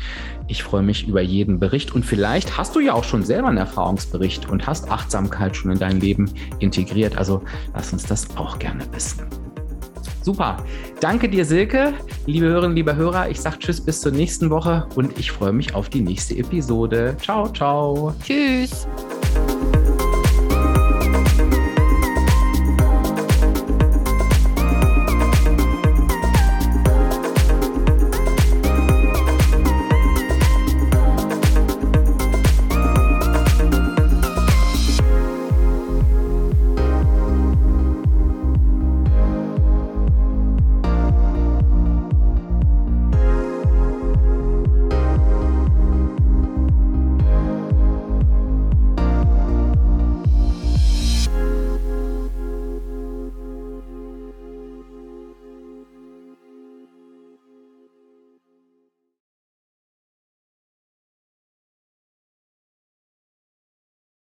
Ich 0.49 0.63
freue 0.63 0.83
mich 0.83 1.07
über 1.07 1.21
jeden 1.21 1.59
Bericht 1.59 1.95
und 1.95 2.05
vielleicht 2.05 2.57
hast 2.57 2.75
du 2.75 2.81
ja 2.81 2.95
auch 2.95 3.05
schon 3.05 3.23
selber 3.23 3.49
einen 3.49 3.59
Erfahrungsbericht 3.59 4.49
und 4.49 4.67
hast 4.67 4.91
Achtsamkeit 4.91 5.55
schon 5.55 5.73
in 5.73 5.79
dein 5.79 6.01
Leben 6.01 6.31
integriert. 6.59 7.19
Also 7.19 7.43
lass 7.75 7.93
uns 7.93 8.05
das 8.05 8.35
auch 8.37 8.59
gerne 8.59 8.85
wissen. 8.93 9.25
Super. 10.25 10.57
Danke 11.01 11.29
dir, 11.29 11.45
Silke. 11.45 11.93
Liebe 12.25 12.47
Hörerinnen, 12.47 12.75
liebe 12.75 12.97
Hörer, 12.97 13.29
ich 13.29 13.41
sage 13.41 13.59
Tschüss 13.59 13.83
bis 13.83 14.01
zur 14.01 14.13
nächsten 14.13 14.49
Woche 14.49 14.87
und 14.95 15.19
ich 15.19 15.31
freue 15.31 15.53
mich 15.53 15.75
auf 15.75 15.91
die 15.91 16.01
nächste 16.01 16.37
Episode. 16.39 17.15
Ciao, 17.21 17.53
ciao. 17.53 18.15
Tschüss. 18.23 18.89